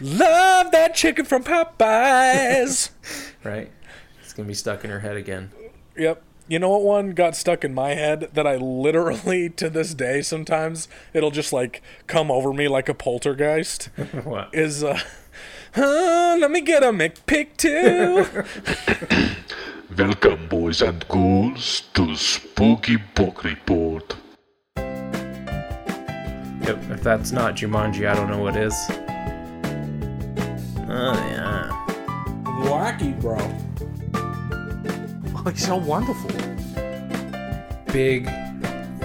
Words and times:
Love 0.00 0.70
that 0.72 0.94
chicken 0.94 1.24
from 1.24 1.44
Popeyes. 1.44 2.90
right? 3.44 3.70
It's 4.22 4.32
gonna 4.32 4.48
be 4.48 4.54
stuck 4.54 4.84
in 4.84 4.90
her 4.90 5.00
head 5.00 5.16
again. 5.16 5.50
yep. 5.96 6.22
You 6.48 6.58
know 6.58 6.70
what 6.70 6.82
one 6.82 7.12
got 7.12 7.36
stuck 7.36 7.64
in 7.64 7.74
my 7.74 7.94
head 7.94 8.30
that 8.32 8.46
I 8.46 8.56
literally 8.56 9.50
to 9.56 9.70
this 9.70 9.94
day 9.94 10.20
sometimes 10.22 10.88
it'll 11.14 11.30
just 11.30 11.52
like 11.52 11.80
come 12.08 12.28
over 12.30 12.52
me 12.52 12.66
like 12.66 12.88
a 12.88 12.94
poltergeist 12.94 13.84
what? 14.24 14.52
is 14.52 14.82
uh, 14.82 14.98
uh 15.76 16.36
let 16.40 16.50
me 16.50 16.60
get 16.60 16.82
a 16.82 16.86
McPick 16.86 17.56
too. 17.56 18.26
Welcome, 19.96 20.48
boys 20.48 20.82
and 20.82 21.06
ghouls, 21.08 21.82
to 21.94 22.16
Spooky 22.16 22.96
Book 22.96 23.44
Report. 23.44 24.16
Yep, 24.76 26.78
if 26.90 27.02
that's 27.02 27.32
not 27.32 27.56
Jumanji, 27.56 28.08
I 28.08 28.14
don't 28.14 28.30
know 28.30 28.38
what 28.38 28.56
is. 28.56 28.74
Oh 30.92 31.12
yeah. 31.12 31.70
Wacky, 32.64 33.18
bro. 33.20 33.38
Oh, 35.36 35.50
he's 35.50 35.64
so 35.64 35.76
wonderful. 35.76 36.30
Big, 37.92 38.26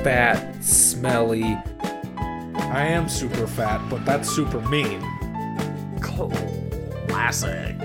fat, 0.03 0.63
smelly. 0.63 1.43
I 1.43 2.87
am 2.87 3.07
super 3.07 3.45
fat, 3.45 3.87
but 3.87 4.03
that's 4.03 4.27
super 4.27 4.61
mean. 4.61 4.99
Classic. 6.01 7.75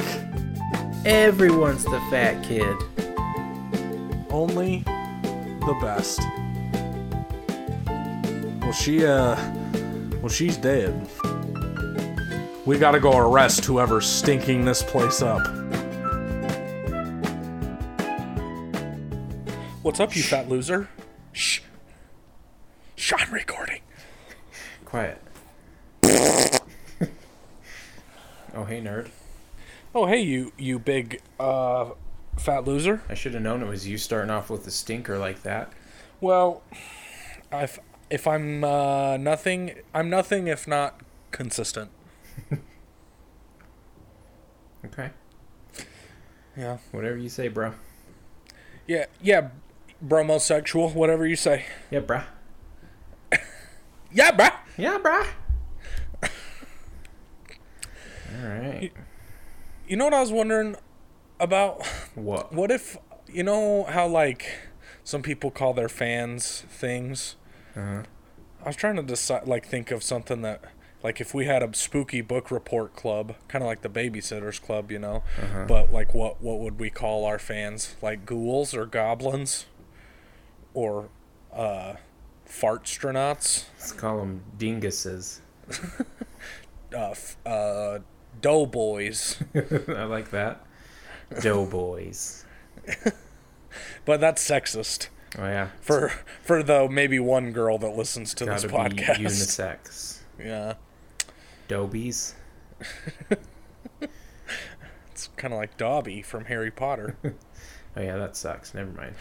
Everyone's 1.05 1.85
the 1.85 2.01
fat 2.11 2.43
kid. 2.43 2.77
Only 4.31 4.83
the 5.67 5.79
best. 5.83 6.21
Well, 8.63 8.73
she, 8.73 9.05
uh, 9.05 9.37
well, 10.21 10.31
she's 10.31 10.57
dead. 10.57 11.07
We 12.67 12.79
gotta 12.79 13.01
go 13.01 13.17
arrest 13.17 13.65
whoever's 13.65 14.07
stinking 14.07 14.67
this 14.67 14.83
place 14.83 15.23
up. 15.23 15.41
What's 19.83 19.99
up, 19.99 20.15
you 20.15 20.23
fat 20.23 20.49
loser? 20.49 20.89
Shh. 21.33 21.61
Shh, 22.97 23.15
I'm 23.17 23.33
recording. 23.33 23.81
Quiet. 24.85 25.23
oh 28.55 28.65
hey 28.67 28.83
nerd. 28.83 29.09
Oh, 29.93 30.07
hey, 30.07 30.21
you, 30.21 30.53
you 30.57 30.79
big, 30.79 31.21
uh, 31.41 31.91
fat 32.37 32.65
loser. 32.65 33.03
I 33.09 33.15
should 33.15 33.35
have 33.35 33.43
known 33.43 33.63
it 33.63 33.69
was 33.69 33.89
you 33.89 33.99
starting 33.99 34.31
off 34.31 34.49
with 34.49 34.65
a 34.67 34.71
stinker 34.71 35.19
like 35.19 35.43
that. 35.43 35.73
Well, 36.21 36.63
if 37.51 37.79
if 38.11 38.27
I'm 38.27 38.63
uh, 38.63 39.17
nothing, 39.17 39.77
I'm 39.95 40.11
nothing 40.11 40.47
if 40.47 40.69
not 40.69 41.01
consistent. 41.33 41.91
Okay. 44.83 45.11
Yeah. 46.57 46.79
Whatever 46.91 47.19
you 47.19 47.29
say, 47.29 47.49
bro. 47.49 47.75
Yeah, 48.87 49.07
yeah, 49.23 49.51
bromosexual, 50.05 50.95
whatever 50.95 51.27
you 51.27 51.37
say. 51.37 51.67
Yeah, 51.91 52.01
bruh. 52.01 52.25
Yeah, 54.13 54.33
bruh. 54.33 54.53
Yeah, 54.77 54.99
bruh. 54.99 55.29
Alright. 58.43 58.93
You 59.87 59.97
know 59.97 60.05
what 60.07 60.15
I 60.15 60.21
was 60.21 60.33
wondering 60.33 60.77
about? 61.39 61.87
What? 62.15 62.53
What 62.53 62.71
if 62.71 62.97
you 63.33 63.43
know 63.43 63.85
how 63.85 64.09
like 64.09 64.47
some 65.05 65.23
people 65.23 65.51
call 65.51 65.75
their 65.75 65.89
fans 65.89 66.65
things? 66.69 67.37
Uh-huh. 67.77 68.03
I 68.63 68.67
was 68.67 68.77
trying 68.77 68.97
to 68.97 69.03
decide, 69.03 69.47
like, 69.47 69.65
think 69.67 69.91
of 69.91 70.03
something 70.03 70.43
that, 70.43 70.63
like, 71.03 71.21
if 71.21 71.33
we 71.35 71.47
had 71.47 71.63
a 71.63 71.75
spooky 71.75 72.21
book 72.21 72.51
report 72.51 72.95
club, 72.97 73.35
kind 73.49 73.63
of 73.63 73.69
like 73.69 73.83
the 73.83 73.89
Babysitters 73.89 74.61
Club, 74.61 74.91
you 74.93 74.99
know, 74.99 75.23
but 75.67 75.93
like, 75.93 76.15
what 76.15 76.43
what 76.43 76.59
would 76.61 76.79
we 76.79 76.91
call 76.91 77.25
our 77.25 77.39
fans? 77.39 77.97
Like 78.03 78.27
ghouls 78.27 78.75
or 78.75 78.87
goblins, 78.87 79.67
or 80.75 81.09
uh, 81.53 81.95
fartstronauts, 82.49 83.65
Let's 83.79 83.93
call 83.93 84.19
them 84.19 84.43
dinguses. 84.59 85.39
uh, 86.95 87.11
f- 87.11 87.37
uh, 87.47 87.99
doughboys. 88.41 89.43
I 89.89 90.05
like 90.05 90.31
that. 90.31 90.65
Doughboys. 91.41 92.45
but 94.05 94.21
that's 94.21 94.47
sexist 94.49 95.09
Oh 95.39 95.45
yeah. 95.47 95.69
for 95.81 96.13
for 96.43 96.63
the 96.63 96.89
maybe 96.89 97.19
one 97.21 97.53
girl 97.53 97.79
that 97.79 97.91
listens 97.97 98.35
to 98.35 98.45
this 98.45 98.65
Gotta 98.65 98.95
be 98.95 99.03
podcast. 99.03 99.17
unisex. 99.19 100.19
Yeah, 100.39 100.75
Dobies. 101.71 102.35
it's 105.13 105.29
kind 105.37 105.55
of 105.55 105.61
like 105.61 105.77
Dobby 105.77 106.21
from 106.21 106.47
Harry 106.47 106.71
Potter. 106.71 107.17
Oh 107.97 108.01
yeah, 108.01 108.19
that 108.19 108.37
sucks. 108.37 108.73
Never 108.73 108.93
mind. 108.93 109.17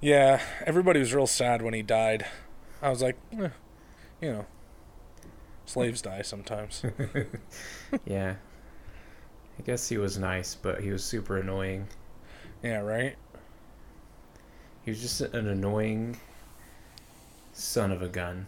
Yeah, 0.00 0.40
everybody 0.64 0.98
was 0.98 1.12
real 1.12 1.26
sad 1.26 1.60
when 1.60 1.74
he 1.74 1.82
died. 1.82 2.24
I 2.80 2.88
was 2.88 3.02
like, 3.02 3.18
eh, 3.38 3.50
you 4.22 4.32
know, 4.32 4.46
slaves 5.66 6.00
die 6.00 6.22
sometimes. 6.22 6.82
Yeah. 8.06 8.36
I 9.58 9.62
guess 9.62 9.90
he 9.90 9.98
was 9.98 10.16
nice, 10.16 10.54
but 10.54 10.80
he 10.80 10.90
was 10.90 11.04
super 11.04 11.36
annoying. 11.36 11.86
yeah, 12.62 12.78
right? 12.80 13.16
He 14.86 14.90
was 14.90 15.02
just 15.02 15.20
an 15.20 15.46
annoying 15.46 16.16
son 17.52 17.92
of 17.92 18.00
a 18.00 18.08
gun. 18.08 18.46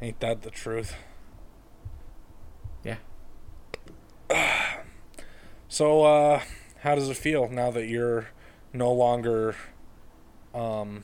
Ain't 0.00 0.20
that 0.20 0.42
the 0.42 0.50
truth? 0.50 0.94
Yeah. 2.84 2.98
So, 5.66 6.04
uh, 6.04 6.40
how 6.82 6.94
does 6.94 7.08
it 7.08 7.16
feel 7.16 7.48
now 7.48 7.72
that 7.72 7.86
you're 7.88 8.28
no 8.72 8.92
longer 8.92 9.56
um, 10.54 11.02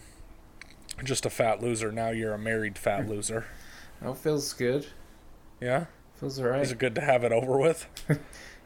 just 1.02 1.26
a 1.26 1.30
fat 1.30 1.60
loser? 1.60 1.90
Now 1.90 2.10
you're 2.10 2.34
a 2.34 2.38
married 2.38 2.78
fat 2.78 3.08
loser. 3.08 3.46
That 4.00 4.16
feels 4.16 4.52
good. 4.52 4.86
Yeah? 5.60 5.86
Feels 6.14 6.38
alright. 6.38 6.62
Is 6.62 6.70
it 6.70 6.78
good 6.78 6.94
to 6.94 7.00
have 7.00 7.24
it 7.24 7.32
over 7.32 7.58
with? 7.58 7.86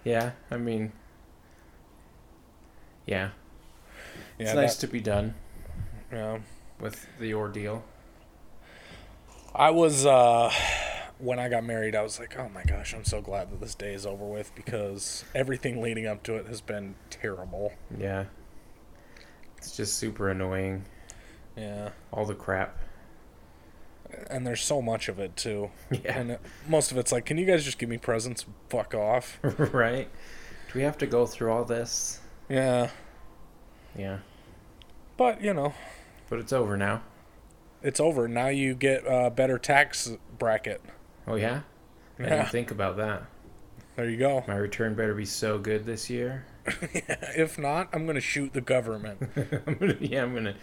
Yeah, 0.05 0.33
I 0.51 0.59
mean, 0.59 0.93
yeah, 3.07 3.31
Yeah, 4.39 4.45
it's 4.47 4.55
nice 4.55 4.75
that- 4.77 4.87
to 4.89 4.93
be 4.93 5.01
done 5.01 5.35
yeah. 6.13 6.41
with 6.79 7.07
the 7.19 7.33
ordeal. 7.33 7.83
I 9.55 9.71
was 9.71 10.05
uh 10.05 10.53
when 11.25 11.39
I 11.39 11.49
got 11.49 11.65
married, 11.65 11.97
I 11.97 12.03
was 12.03 12.19
like, 12.21 12.39
"Oh 12.39 12.49
my 12.55 12.63
gosh, 12.65 12.95
I'm 12.95 13.05
so 13.05 13.21
glad 13.21 13.51
that 13.51 13.61
this 13.61 13.75
day 13.75 13.95
is 13.95 14.05
over 14.07 14.25
with 14.25 14.55
because 14.55 15.25
everything 15.35 15.81
leading 15.83 16.07
up 16.07 16.23
to 16.25 16.35
it 16.37 16.47
has 16.47 16.61
been 16.61 16.95
terrible." 17.11 17.73
Yeah, 17.99 18.25
it's 19.57 19.77
just 19.77 19.97
super 19.99 20.29
annoying. 20.29 20.85
Yeah. 21.57 21.91
All 22.13 22.25
the 22.27 22.35
crap. 22.35 22.79
And 24.31 24.47
there's 24.47 24.63
so 24.63 24.81
much 24.83 25.09
of 25.09 25.19
it 25.19 25.37
too. 25.37 25.71
Yeah, 25.91 26.19
And 26.19 26.31
it, 26.33 26.41
most 26.69 26.93
of 26.93 26.99
it's 26.99 27.11
like, 27.13 27.25
"Can 27.25 27.39
you 27.39 27.47
guys 27.47 27.65
just 27.65 27.79
give 27.79 27.89
me 27.89 27.99
presents? 27.99 28.45
Fuck 28.69 28.95
off." 28.95 29.39
right. 29.43 30.09
Do 30.73 30.79
we 30.79 30.83
have 30.83 30.99
to 30.99 31.07
go 31.07 31.27
through 31.27 31.53
all 31.53 31.65
this? 31.65 32.21
Yeah. 32.49 32.91
Yeah, 33.97 34.19
But, 35.17 35.41
you 35.41 35.55
know, 35.55 35.73
but 36.29 36.41
it's 36.41 36.53
over 36.53 36.77
now. 36.77 37.03
it's 37.81 38.01
over. 38.01 38.27
Now 38.27 38.49
you 38.49 38.75
get 38.75 39.05
a 39.07 39.31
better 39.31 39.57
tax 39.57 40.11
bracket. 40.37 40.83
Oh 41.27 41.37
yeah, 41.37 41.61
I 42.19 42.23
Yeah. 42.23 42.29
didn't 42.37 42.49
think 42.51 42.71
about 42.71 42.97
that. 42.99 43.25
There 43.97 44.09
you 44.11 44.17
go. 44.17 44.43
My 44.49 44.57
return 44.57 44.95
better 44.95 45.15
be 45.15 45.25
so 45.25 45.59
good 45.59 45.87
this 45.87 46.11
year. 46.11 46.45
If 47.37 47.59
not, 47.59 47.89
I'm 47.93 48.05
going 48.05 48.15
to 48.17 48.21
shoot 48.21 48.53
the 48.53 48.61
government. 48.61 49.19
I'm 49.67 49.75
gonna, 49.75 49.97
yeah, 50.01 50.23
I'm 50.23 50.35
gonna, 50.35 50.51
I'm 50.51 50.57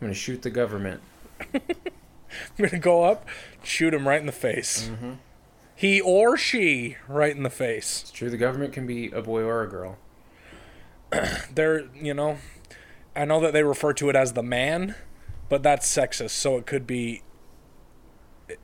gonna 0.00 0.14
shoot 0.14 0.42
the 0.42 0.50
government. 0.50 1.00
I'm 1.54 1.60
going 2.56 2.70
to 2.70 2.78
go 2.78 3.04
up, 3.04 3.26
shoot 3.62 3.92
him 3.94 4.06
right 4.08 4.20
in 4.20 4.26
the 4.26 4.32
face. 4.32 4.88
Mm-hmm. 4.88 5.12
He 5.74 6.00
or 6.00 6.36
she 6.36 6.96
right 7.08 7.34
in 7.36 7.42
the 7.42 7.50
face. 7.50 8.02
It's 8.02 8.10
true. 8.10 8.30
The 8.30 8.36
government 8.36 8.72
can 8.72 8.86
be 8.86 9.10
a 9.10 9.20
boy 9.22 9.42
or 9.42 9.62
a 9.62 9.68
girl. 9.68 9.98
they're 11.54 11.84
you 11.94 12.14
know 12.14 12.38
i 13.14 13.22
know 13.26 13.38
that 13.38 13.52
they 13.52 13.62
refer 13.62 13.92
to 13.92 14.08
it 14.08 14.16
as 14.16 14.32
the 14.32 14.42
man 14.42 14.94
but 15.50 15.62
that's 15.62 15.86
sexist 15.86 16.30
so 16.30 16.56
it 16.56 16.64
could 16.64 16.86
be 16.86 17.22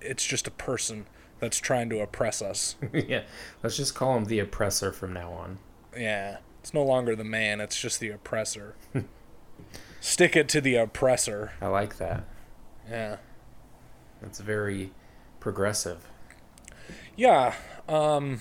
it's 0.01 0.25
just 0.25 0.47
a 0.47 0.51
person 0.53 1.07
that's 1.41 1.59
trying 1.59 1.89
to 1.91 2.01
oppress 2.01 2.43
us 2.43 2.77
yeah, 2.93 3.23
let's 3.63 3.77
just 3.77 3.95
call 3.95 4.17
him 4.17 4.25
the 4.27 4.39
oppressor 4.39 4.93
from 4.93 5.13
now 5.13 5.31
on. 5.33 5.59
yeah 5.97 6.39
it's 6.61 6.75
no 6.75 6.83
longer 6.85 7.15
the 7.17 7.25
man 7.25 7.61
it's 7.61 7.81
just 7.81 8.01
the 8.01 8.11
oppressor 8.11 8.75
stick 10.01 10.37
it 10.37 10.49
to 10.49 10.61
the 10.61 10.77
oppressor 10.77 11.53
I 11.61 11.67
like 11.69 11.97
that. 11.99 12.25
yeah 12.91 13.17
That's 14.21 14.41
very 14.41 14.93
progressive. 15.41 16.09
yeah 17.17 17.55
um 17.89 18.41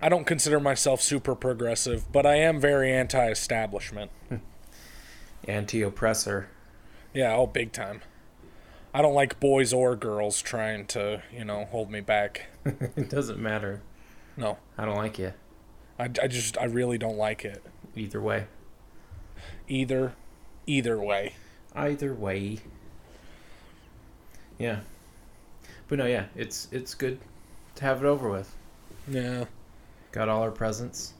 i 0.00 0.08
don't 0.08 0.26
consider 0.26 0.60
myself 0.60 1.00
super 1.02 1.34
progressive 1.34 2.10
but 2.12 2.24
i 2.24 2.36
am 2.36 2.60
very 2.60 2.92
anti-establishment 2.92 4.10
Anti-oppressor. 5.48 6.48
yeah 7.12 7.34
oh 7.34 7.46
big 7.46 7.72
time 7.72 8.02
i 8.92 9.00
don't 9.02 9.14
like 9.14 9.38
boys 9.40 9.72
or 9.72 9.94
girls 9.96 10.40
trying 10.42 10.86
to 10.86 11.22
you 11.32 11.44
know 11.44 11.64
hold 11.66 11.90
me 11.90 12.00
back 12.00 12.46
it 12.64 13.08
doesn't 13.08 13.38
matter. 13.38 13.80
No, 14.36 14.58
I 14.78 14.84
don't 14.84 14.96
like 14.96 15.18
you. 15.18 15.32
I, 15.98 16.04
I 16.04 16.28
just 16.28 16.56
I 16.58 16.64
really 16.64 16.98
don't 16.98 17.16
like 17.18 17.44
it. 17.44 17.62
Either 17.96 18.20
way. 18.20 18.46
Either, 19.68 20.12
either 20.66 20.98
way. 21.00 21.34
Either 21.74 22.14
way. 22.14 22.58
Yeah. 24.58 24.80
But 25.88 25.98
no, 25.98 26.06
yeah, 26.06 26.26
it's 26.36 26.68
it's 26.70 26.94
good 26.94 27.18
to 27.76 27.84
have 27.84 28.02
it 28.02 28.06
over 28.06 28.28
with. 28.30 28.54
Yeah. 29.08 29.44
Got 30.12 30.28
all 30.28 30.42
our 30.42 30.50
presents. 30.50 31.14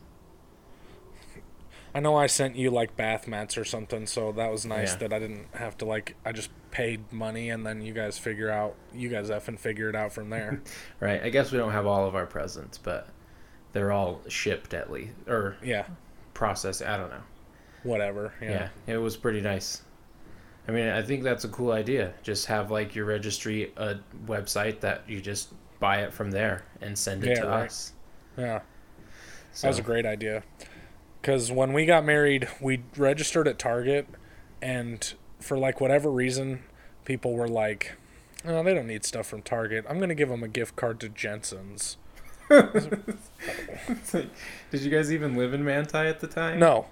I 1.94 2.00
know 2.00 2.16
I 2.16 2.26
sent 2.26 2.54
you 2.56 2.70
like 2.70 2.96
bath 2.96 3.26
mats 3.26 3.58
or 3.58 3.64
something, 3.64 4.06
so 4.06 4.30
that 4.32 4.50
was 4.52 4.64
nice 4.64 4.92
Yeah. 4.92 4.98
that 5.08 5.12
I 5.12 5.18
didn't 5.18 5.46
have 5.54 5.76
to 5.78 5.84
like 5.84 6.16
I 6.24 6.32
just 6.32 6.50
paid 6.70 7.12
money 7.12 7.50
and 7.50 7.66
then 7.66 7.82
you 7.82 7.92
guys 7.92 8.16
figure 8.16 8.50
out 8.50 8.74
you 8.94 9.08
guys 9.08 9.30
effing 9.30 9.58
figure 9.58 9.88
it 9.88 9.96
out 9.96 10.12
from 10.12 10.30
there. 10.30 10.60
Right. 11.00 11.22
I 11.22 11.30
guess 11.30 11.50
we 11.50 11.58
don't 11.58 11.72
have 11.72 11.86
all 11.86 12.06
of 12.06 12.14
our 12.14 12.26
presents, 12.26 12.78
but 12.78 13.08
they're 13.72 13.92
all 13.92 14.20
shipped 14.28 14.74
at 14.74 14.90
least 14.92 15.12
or 15.26 15.56
yeah. 15.62 15.86
processed. 16.34 16.82
I 16.82 16.96
don't 16.96 17.10
know. 17.10 17.22
Whatever. 17.82 18.34
Yeah. 18.40 18.68
Yeah. 18.86 18.94
it 18.94 18.98
was 18.98 19.16
pretty 19.16 19.40
nice. 19.40 19.82
I 20.68 20.72
mean, 20.72 20.88
I 20.88 21.02
think 21.02 21.22
that's 21.22 21.44
a 21.44 21.48
cool 21.48 21.72
idea. 21.72 22.12
Just 22.22 22.46
have 22.46 22.70
like 22.70 22.94
your 22.94 23.06
registry 23.06 23.72
a 23.76 23.96
website 24.26 24.80
that 24.80 25.02
you 25.08 25.20
just 25.20 25.48
buy 25.80 26.02
it 26.02 26.12
from 26.12 26.30
there 26.30 26.64
and 26.80 26.96
send 26.96 27.24
it 27.24 27.30
Yeah, 27.30 27.42
to 27.42 27.48
right. 27.48 27.66
us. 27.66 27.92
Yeah. 28.36 28.60
So, 29.52 29.66
That 29.66 29.70
was 29.70 29.78
a 29.78 29.82
great 29.82 30.06
idea. 30.06 30.42
Because 31.20 31.50
when 31.50 31.72
we 31.72 31.86
got 31.86 32.04
married, 32.04 32.48
we 32.60 32.82
registered 32.96 33.48
at 33.48 33.58
Target, 33.58 34.06
and 34.62 35.12
for 35.40 35.58
like 35.58 35.80
whatever 35.80 36.10
reason, 36.10 36.62
people 37.04 37.34
were 37.34 37.48
like, 37.48 37.96
"Oh, 38.44 38.62
they 38.62 38.74
don't 38.74 38.86
need 38.86 39.04
stuff 39.04 39.26
from 39.26 39.42
Target. 39.42 39.84
I'm 39.88 39.98
gonna 39.98 40.14
give 40.14 40.28
them 40.28 40.42
a 40.42 40.48
gift 40.48 40.76
card 40.76 41.00
to 41.00 41.08
Jensen's." 41.08 41.96
Did 42.50 44.28
you 44.72 44.90
guys 44.90 45.12
even 45.12 45.36
live 45.36 45.54
in 45.54 45.64
Manti 45.64 45.98
at 45.98 46.20
the 46.20 46.26
time? 46.26 46.58
No, 46.58 46.86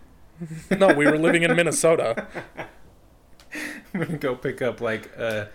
no, 0.71 0.95
we 0.95 1.05
were 1.06 1.19
living 1.19 1.43
in 1.43 1.55
Minnesota. 1.56 2.27
I'm 3.95 4.00
gonna 4.00 4.19
go 4.19 4.35
pick 4.37 4.62
up 4.62 4.81
like 4.81 5.06
a 5.17 5.49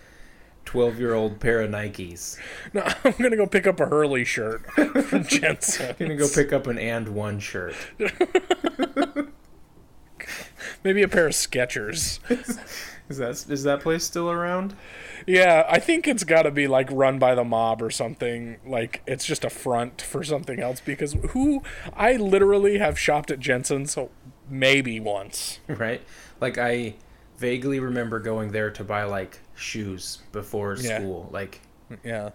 12 0.64 0.98
year 0.98 1.14
old 1.14 1.40
pair 1.40 1.62
of 1.62 1.70
Nikes. 1.70 2.38
No, 2.72 2.82
I'm 3.04 3.12
gonna 3.12 3.36
go 3.36 3.46
pick 3.46 3.66
up 3.66 3.80
a 3.80 3.86
Hurley 3.86 4.24
shirt 4.24 4.66
from 4.72 5.24
Jensen. 5.24 5.90
I'm 5.90 5.96
gonna 5.98 6.16
go 6.16 6.28
pick 6.28 6.52
up 6.52 6.66
an 6.66 6.76
AND1 6.76 7.40
shirt. 7.40 7.74
Maybe 10.84 11.02
a 11.02 11.08
pair 11.08 11.26
of 11.26 11.32
Skechers. 11.32 12.20
Is 13.06 13.18
that 13.18 13.44
is 13.50 13.64
that 13.64 13.80
place 13.80 14.02
still 14.02 14.30
around? 14.30 14.74
Yeah, 15.26 15.66
I 15.68 15.78
think 15.78 16.08
it's 16.08 16.24
got 16.24 16.44
to 16.44 16.50
be 16.50 16.66
like 16.66 16.88
run 16.90 17.18
by 17.18 17.34
the 17.34 17.44
mob 17.44 17.82
or 17.82 17.90
something. 17.90 18.56
Like 18.66 19.02
it's 19.06 19.26
just 19.26 19.44
a 19.44 19.50
front 19.50 20.00
for 20.00 20.24
something 20.24 20.58
else. 20.58 20.80
Because 20.80 21.12
who 21.30 21.62
I 21.94 22.14
literally 22.16 22.78
have 22.78 22.98
shopped 22.98 23.30
at 23.30 23.40
Jensen's 23.40 23.98
maybe 24.48 25.00
once. 25.00 25.58
Right? 25.68 26.00
Like 26.40 26.56
I 26.56 26.94
vaguely 27.36 27.78
remember 27.78 28.20
going 28.20 28.52
there 28.52 28.70
to 28.70 28.82
buy 28.84 29.04
like 29.04 29.38
shoes 29.54 30.22
before 30.32 30.74
Yeah. 30.80 30.96
school, 31.00 31.28
like 31.30 31.60
Yeah, 32.02 32.30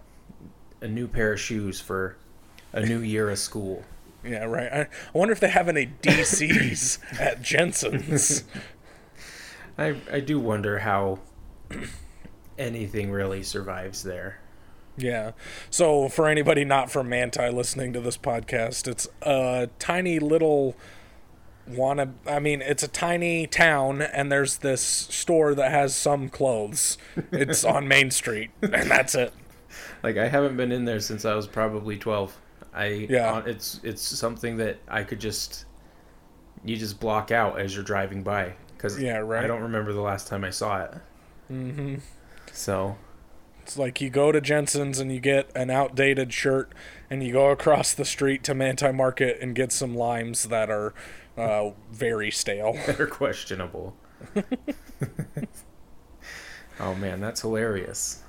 a 0.80 0.86
new 0.86 1.08
pair 1.08 1.32
of 1.32 1.40
shoes 1.40 1.80
for 1.80 2.16
a 2.72 2.86
new 2.86 3.00
year 3.00 3.28
of 3.28 3.40
school. 3.40 3.82
Yeah, 4.24 4.44
right. 4.44 4.72
I, 4.72 4.80
I 4.80 4.88
wonder 5.12 5.32
if 5.32 5.40
they 5.40 5.48
have 5.48 5.68
any 5.68 5.86
DCs 6.02 6.98
at 7.20 7.42
Jensen's. 7.42 8.44
I 9.78 9.96
I 10.12 10.20
do 10.20 10.38
wonder 10.38 10.80
how 10.80 11.20
anything 12.58 13.10
really 13.10 13.42
survives 13.42 14.02
there. 14.02 14.40
Yeah. 14.96 15.32
So 15.70 16.08
for 16.08 16.28
anybody 16.28 16.64
not 16.64 16.90
from 16.90 17.08
Manti 17.08 17.48
listening 17.48 17.92
to 17.94 18.00
this 18.00 18.18
podcast, 18.18 18.86
it's 18.86 19.08
a 19.22 19.68
tiny 19.78 20.18
little 20.18 20.76
wanna 21.66 22.12
I 22.26 22.38
mean, 22.38 22.60
it's 22.60 22.82
a 22.82 22.88
tiny 22.88 23.46
town 23.46 24.02
and 24.02 24.30
there's 24.30 24.58
this 24.58 24.82
store 24.82 25.54
that 25.54 25.70
has 25.70 25.94
some 25.94 26.28
clothes. 26.28 26.98
It's 27.32 27.64
on 27.64 27.88
Main 27.88 28.10
Street 28.10 28.50
and 28.60 28.90
that's 28.90 29.14
it. 29.14 29.32
Like 30.02 30.16
I 30.16 30.28
haven't 30.28 30.56
been 30.56 30.72
in 30.72 30.84
there 30.84 31.00
since 31.00 31.24
I 31.24 31.34
was 31.34 31.46
probably 31.46 31.96
12. 31.96 32.36
I 32.74 33.06
Yeah. 33.08 33.42
it's 33.46 33.80
it's 33.82 34.02
something 34.02 34.56
that 34.58 34.78
I 34.88 35.02
could 35.04 35.20
just 35.20 35.64
you 36.64 36.76
just 36.76 37.00
block 37.00 37.30
out 37.30 37.58
as 37.58 37.74
you're 37.74 37.84
driving 37.84 38.22
by 38.22 38.54
cuz 38.78 39.00
Yeah, 39.00 39.18
right. 39.18 39.44
I 39.44 39.46
don't 39.46 39.62
remember 39.62 39.92
the 39.92 40.00
last 40.00 40.28
time 40.28 40.44
I 40.44 40.50
saw 40.50 40.84
it. 40.84 40.94
Mm-hmm. 41.50 41.96
So, 42.52 42.96
It's 43.62 43.76
like 43.76 44.00
you 44.00 44.10
go 44.10 44.32
to 44.32 44.40
Jensen's 44.40 44.98
and 44.98 45.12
you 45.12 45.20
get 45.20 45.50
an 45.54 45.70
outdated 45.70 46.32
shirt 46.32 46.72
and 47.08 47.22
you 47.22 47.32
go 47.32 47.50
across 47.50 47.92
the 47.94 48.04
street 48.04 48.42
to 48.44 48.54
Manti 48.54 48.92
Market 48.92 49.38
and 49.40 49.54
get 49.54 49.72
some 49.72 49.94
limes 49.94 50.44
that 50.44 50.70
are 50.70 50.94
uh, 51.36 51.70
very 51.90 52.30
stale. 52.30 52.76
they're 52.86 53.06
questionable. 53.06 53.96
oh 56.80 56.94
man, 56.94 57.20
that's 57.20 57.40
hilarious. 57.40 58.22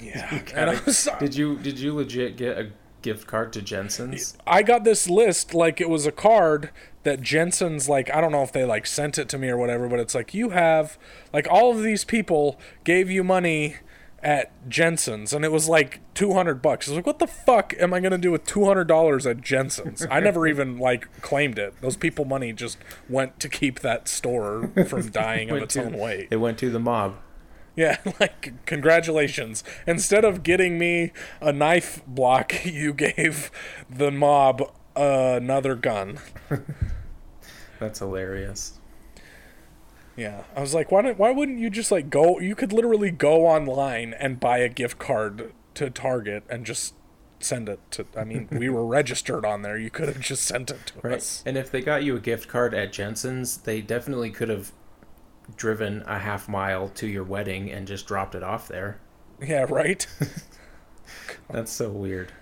Yeah. 0.00 0.80
Was 0.86 1.08
Did 1.20 1.34
you 1.36 1.58
did 1.58 1.78
you 1.78 1.94
legit 1.94 2.36
get 2.36 2.58
a 2.58 2.70
gift 3.04 3.26
card 3.28 3.52
to 3.52 3.62
Jensen's? 3.62 4.36
I 4.46 4.62
got 4.62 4.82
this 4.82 5.08
list 5.08 5.54
like 5.54 5.80
it 5.80 5.88
was 5.88 6.06
a 6.06 6.12
card 6.12 6.70
that 7.04 7.20
Jensen's 7.20 7.88
like 7.88 8.12
I 8.12 8.20
don't 8.20 8.32
know 8.32 8.42
if 8.42 8.50
they 8.50 8.64
like 8.64 8.86
sent 8.86 9.18
it 9.18 9.28
to 9.28 9.38
me 9.38 9.48
or 9.48 9.56
whatever, 9.56 9.88
but 9.88 10.00
it's 10.00 10.14
like 10.14 10.34
you 10.34 10.50
have 10.50 10.98
like 11.32 11.46
all 11.48 11.70
of 11.70 11.82
these 11.82 12.02
people 12.04 12.58
gave 12.82 13.10
you 13.10 13.22
money 13.22 13.76
at 14.22 14.50
Jensen's 14.70 15.34
and 15.34 15.44
it 15.44 15.52
was 15.52 15.68
like 15.68 16.00
200 16.14 16.62
bucks. 16.62 16.88
I 16.88 16.92
was 16.92 16.96
like 16.96 17.06
what 17.06 17.18
the 17.18 17.26
fuck 17.26 17.74
am 17.78 17.92
I 17.92 18.00
going 18.00 18.12
to 18.12 18.18
do 18.18 18.32
with 18.32 18.46
$200 18.46 19.30
at 19.30 19.40
Jensen's? 19.42 20.06
I 20.10 20.20
never 20.20 20.46
even 20.48 20.78
like 20.78 21.20
claimed 21.20 21.58
it. 21.58 21.74
Those 21.82 21.98
people 21.98 22.24
money 22.24 22.54
just 22.54 22.78
went 23.08 23.38
to 23.40 23.50
keep 23.50 23.80
that 23.80 24.08
store 24.08 24.70
from 24.88 25.10
dying 25.10 25.50
of 25.50 25.58
its 25.58 25.74
to- 25.74 25.84
own 25.84 25.98
weight. 25.98 26.28
It 26.30 26.38
went 26.38 26.56
to 26.58 26.70
the 26.70 26.80
mob. 26.80 27.16
Yeah, 27.76 27.98
like 28.20 28.64
congratulations. 28.66 29.64
Instead 29.86 30.24
of 30.24 30.42
getting 30.42 30.78
me 30.78 31.12
a 31.40 31.52
knife 31.52 32.02
block, 32.06 32.52
you 32.64 32.92
gave 32.94 33.50
the 33.90 34.10
mob 34.10 34.62
another 34.96 35.74
gun. 35.74 36.18
That's 37.80 37.98
hilarious. 37.98 38.78
Yeah, 40.16 40.44
I 40.54 40.60
was 40.60 40.74
like, 40.74 40.92
why 40.92 41.02
don't, 41.02 41.18
why 41.18 41.32
wouldn't 41.32 41.58
you 41.58 41.70
just 41.70 41.90
like 41.90 42.08
go? 42.08 42.38
You 42.38 42.54
could 42.54 42.72
literally 42.72 43.10
go 43.10 43.46
online 43.46 44.14
and 44.14 44.38
buy 44.38 44.58
a 44.58 44.68
gift 44.68 44.98
card 44.98 45.52
to 45.74 45.90
Target 45.90 46.44
and 46.48 46.64
just 46.64 46.94
send 47.40 47.68
it 47.68 47.80
to. 47.90 48.06
I 48.16 48.22
mean, 48.22 48.48
we 48.52 48.68
were 48.68 48.86
registered 48.86 49.44
on 49.44 49.62
there. 49.62 49.76
You 49.76 49.90
could 49.90 50.06
have 50.06 50.20
just 50.20 50.44
sent 50.44 50.70
it 50.70 50.86
to 50.86 50.92
Right. 51.02 51.14
us. 51.16 51.42
And 51.44 51.56
if 51.58 51.68
they 51.72 51.80
got 51.80 52.04
you 52.04 52.16
a 52.16 52.20
gift 52.20 52.48
card 52.48 52.74
at 52.74 52.92
Jensen's, 52.92 53.56
they 53.56 53.80
definitely 53.80 54.30
could 54.30 54.48
have 54.48 54.70
driven 55.56 56.02
a 56.06 56.18
half 56.18 56.48
mile 56.48 56.88
to 56.90 57.06
your 57.06 57.24
wedding 57.24 57.70
and 57.70 57.86
just 57.86 58.06
dropped 58.06 58.34
it 58.34 58.42
off 58.42 58.68
there. 58.68 58.98
Yeah, 59.40 59.66
right. 59.68 60.06
That's 61.50 61.72
so 61.72 61.90
weird. 61.90 62.32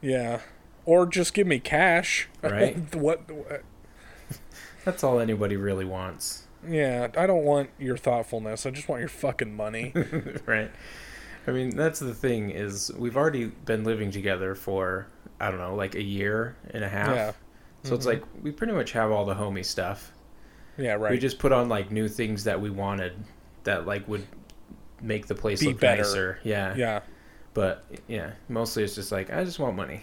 Yeah, 0.00 0.40
or 0.84 1.06
just 1.06 1.34
give 1.34 1.46
me 1.46 1.58
cash. 1.58 2.28
Right. 2.42 2.94
what, 2.94 3.30
what? 3.30 3.62
That's 4.84 5.02
all 5.02 5.20
anybody 5.20 5.56
really 5.56 5.84
wants. 5.84 6.44
Yeah, 6.66 7.08
I 7.16 7.26
don't 7.26 7.44
want 7.44 7.70
your 7.78 7.96
thoughtfulness. 7.96 8.66
I 8.66 8.70
just 8.70 8.88
want 8.88 9.00
your 9.00 9.08
fucking 9.08 9.54
money. 9.54 9.92
right. 10.46 10.70
I 11.46 11.52
mean, 11.52 11.76
that's 11.76 12.00
the 12.00 12.14
thing 12.14 12.50
is 12.50 12.90
we've 12.96 13.16
already 13.16 13.46
been 13.46 13.84
living 13.84 14.10
together 14.10 14.56
for 14.56 15.06
I 15.40 15.50
don't 15.50 15.60
know, 15.60 15.74
like 15.74 15.94
a 15.94 16.02
year 16.02 16.56
and 16.70 16.82
a 16.82 16.88
half. 16.88 17.14
Yeah. 17.14 17.32
So 17.84 17.94
it's 17.94 18.06
mm-hmm. 18.06 18.20
like 18.20 18.42
we 18.42 18.50
pretty 18.50 18.72
much 18.72 18.92
have 18.92 19.10
all 19.10 19.24
the 19.24 19.34
homie 19.34 19.64
stuff. 19.64 20.12
Yeah, 20.78 20.92
right. 20.94 21.10
We 21.10 21.18
just 21.18 21.38
put 21.38 21.52
on 21.52 21.68
like 21.68 21.90
new 21.90 22.08
things 22.08 22.44
that 22.44 22.60
we 22.60 22.70
wanted 22.70 23.14
that 23.64 23.86
like 23.86 24.06
would 24.08 24.26
make 25.00 25.26
the 25.26 25.34
place 25.34 25.60
Be 25.60 25.68
look 25.68 25.80
better. 25.80 26.02
nicer. 26.02 26.38
Yeah. 26.44 26.74
yeah. 26.76 27.00
But 27.54 27.84
yeah, 28.06 28.32
mostly 28.48 28.84
it's 28.84 28.94
just 28.94 29.12
like 29.12 29.32
I 29.32 29.44
just 29.44 29.58
want 29.58 29.76
money. 29.76 30.02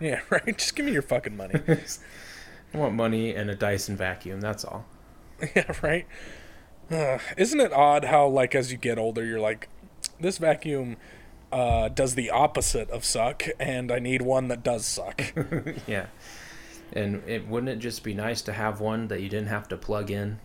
Yeah, 0.00 0.20
right. 0.30 0.56
Just 0.56 0.76
give 0.76 0.86
me 0.86 0.92
your 0.92 1.02
fucking 1.02 1.36
money. 1.36 1.60
I 2.74 2.78
want 2.78 2.94
money 2.94 3.34
and 3.34 3.50
a 3.50 3.54
Dyson 3.54 3.96
vacuum. 3.96 4.40
That's 4.40 4.64
all. 4.64 4.86
yeah, 5.56 5.72
right. 5.82 6.06
Uh, 6.90 7.18
isn't 7.36 7.60
it 7.60 7.72
odd 7.72 8.04
how 8.04 8.26
like 8.28 8.54
as 8.54 8.70
you 8.72 8.78
get 8.78 8.98
older, 8.98 9.24
you're 9.24 9.40
like, 9.40 9.68
this 10.20 10.38
vacuum 10.38 10.96
uh, 11.52 11.88
does 11.88 12.14
the 12.14 12.30
opposite 12.30 12.90
of 12.90 13.04
suck, 13.04 13.44
and 13.58 13.90
I 13.90 13.98
need 13.98 14.22
one 14.22 14.48
that 14.48 14.62
does 14.62 14.84
suck. 14.86 15.20
Yeah. 15.86 16.06
And 16.92 17.22
it 17.26 17.46
wouldn't 17.46 17.70
it 17.70 17.78
just 17.78 18.02
be 18.02 18.14
nice 18.14 18.42
to 18.42 18.52
have 18.52 18.80
one 18.80 19.08
that 19.08 19.20
you 19.20 19.28
didn't 19.28 19.48
have 19.48 19.68
to 19.68 19.76
plug 19.76 20.10
in? 20.10 20.38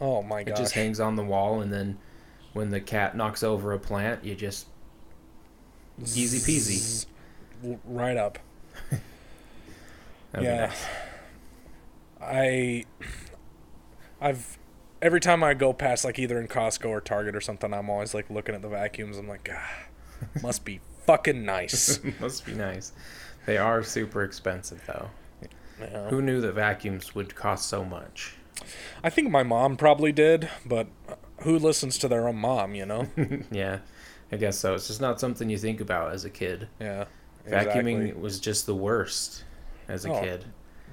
oh 0.00 0.22
my 0.22 0.42
god. 0.42 0.52
It 0.52 0.56
just 0.56 0.74
hangs 0.74 0.98
on 0.98 1.16
the 1.16 1.24
wall, 1.24 1.60
and 1.60 1.72
then 1.72 1.98
when 2.52 2.70
the 2.70 2.80
cat 2.80 3.16
knocks 3.16 3.42
over 3.42 3.72
a 3.72 3.78
plant, 3.78 4.24
you 4.24 4.34
just 4.34 4.66
easy 6.00 6.38
peasy. 6.38 7.06
Right 7.84 8.16
up. 8.16 8.38
Yeah. 10.40 10.66
nice. 10.66 10.86
I, 12.20 12.84
I've 14.20 14.58
every 15.02 15.20
time 15.20 15.42
I 15.42 15.54
go 15.54 15.72
past 15.72 16.04
like 16.04 16.18
either 16.18 16.38
in 16.38 16.46
Costco 16.46 16.88
or 16.88 17.00
Target 17.00 17.34
or 17.34 17.40
something, 17.40 17.74
I'm 17.74 17.90
always 17.90 18.14
like 18.14 18.30
looking 18.30 18.54
at 18.54 18.62
the 18.62 18.68
vacuums. 18.68 19.18
I'm 19.18 19.28
like, 19.28 19.50
ah, 19.52 19.86
must 20.42 20.64
be 20.64 20.80
fucking 21.06 21.44
nice. 21.44 21.98
Must 22.20 22.46
be 22.46 22.52
nice. 22.52 22.92
They 23.46 23.56
are 23.58 23.82
super 23.82 24.22
expensive 24.22 24.82
though. 24.86 25.08
Yeah. 25.80 26.08
Who 26.10 26.20
knew 26.22 26.40
that 26.40 26.52
vacuums 26.52 27.14
would 27.14 27.34
cost 27.34 27.68
so 27.68 27.84
much? 27.84 28.34
I 29.02 29.10
think 29.10 29.30
my 29.30 29.42
mom 29.42 29.76
probably 29.76 30.12
did, 30.12 30.48
but 30.66 30.86
who 31.42 31.58
listens 31.58 31.96
to 31.98 32.08
their 32.08 32.28
own 32.28 32.36
mom, 32.36 32.74
you 32.74 32.84
know? 32.86 33.06
yeah, 33.50 33.78
I 34.30 34.36
guess 34.36 34.58
so. 34.58 34.74
It's 34.74 34.88
just 34.88 35.00
not 35.00 35.18
something 35.20 35.48
you 35.48 35.56
think 35.58 35.80
about 35.80 36.12
as 36.12 36.24
a 36.24 36.30
kid. 36.30 36.68
Yeah. 36.78 37.06
Vacuuming 37.48 38.20
was 38.20 38.38
just 38.38 38.66
the 38.66 38.74
worst 38.74 39.44
as 39.88 40.04
a 40.04 40.12
Oh. 40.12 40.20
kid. 40.20 40.44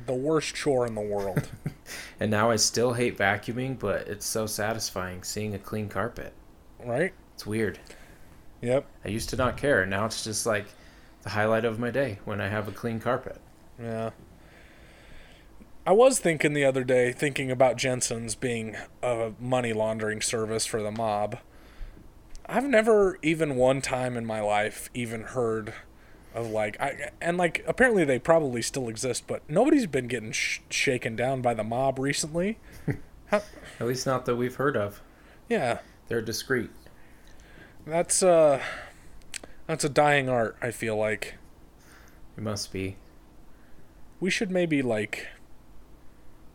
the 0.05 0.13
worst 0.13 0.53
chore 0.55 0.85
in 0.87 0.95
the 0.95 1.01
world. 1.01 1.49
And 2.19 2.29
now 2.31 2.49
I 2.51 2.55
still 2.57 2.93
hate 2.93 3.17
vacuuming, 3.17 3.79
but 3.79 4.07
it's 4.09 4.25
so 4.25 4.45
satisfying 4.45 5.23
seeing 5.23 5.53
a 5.55 5.59
clean 5.59 5.87
carpet. 5.87 6.33
right? 6.83 7.13
It's 7.33 7.45
weird. 7.45 7.79
Yep. 8.61 8.85
I 9.05 9.07
used 9.07 9.29
to 9.29 9.35
not 9.37 9.55
care. 9.55 9.85
Now 9.85 10.05
it's 10.05 10.23
just 10.23 10.45
like 10.45 10.65
the 11.23 11.29
highlight 11.29 11.63
of 11.63 11.79
my 11.79 11.91
day 11.91 12.19
when 12.25 12.41
I 12.41 12.47
have 12.49 12.67
a 12.67 12.71
clean 12.71 12.99
carpet. 12.99 13.39
Yeah. 13.81 14.09
I 15.87 15.93
was 15.93 16.19
thinking 16.19 16.51
the 16.51 16.65
other 16.65 16.83
day, 16.83 17.13
thinking 17.13 17.49
about 17.49 17.77
Jensen's 17.77 18.35
being 18.35 18.75
a 19.01 19.31
money 19.39 19.71
laundering 19.71 20.19
service 20.21 20.65
for 20.65 20.83
the 20.83 20.91
mob. 20.91 21.37
I've 22.45 22.65
never 22.65 23.17
even 23.21 23.55
one 23.55 23.81
time 23.81 24.17
in 24.17 24.25
my 24.25 24.41
life 24.41 24.89
even 24.93 25.21
heard 25.23 25.73
of 26.35 26.47
like 26.49 26.77
I 26.81 27.11
and 27.21 27.37
like 27.37 27.63
apparently 27.65 28.03
they 28.03 28.19
probably 28.19 28.61
still 28.61 28.89
exist, 28.89 29.27
but 29.27 29.49
nobody's 29.49 29.87
been 29.87 30.07
getting 30.07 30.33
sh- 30.33 30.59
shaken 30.69 31.15
down 31.15 31.41
by 31.41 31.53
the 31.53 31.63
mob 31.63 31.99
recently. 31.99 32.57
At 33.31 33.43
least 33.79 34.05
not 34.05 34.25
that 34.25 34.35
we've 34.35 34.55
heard 34.55 34.75
of. 34.75 35.01
Yeah, 35.47 35.79
They're 36.09 36.21
discreet. 36.21 36.69
that's 37.85 38.21
uh 38.21 38.61
that's 39.67 39.85
a 39.85 39.89
dying 39.89 40.27
art, 40.27 40.57
I 40.61 40.71
feel 40.71 40.97
like. 40.97 41.35
It 42.37 42.43
must 42.43 42.73
be. 42.73 42.97
We 44.19 44.29
should 44.29 44.51
maybe 44.51 44.81
like 44.81 45.27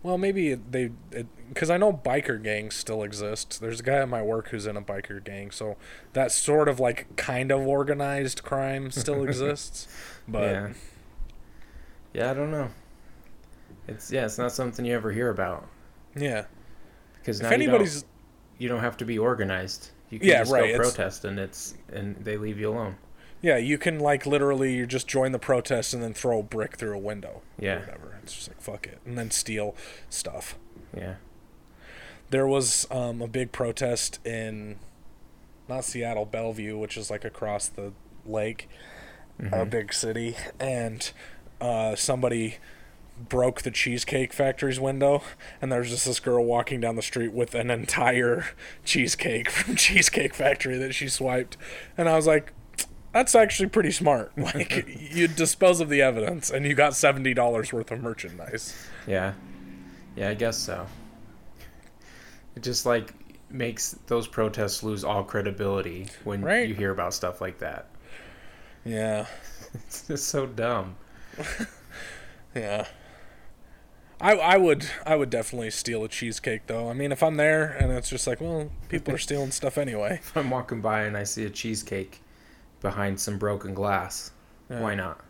well, 0.02 0.18
maybe 0.18 0.54
they 0.54 0.90
because 1.48 1.70
I 1.70 1.76
know 1.76 1.92
biker 1.92 2.42
gangs 2.42 2.74
still 2.74 3.02
exist. 3.02 3.60
There's 3.60 3.80
a 3.80 3.82
guy 3.82 3.98
at 4.00 4.08
my 4.08 4.22
work 4.22 4.48
who's 4.48 4.66
in 4.66 4.76
a 4.76 4.82
biker 4.82 5.22
gang, 5.22 5.50
so 5.50 5.76
that 6.12 6.32
sort 6.32 6.68
of 6.68 6.80
like 6.80 7.14
kind 7.16 7.50
of 7.50 7.66
organized 7.66 8.42
crime 8.42 8.90
still 8.90 9.22
exists. 9.24 9.86
But 10.26 10.42
yeah. 10.42 10.72
Yeah, 12.12 12.30
I 12.30 12.34
don't 12.34 12.50
know. 12.50 12.68
It's 13.88 14.10
yeah, 14.12 14.24
it's 14.24 14.38
not 14.38 14.52
something 14.52 14.84
you 14.84 14.94
ever 14.94 15.12
hear 15.12 15.30
about 15.30 15.66
yeah, 16.14 16.44
because 17.20 17.40
if 17.40 17.42
now 17.42 17.52
you 17.52 17.64
don't, 17.64 17.86
anybody's 17.86 18.04
you 18.58 18.68
don't 18.68 18.80
have 18.80 18.96
to 18.98 19.04
be 19.04 19.18
organized. 19.18 19.90
You 20.10 20.20
can 20.20 20.28
Yeah, 20.28 20.38
just 20.38 20.52
right, 20.52 20.72
go 20.76 20.78
protest 20.78 21.24
and 21.24 21.38
it's 21.38 21.74
and 21.92 22.16
they 22.16 22.36
leave 22.36 22.58
you 22.58 22.70
alone. 22.70 22.96
Yeah, 23.42 23.56
you 23.58 23.76
can 23.76 23.98
like 23.98 24.24
literally 24.24 24.74
you 24.74 24.86
just 24.86 25.06
join 25.06 25.32
the 25.32 25.38
protest 25.38 25.92
and 25.92 26.02
then 26.02 26.14
throw 26.14 26.38
a 26.40 26.42
brick 26.42 26.76
through 26.76 26.94
a 26.94 26.98
window. 26.98 27.42
or 27.58 27.64
Yeah. 27.64 27.80
whatever. 27.80 28.18
It's 28.22 28.34
just 28.34 28.48
like 28.48 28.60
fuck 28.60 28.86
it, 28.86 28.98
and 29.04 29.18
then 29.18 29.30
steal 29.30 29.74
stuff. 30.08 30.56
Yeah. 30.96 31.16
There 32.30 32.46
was 32.46 32.86
um, 32.90 33.20
a 33.20 33.26
big 33.28 33.52
protest 33.52 34.24
in 34.26 34.76
not 35.68 35.84
Seattle, 35.84 36.24
Bellevue, 36.24 36.78
which 36.78 36.96
is 36.96 37.10
like 37.10 37.24
across 37.24 37.68
the 37.68 37.92
lake, 38.24 38.68
a 39.52 39.64
big 39.66 39.92
city, 39.92 40.36
and 40.60 41.10
uh, 41.60 41.94
somebody 41.96 42.56
broke 43.28 43.62
the 43.62 43.70
cheesecake 43.70 44.32
factory's 44.32 44.80
window, 44.80 45.22
and 45.60 45.70
there's 45.70 45.90
just 45.90 46.06
this 46.06 46.20
girl 46.20 46.44
walking 46.44 46.80
down 46.80 46.96
the 46.96 47.02
street 47.02 47.32
with 47.32 47.54
an 47.54 47.70
entire 47.70 48.46
cheesecake 48.84 49.50
from 49.50 49.74
Cheesecake 49.76 50.34
Factory 50.34 50.78
that 50.78 50.94
she 50.94 51.08
swiped, 51.08 51.56
and 51.98 52.08
I 52.08 52.16
was 52.16 52.26
like. 52.26 52.52
That's 53.12 53.34
actually 53.34 53.68
pretty 53.68 53.90
smart. 53.90 54.32
Like 54.36 54.86
you 55.12 55.28
dispose 55.28 55.80
of 55.80 55.88
the 55.88 56.02
evidence, 56.02 56.50
and 56.50 56.66
you 56.66 56.74
got 56.74 56.94
seventy 56.94 57.34
dollars 57.34 57.72
worth 57.72 57.90
of 57.90 58.00
merchandise. 58.00 58.74
Yeah. 59.06 59.34
Yeah, 60.16 60.28
I 60.30 60.34
guess 60.34 60.56
so. 60.58 60.86
It 62.56 62.62
just 62.62 62.84
like 62.86 63.14
makes 63.50 63.92
those 64.06 64.26
protests 64.26 64.82
lose 64.82 65.04
all 65.04 65.24
credibility 65.24 66.08
when 66.24 66.42
Right. 66.42 66.68
you 66.68 66.74
hear 66.74 66.90
about 66.90 67.14
stuff 67.14 67.40
like 67.40 67.58
that. 67.58 67.88
Yeah, 68.84 69.26
It's 69.74 70.06
just 70.06 70.28
so 70.28 70.46
dumb. 70.46 70.96
Yeah. 72.54 72.86
I 74.20 74.32
I 74.34 74.56
would 74.56 74.86
I 75.06 75.16
would 75.16 75.30
definitely 75.30 75.70
steal 75.70 76.04
a 76.04 76.08
cheesecake 76.08 76.66
though. 76.66 76.88
I 76.90 76.92
mean, 76.92 77.10
if 77.12 77.22
I'm 77.22 77.36
there 77.36 77.64
and 77.64 77.90
it's 77.92 78.10
just 78.10 78.26
like, 78.26 78.40
well, 78.40 78.70
people 78.88 79.14
are 79.14 79.18
stealing 79.18 79.50
stuff 79.50 79.78
anyway. 79.78 80.20
If 80.22 80.36
I'm 80.36 80.50
walking 80.50 80.80
by 80.80 81.02
and 81.04 81.16
I 81.16 81.24
see 81.24 81.44
a 81.44 81.50
cheesecake 81.50 82.20
behind 82.82 83.18
some 83.20 83.38
broken 83.38 83.72
glass, 83.74 84.32
Yeah. 84.68 84.80
why 84.80 84.94
not? 84.94 85.20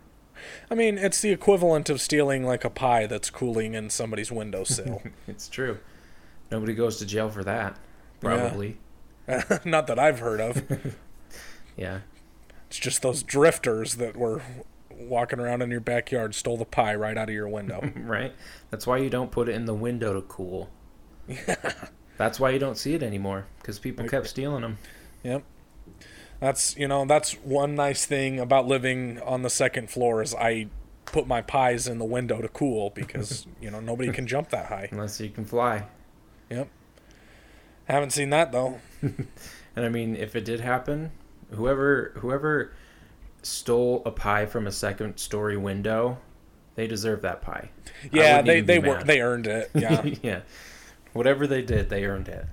I 0.71 0.75
mean, 0.75 0.99
it's 0.99 1.21
the 1.21 1.31
equivalent 1.31 1.89
of 1.91 2.01
stealing 2.01 2.45
like 2.45 2.65
a 2.65 2.71
pie 2.71 3.07
that's 3.07 3.31
cooling 3.31 3.75
in 3.75 3.91
somebody's 3.91 4.33
windowsill. 4.33 5.03
It's 5.29 5.49
true. 5.49 5.79
Nobody 6.51 6.75
goes 6.75 6.99
to 6.99 7.07
jail 7.07 7.29
for 7.31 7.45
that. 7.45 7.77
Yeah. 8.23 8.37
Probably. 8.49 8.79
Not 9.65 9.87
that 9.87 9.99
I've 9.99 10.19
heard 10.19 10.41
of. 10.41 10.63
Yeah. 11.77 12.01
It's 12.67 12.79
just 12.79 13.01
those 13.03 13.23
drifters 13.23 13.95
that 13.95 14.15
were 14.17 14.43
walking 14.91 15.41
around 15.41 15.63
in 15.63 15.71
your 15.71 15.81
backyard 15.81 16.35
stole 16.35 16.59
the 16.59 16.67
pie 16.67 16.95
right 16.95 17.17
out 17.17 17.31
of 17.31 17.35
your 17.35 17.49
window. 17.49 17.91
Right? 17.97 18.33
That's 18.71 18.87
why 18.87 18.99
you 18.99 19.09
don't 19.09 19.31
put 19.31 19.49
it 19.49 19.55
in 19.55 19.65
the 19.65 19.73
window 19.75 20.13
to 20.13 20.21
cool. 20.23 20.69
Yeah. 21.27 21.73
That's 22.19 22.39
why 22.39 22.51
you 22.51 22.59
don't 22.59 22.77
see 22.77 22.93
it 22.95 23.03
anymore 23.03 23.47
because 23.59 23.79
people 23.79 24.07
kept 24.07 24.27
stealing 24.27 24.61
them. 24.63 24.77
Yep. 25.23 25.43
That's 26.43 26.77
you 26.77 26.89
know 26.89 27.05
that's 27.05 27.35
one 27.35 27.77
nice 27.77 28.05
thing 28.05 28.41
about 28.41 28.67
living 28.67 29.21
on 29.21 29.43
the 29.43 29.49
second 29.49 29.91
floor 29.91 30.21
is 30.23 30.35
I 30.35 30.67
put 31.05 31.29
my 31.29 31.41
pies 31.41 31.87
in 31.87 31.99
the 31.99 32.05
window 32.05 32.43
to 32.43 32.49
cool 32.49 32.91
because 32.91 33.47
you 33.61 33.71
know 33.71 33.79
nobody 33.79 34.11
can 34.11 34.27
jump 34.27 34.51
that 34.51 34.67
high. 34.67 34.89
Unless 34.91 35.21
you 35.21 35.31
can 35.31 35.45
fly. 35.45 35.85
Yep. 36.51 36.69
Haven't 37.85 38.11
seen 38.11 38.31
that 38.31 38.51
though. 38.51 38.81
And 39.75 39.87
I 39.87 39.89
mean, 39.89 40.17
if 40.17 40.37
it 40.37 40.45
did 40.45 40.61
happen, 40.61 41.13
whoever 41.53 42.13
whoever 42.17 42.75
stole 43.43 44.03
a 44.05 44.11
pie 44.11 44.45
from 44.45 44.67
a 44.67 44.73
second 44.73 45.17
story 45.17 45.57
window, 45.57 46.19
they 46.75 46.87
deserve 46.87 47.23
that 47.23 47.41
pie. 47.41 47.71
Yeah, 48.13 48.43
they 48.43 48.61
they 48.61 48.79
were 48.79 48.97
mad. 48.97 49.07
they 49.07 49.23
earned 49.23 49.47
it. 49.47 49.71
Yeah. 49.75 50.03
yeah. 50.23 50.41
Whatever 51.15 51.47
they 51.47 51.63
did, 51.63 51.89
they 51.89 52.05
earned 52.05 52.29
it. 52.29 52.45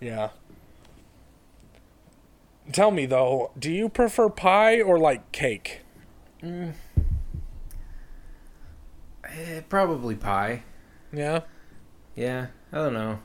yeah. 0.00 0.28
Tell 2.72 2.90
me 2.90 3.06
though, 3.06 3.50
do 3.58 3.72
you 3.72 3.88
prefer 3.88 4.28
pie 4.28 4.80
or 4.80 4.98
like 4.98 5.32
cake? 5.32 5.80
Eh, 6.42 6.70
probably 9.68 10.14
pie. 10.14 10.62
Yeah. 11.12 11.40
Yeah, 12.14 12.46
I 12.72 12.76
don't 12.78 12.94
know. 12.94 13.20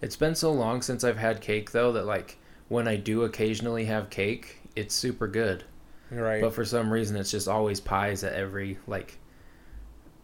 It's 0.00 0.16
been 0.16 0.34
so 0.34 0.52
long 0.52 0.82
since 0.82 1.02
I've 1.04 1.16
had 1.18 1.40
cake 1.40 1.72
though 1.72 1.92
that 1.92 2.06
like 2.06 2.38
when 2.68 2.86
I 2.86 2.96
do 2.96 3.24
occasionally 3.24 3.84
have 3.86 4.10
cake, 4.10 4.60
it's 4.76 4.94
super 4.94 5.26
good. 5.26 5.64
Right. 6.10 6.40
But 6.40 6.54
for 6.54 6.64
some 6.64 6.90
reason 6.90 7.16
it's 7.16 7.30
just 7.30 7.48
always 7.48 7.80
pies 7.80 8.24
at 8.24 8.32
every 8.34 8.78
like 8.86 9.18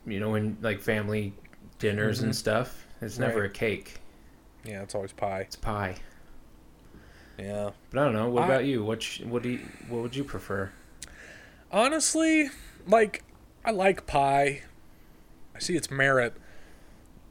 you 0.07 0.21
know, 0.21 0.31
when 0.31 0.57
like 0.61 0.81
family 0.81 1.33
dinners 1.79 2.21
and 2.21 2.35
stuff. 2.35 2.87
It's 3.01 3.19
never 3.19 3.33
Mm-hmm. 3.33 3.41
Right. 3.41 3.51
a 3.51 3.53
cake. 3.53 3.95
yeah, 4.65 4.83
it's 4.83 4.95
always 4.95 5.13
pie. 5.13 5.41
It's 5.41 5.57
pie. 5.57 5.97
Yeah. 7.39 7.71
But 7.91 8.01
I 8.01 8.05
don't 8.05 8.13
know. 8.15 8.29
What 8.29 8.45
I- 8.45 8.47
about 8.47 8.65
you? 8.65 8.85
What 8.85 9.03
sh- 9.03 9.21
what 9.23 9.43
do 9.43 9.51
you, 9.51 9.61
what 9.89 10.03
would 10.03 10.17
you 10.17 10.25
prefer? 10.25 10.71
Honestly, 11.71 12.51
like 12.87 13.25
I 13.65 13.71
like 13.71 14.07
pie. 14.07 14.63
I 15.55 15.59
see 15.59 15.77
its 15.77 15.91
merit. 15.91 16.35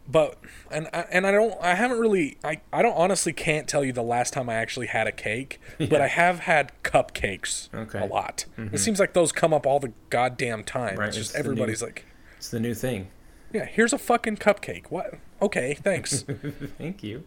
But 0.05 0.37
and 0.69 0.89
I, 0.91 1.05
and 1.11 1.25
I 1.25 1.31
don't 1.31 1.55
I 1.61 1.75
haven't 1.75 1.99
really 1.99 2.37
I, 2.43 2.59
I 2.73 2.81
don't 2.81 2.95
honestly 2.95 3.31
can't 3.31 3.69
tell 3.69 3.85
you 3.85 3.93
the 3.93 4.03
last 4.03 4.33
time 4.33 4.49
I 4.49 4.55
actually 4.55 4.87
had 4.87 5.07
a 5.07 5.13
cake, 5.13 5.61
but 5.77 6.01
I 6.01 6.07
have 6.07 6.39
had 6.39 6.73
cupcakes 6.83 7.73
Okay. 7.73 7.99
a 7.99 8.05
lot. 8.05 8.45
It 8.57 8.61
mm-hmm. 8.61 8.75
seems 8.75 8.99
like 8.99 9.13
those 9.13 9.31
come 9.31 9.53
up 9.53 9.65
all 9.65 9.79
the 9.79 9.93
goddamn 10.09 10.65
time. 10.65 10.97
Right, 10.97 11.07
It's 11.07 11.15
just 11.17 11.29
it's 11.29 11.35
new- 11.35 11.51
everybody's 11.51 11.81
like, 11.81 12.05
It's 12.37 12.49
the 12.49 12.59
new 12.59 12.73
thing. 12.73 13.07
"Yeah, 13.53 13.63
here's 13.65 13.93
a 13.93 13.97
fucking 13.97 14.37
cupcake." 14.37 14.87
What? 14.87 15.13
Okay, 15.41 15.73
thanks. 15.75 16.23
Thank 16.77 17.01
you. 17.01 17.23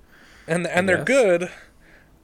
and 0.46 0.66
and 0.66 0.86
they're 0.86 1.02
good 1.04 1.50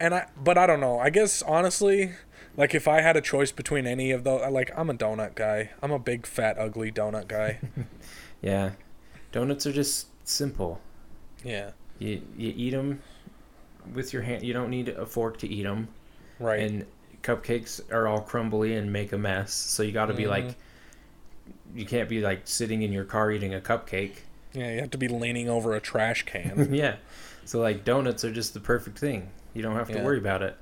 and 0.02 0.14
i 0.14 0.26
but 0.36 0.56
i 0.58 0.66
don't 0.66 0.80
know 0.80 0.98
i 0.98 1.08
guess 1.10 1.42
honestly 1.42 2.12
like 2.56 2.74
if 2.74 2.86
i 2.88 3.00
had 3.00 3.16
a 3.16 3.20
choice 3.20 3.52
between 3.52 3.86
any 3.86 4.10
of 4.10 4.24
those 4.24 4.42
like 4.52 4.70
i'm 4.76 4.90
a 4.90 4.94
donut 4.94 5.34
guy 5.34 5.70
i'm 5.82 5.90
a 5.92 5.98
big 5.98 6.26
fat 6.26 6.58
ugly 6.58 6.90
donut 6.92 7.26
guy 7.28 7.58
Yeah. 8.42 8.72
Donuts 9.30 9.66
are 9.66 9.72
just 9.72 10.08
simple. 10.28 10.80
yeah 11.44 11.70
You 12.00 12.20
you 12.36 12.52
eat 12.56 12.70
them 12.70 13.00
with 13.94 14.12
your 14.12 14.22
hand. 14.22 14.42
You 14.42 14.52
don't 14.52 14.68
need 14.68 14.88
a 14.88 15.06
fork 15.06 15.38
to 15.38 15.48
eat 15.48 15.62
them. 15.62 15.86
right 16.40 16.58
And 16.60 16.86
cupcakes 17.22 17.80
are 17.92 18.08
all 18.08 18.20
crumbly 18.20 18.74
and 18.74 18.92
make 18.92 19.12
a 19.12 19.18
mess. 19.18 19.52
So 19.54 19.84
you 19.84 19.92
got 19.92 20.06
to 20.06 20.14
be 20.14 20.26
like, 20.26 20.44
Mm-hmm. 20.44 21.78
you 21.78 21.86
can't 21.86 22.08
be 22.08 22.20
like 22.20 22.40
sitting 22.44 22.82
in 22.82 22.90
your 22.92 23.04
car 23.04 23.30
eating 23.30 23.54
a 23.54 23.60
cupcake. 23.60 24.16
yeah 24.52 24.72
you 24.74 24.80
have 24.80 24.90
to 24.90 24.98
be 24.98 25.08
leaning 25.08 25.48
over 25.48 25.72
a 25.74 25.80
trash 25.80 26.24
can 26.24 26.74
yeah. 26.82 26.96
So 27.44 27.60
like 27.60 27.84
donuts 27.84 28.24
are 28.24 28.32
just 28.32 28.54
the 28.54 28.60
perfect 28.60 28.98
thing. 28.98 29.30
You 29.54 29.62
don't 29.62 29.74
have 29.76 29.88
to 29.88 29.94
Yeah. 29.94 30.04
worry 30.04 30.18
about 30.18 30.42
it, 30.42 30.56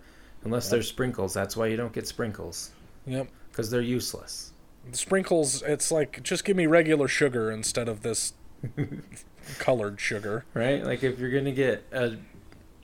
unless 0.44 0.66
Yep. 0.66 0.70
there's 0.70 0.88
sprinkles. 0.88 1.32
That's 1.34 1.56
why 1.56 1.66
you 1.66 1.76
don't 1.76 1.92
get 1.92 2.06
sprinkles 2.06 2.70
yep 3.06 3.28
because 3.50 3.70
they're 3.70 3.80
useless. 3.80 4.52
The 4.90 4.96
sprinkles, 4.96 5.62
it's 5.62 5.90
like 5.90 6.22
just 6.22 6.44
give 6.44 6.56
me 6.56 6.66
regular 6.66 7.08
sugar 7.08 7.50
instead 7.50 7.88
of 7.88 8.02
this 8.02 8.32
colored 9.58 10.00
sugar. 10.00 10.44
Right? 10.54 10.84
Like 10.84 11.02
if 11.02 11.18
you're 11.18 11.30
gonna 11.30 11.52
get 11.52 11.84
a 11.92 12.16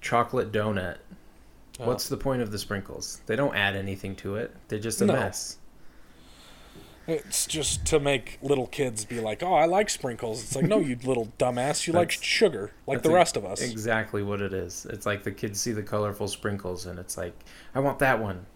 chocolate 0.01 0.53
donut, 0.53 0.99
Oh. 1.79 1.87
what's 1.87 2.09
the 2.09 2.17
point 2.17 2.41
of 2.43 2.51
the 2.51 2.59
sprinkles? 2.59 3.21
They 3.27 3.37
don't 3.37 3.55
add 3.55 3.77
anything 3.77 4.17
to 4.17 4.37
it. 4.37 4.55
They're 4.69 4.79
just 4.79 5.01
a 5.03 5.07
No. 5.07 5.13
mess. 5.15 5.59
It's 7.09 7.47
just 7.47 7.85
to 7.87 8.01
make 8.01 8.39
little 8.43 8.67
kids 8.67 9.05
be 9.05 9.21
like, 9.21 9.43
"Oh, 9.43 9.55
I 9.55 9.67
like 9.67 9.91
sprinkles." 9.91 10.43
It's 10.43 10.57
like, 10.57 10.65
"No, 10.65 10.79
you 10.81 10.97
little 11.05 11.33
dumbass. 11.39 11.87
You 11.87 11.93
like 11.93 12.11
sugar, 12.11 12.73
like 12.87 13.03
the 13.03 13.11
rest 13.11 13.37
of 13.37 13.45
us." 13.45 13.63
Exactly 13.63 14.23
what 14.23 14.41
it 14.41 14.53
is. 14.53 14.87
It's 14.91 15.07
like 15.07 15.23
the 15.23 15.31
kids 15.31 15.61
see 15.61 15.73
the 15.73 15.83
colorful 15.83 16.29
sprinkles 16.29 16.87
and 16.87 16.99
it's 16.99 17.17
like, 17.17 17.35
I 17.75 17.81
want 17.81 18.01
that 18.01 18.21
one. 18.21 18.47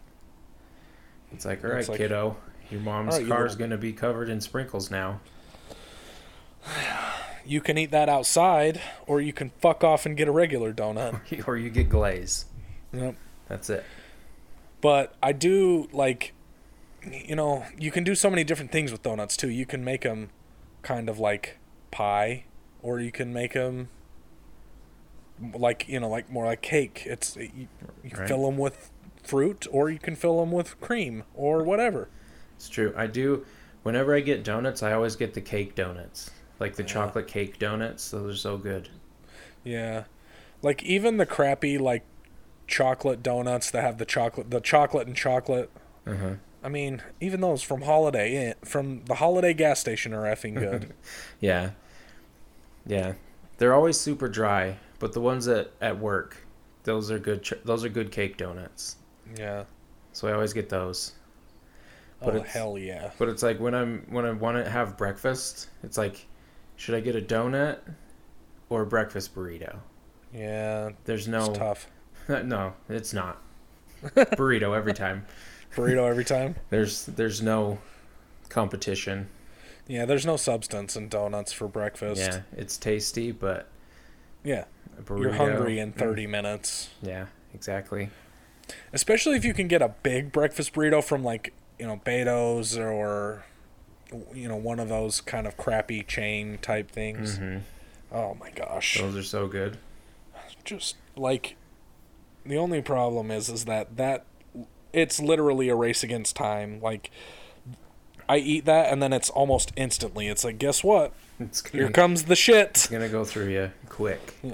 It's 1.32 1.44
like, 1.44 1.64
all 1.64 1.70
right, 1.70 1.88
like, 1.88 1.98
kiddo, 1.98 2.36
your 2.70 2.80
mom's 2.80 3.14
"All 3.14 3.20
right, 3.20 3.28
car's 3.28 3.54
gonna 3.54 3.78
be 3.78 3.92
covered 3.92 4.28
in 4.28 4.40
sprinkles 4.40 4.90
now. 4.90 5.20
You 7.42 7.62
can 7.62 7.78
eat 7.78 7.90
that 7.90 8.10
outside, 8.10 8.82
or 9.06 9.20
you 9.20 9.32
can 9.32 9.50
fuck 9.60 9.82
off 9.82 10.04
and 10.04 10.14
get 10.14 10.28
a 10.28 10.30
regular 10.30 10.74
donut. 10.74 11.44
or 11.48 11.56
you 11.56 11.70
get 11.70 11.88
glaze. 11.88 12.44
Yep. 12.92 13.16
That's 13.48 13.70
it. 13.70 13.82
But 14.82 15.14
I 15.22 15.32
do 15.32 15.88
like, 15.90 16.34
you 17.10 17.34
know, 17.36 17.64
you 17.78 17.90
can 17.90 18.04
do 18.04 18.14
so 18.14 18.28
many 18.30 18.44
different 18.44 18.72
things 18.72 18.92
with 18.92 19.02
donuts 19.02 19.36
too. 19.36 19.48
You 19.48 19.66
can 19.66 19.84
make 19.84 20.02
them 20.02 20.30
kind 20.82 21.08
of 21.08 21.18
like 21.18 21.58
pie, 21.90 22.44
or 22.82 23.00
you 23.00 23.10
can 23.12 23.32
make 23.32 23.54
them 23.54 23.88
like 25.54 25.88
you 25.88 26.00
know, 26.00 26.08
like 26.08 26.30
more 26.30 26.44
like 26.46 26.62
cake. 26.62 27.02
It's 27.06 27.36
you, 27.36 27.68
you 28.04 28.10
Right. 28.16 28.28
fill 28.28 28.44
them 28.46 28.58
with 28.58 28.90
fruit, 29.22 29.66
or 29.70 29.90
you 29.90 29.98
can 29.98 30.16
fill 30.16 30.40
them 30.40 30.50
with 30.52 30.80
cream, 30.80 31.24
or 31.34 31.62
whatever. 31.62 32.08
It's 32.56 32.68
true. 32.68 32.92
I 32.96 33.06
do. 33.06 33.44
Whenever 33.82 34.14
I 34.14 34.20
get 34.20 34.44
donuts, 34.44 34.82
I 34.82 34.92
always 34.92 35.16
get 35.16 35.32
the 35.32 35.40
cake 35.40 35.74
donuts, 35.74 36.30
like 36.58 36.76
the 36.76 36.82
Yeah. 36.82 36.88
chocolate 36.88 37.26
cake 37.26 37.58
donuts. 37.58 38.10
Those 38.10 38.34
are 38.34 38.38
so 38.38 38.58
good. 38.58 38.88
Yeah, 39.64 40.04
like 40.62 40.82
even 40.82 41.16
the 41.16 41.26
crappy 41.26 41.78
like 41.78 42.04
chocolate 42.66 43.22
donuts 43.22 43.70
that 43.70 43.82
have 43.82 43.98
the 43.98 44.04
chocolate, 44.04 44.50
the 44.50 44.60
chocolate 44.60 45.06
and 45.06 45.16
chocolate. 45.16 45.70
Uh 46.06 46.14
huh. 46.14 46.34
I 46.62 46.68
mean, 46.68 47.02
even 47.20 47.40
those 47.40 47.62
from 47.62 47.82
Holiday 47.82 48.48
Inn, 48.48 48.54
from 48.64 49.04
the 49.06 49.14
Holiday 49.14 49.54
gas 49.54 49.80
station 49.80 50.12
are 50.12 50.24
effing 50.24 50.54
good. 50.58 50.92
Yeah. 51.40 51.70
Yeah. 52.86 53.14
They're 53.58 53.74
always 53.74 53.98
super 53.98 54.28
dry, 54.28 54.76
but 54.98 55.12
the 55.12 55.20
ones 55.20 55.46
at 55.48 55.70
at 55.80 55.98
work, 55.98 56.36
those 56.84 57.10
are 57.10 57.18
good. 57.18 57.46
Those 57.64 57.84
are 57.84 57.88
good 57.88 58.10
cake 58.10 58.36
donuts. 58.36 58.96
yeah. 59.36 59.64
So 60.12 60.28
I 60.28 60.32
always 60.32 60.52
get 60.52 60.68
those. 60.68 61.12
But 62.20 62.36
oh 62.36 62.42
hell 62.42 62.78
yeah. 62.78 63.10
But 63.18 63.28
it's 63.28 63.42
like 63.42 63.60
when 63.60 63.74
I'm 63.74 64.06
when 64.10 64.26
I 64.26 64.32
want 64.32 64.62
to 64.62 64.70
have 64.70 64.96
breakfast, 64.98 65.68
it's 65.82 65.96
like, 65.96 66.26
should 66.76 66.94
I 66.94 67.00
get 67.00 67.16
a 67.16 67.20
donut 67.22 67.78
or 68.68 68.82
a 68.82 68.86
breakfast 68.86 69.34
burrito? 69.34 69.78
Yeah, 70.34 70.90
There's 71.04 71.22
it's 71.22 71.28
no 71.28 71.52
tough. 71.54 71.86
no, 72.28 72.74
it's 72.88 73.12
not 73.12 73.42
burrito 74.04 74.76
every 74.76 74.92
time. 74.94 75.26
Burrito 75.74 76.08
every 76.08 76.24
time. 76.24 76.56
There's 76.70 77.06
there's 77.06 77.40
no 77.40 77.78
competition. 78.48 79.28
Yeah, 79.86 80.04
there's 80.04 80.26
no 80.26 80.36
substance 80.36 80.94
in 80.96 81.08
donuts 81.08 81.52
for 81.52 81.66
breakfast. 81.66 82.20
Yeah, 82.20 82.40
it's 82.56 82.76
tasty, 82.76 83.32
but 83.32 83.68
Yeah, 84.44 84.64
you're 85.08 85.32
hungry 85.32 85.78
in 85.80 85.92
mm, 85.92 85.98
30 85.98 86.26
minutes. 86.28 86.90
Yeah, 87.02 87.26
exactly. 87.54 88.10
Especially 88.92 89.36
if 89.36 89.44
you 89.44 89.52
can 89.52 89.66
get 89.66 89.82
a 89.82 89.88
big 90.02 90.30
breakfast 90.30 90.74
burrito 90.74 91.02
from 91.02 91.24
like, 91.24 91.52
you 91.78 91.86
know, 91.86 92.00
Beto's 92.04 92.78
or 92.78 93.44
you 94.32 94.48
know, 94.48 94.56
one 94.56 94.80
of 94.80 94.88
those 94.88 95.20
kind 95.20 95.46
of 95.46 95.56
crappy 95.56 96.02
chain 96.02 96.58
type 96.62 96.90
things. 96.90 97.38
hmm 97.38 97.58
Oh 98.12 98.34
my 98.34 98.50
gosh. 98.50 98.98
Those 98.98 99.16
are 99.16 99.22
so 99.22 99.46
good. 99.46 99.78
just 100.64 100.96
like 101.16 101.56
the 102.44 102.56
only 102.56 102.82
problem 102.82 103.30
is 103.30 103.48
is 103.48 103.64
that 103.66 103.96
that 103.96 104.24
it's 104.92 105.20
literally 105.20 105.68
a 105.68 105.74
race 105.74 106.02
against 106.02 106.36
time 106.36 106.80
like 106.80 107.10
i 108.28 108.36
eat 108.36 108.64
that 108.64 108.92
and 108.92 109.02
then 109.02 109.12
it's 109.12 109.30
almost 109.30 109.72
instantly 109.76 110.26
it's 110.28 110.44
like 110.44 110.58
guess 110.58 110.82
what 110.84 111.12
It's 111.38 111.66
here 111.68 111.82
gonna, 111.84 111.92
comes 111.92 112.24
the 112.24 112.36
shit 112.36 112.68
it's 112.70 112.86
gonna 112.88 113.08
go 113.08 113.24
through 113.24 113.48
you 113.48 113.70
quick. 113.88 114.34
Yeah. 114.42 114.52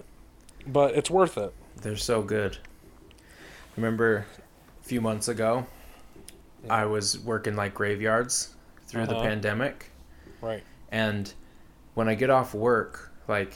but 0.66 0.94
it's 0.94 1.11
worth 1.11 1.37
it 1.38 1.53
They're 1.83 1.96
so 1.96 2.22
good. 2.22 2.59
Remember 3.77 4.25
a 4.83 4.85
few 4.87 5.01
months 5.03 5.29
ago, 5.29 5.66
I 6.70 6.87
was 6.87 7.18
working 7.18 7.55
like 7.57 7.75
graveyards 7.75 8.55
through 8.87 9.07
the 9.07 9.16
Uh-huh. 9.16 9.22
pandemic. 9.29 9.90
right 10.40 10.62
And 10.90 11.33
when 11.94 12.09
I 12.09 12.14
get 12.14 12.31
off 12.31 12.55
work, 12.55 13.12
like, 13.29 13.55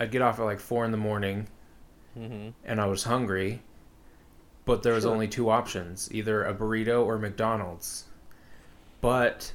I'd 0.00 0.10
get 0.10 0.22
off 0.22 0.38
at 0.38 0.44
like 0.44 0.60
four 0.60 0.84
in 0.86 0.90
the 0.92 0.96
morning 0.96 1.48
mm-hmm. 2.18 2.50
and 2.64 2.80
I 2.80 2.86
was 2.86 3.04
hungry, 3.04 3.60
but 4.64 4.82
there 4.82 4.94
was 4.94 5.04
Sure. 5.04 5.12
only 5.12 5.28
two 5.28 5.50
options 5.50 6.08
either 6.12 6.44
a 6.44 6.54
burrito 6.54 7.04
or 7.04 7.18
McDonald's. 7.18 8.04
But 9.00 9.52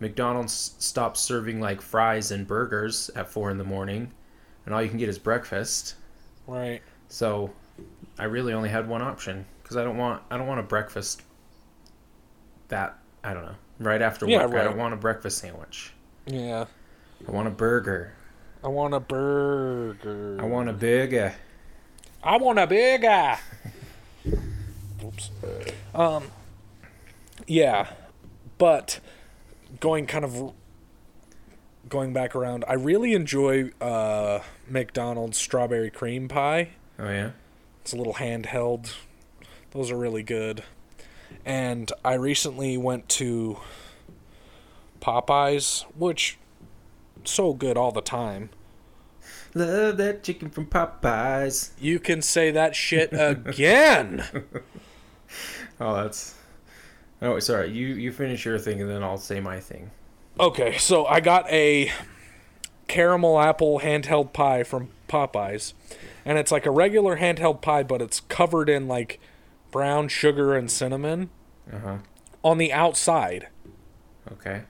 McDonald's 0.00 0.74
stopped 0.78 1.16
serving 1.16 1.60
like 1.60 1.80
fries 1.80 2.30
and 2.30 2.46
burgers 2.46 3.10
at 3.16 3.28
four 3.28 3.50
in 3.50 3.58
the 3.58 3.64
morning, 3.64 4.12
and 4.66 4.74
all 4.74 4.82
you 4.82 4.88
can 4.88 4.98
get 4.98 5.08
is 5.08 5.18
breakfast. 5.18 5.94
right 6.46 6.82
So 7.08 7.50
I 8.18 8.24
really 8.24 8.52
only 8.52 8.68
had 8.68 8.88
one 8.88 9.00
option 9.02 9.46
because 9.62 9.76
I 9.76 9.84
don't 9.84 9.96
want 9.96 10.22
I 10.30 10.36
don't 10.36 10.46
want 10.46 10.60
a 10.60 10.64
breakfast 10.64 11.22
that 12.68 12.98
I 13.24 13.32
don't 13.34 13.44
know 13.44 13.54
right 13.78 14.02
after 14.02 14.26
Yeah, 14.28 14.46
work. 14.46 14.56
I 14.60 14.64
don't 14.64 14.76
want 14.78 14.94
a 14.94 14.96
breakfast 14.98 15.38
sandwich. 15.38 15.92
yeah 16.26 16.66
I 17.26 17.30
want 17.30 17.48
a 17.48 17.50
burger. 17.52 18.12
i 18.64 18.68
want 18.68 18.94
a 18.94 19.00
burger 19.00 20.36
I 20.40 20.44
want 20.44 20.68
a 20.68 20.72
burger. 20.72 21.34
i 22.22 22.36
want 22.36 22.58
a 22.58 22.66
burger 22.66 23.38
oops 25.04 25.30
um 25.94 26.24
yeah 27.46 27.92
but 28.58 29.00
going 29.80 30.06
kind 30.06 30.24
of 30.24 30.52
going 31.88 32.12
back 32.12 32.34
around 32.34 32.64
i 32.68 32.74
really 32.74 33.12
enjoy 33.12 33.70
uh 33.80 34.40
mcdonald's 34.68 35.36
strawberry 35.36 35.90
cream 35.90 36.28
pie. 36.28 36.70
Oh 36.98 37.08
yeah. 37.08 37.30
it's 37.80 37.92
a 37.92 37.96
little 37.96 38.14
handheld. 38.14 38.94
Those 39.72 39.90
are 39.90 39.96
really 39.96 40.22
good. 40.22 40.62
And 41.44 41.90
i 42.04 42.14
recently 42.14 42.76
went 42.76 43.08
to 43.10 43.58
popeyes 45.00 45.82
which 45.96 46.38
so 47.24 47.52
good 47.52 47.76
all 47.76 47.92
the 47.92 48.00
time. 48.02 48.50
Love 49.54 49.98
that 49.98 50.22
chicken 50.22 50.48
from 50.48 50.66
Popeyes. 50.66 51.70
you 51.78 51.98
can 51.98 52.22
say 52.22 52.50
that 52.50 52.74
shit 52.74 53.10
again 53.12 54.24
Oh, 55.80 55.94
that's. 55.96 56.34
Oh, 57.20 57.38
sorry. 57.40 57.70
You 57.70 57.88
you 57.88 58.12
finish 58.12 58.44
your 58.44 58.58
thing 58.58 58.80
and 58.80 58.88
then 58.90 59.02
I'll 59.02 59.18
say 59.18 59.40
my 59.40 59.58
thing. 59.60 59.90
Okay, 60.38 60.78
so 60.78 61.06
I 61.06 61.20
got 61.20 61.48
a 61.50 61.90
caramel 62.88 63.40
apple 63.40 63.80
handheld 63.80 64.32
pie 64.32 64.62
from 64.62 64.88
Popeyes. 65.08 65.72
And 66.24 66.38
it's 66.38 66.52
like 66.52 66.66
a 66.66 66.70
regular 66.70 67.18
handheld 67.18 67.60
pie, 67.62 67.82
but 67.82 68.00
it's 68.00 68.20
covered 68.20 68.68
in 68.68 68.86
like 68.86 69.18
brown 69.70 70.08
sugar 70.08 70.54
and 70.54 70.70
cinnamon 70.70 71.30
Uh 71.72 71.78
huh. 71.78 71.96
on 72.44 72.58
the 72.58 72.72
outside. 72.72 73.48
Okay. 74.30 74.62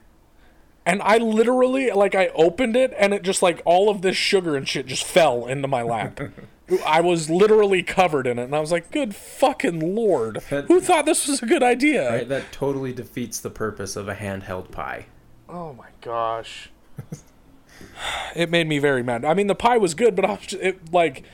And 0.87 1.01
I 1.03 1.19
literally 1.19 1.91
like 1.91 2.15
I 2.15 2.29
opened 2.29 2.75
it 2.77 2.93
and 2.99 3.13
it 3.13 3.23
just 3.23 3.43
like 3.43 3.61
all 3.65 3.89
of 3.91 4.03
this 4.03 4.17
sugar 4.17 4.57
and 4.57 4.67
shit 4.69 4.87
just 4.87 5.05
fell 5.05 5.47
into 5.47 5.69
my 5.69 5.83
lap. 5.83 6.19
I 6.87 7.01
was 7.01 7.29
literally 7.31 7.83
covered 7.83 8.27
in 8.27 8.39
it 8.39 8.45
and 8.45 8.55
I 8.55 8.61
was 8.61 8.73
like, 8.73 8.91
"Good 8.91 9.15
fucking 9.15 9.95
lord. 9.95 10.39
Who 10.69 10.81
thought 10.81 11.05
this 11.07 11.27
was 11.29 11.43
a 11.43 11.47
good 11.47 11.63
idea?" 11.63 12.11
Right. 12.11 12.29
That 12.29 12.53
totally 12.53 12.93
defeats 12.93 13.41
the 13.41 13.51
purpose 13.51 13.97
of 13.97 14.09
a 14.09 14.15
handheld 14.15 14.71
pie. 14.71 15.07
Oh 15.49 15.73
my 15.75 15.89
gosh. 16.01 16.71
it 18.37 18.51
made 18.51 18.67
me 18.69 18.79
very 18.79 19.03
mad. 19.03 19.25
I 19.25 19.35
mean, 19.35 19.47
the 19.47 19.55
pie 19.55 19.79
was 19.79 19.95
good, 19.95 20.15
but 20.17 20.25
I 20.25 20.31
was 20.33 20.41
just, 20.41 20.63
it, 20.63 20.93
like, 20.93 21.25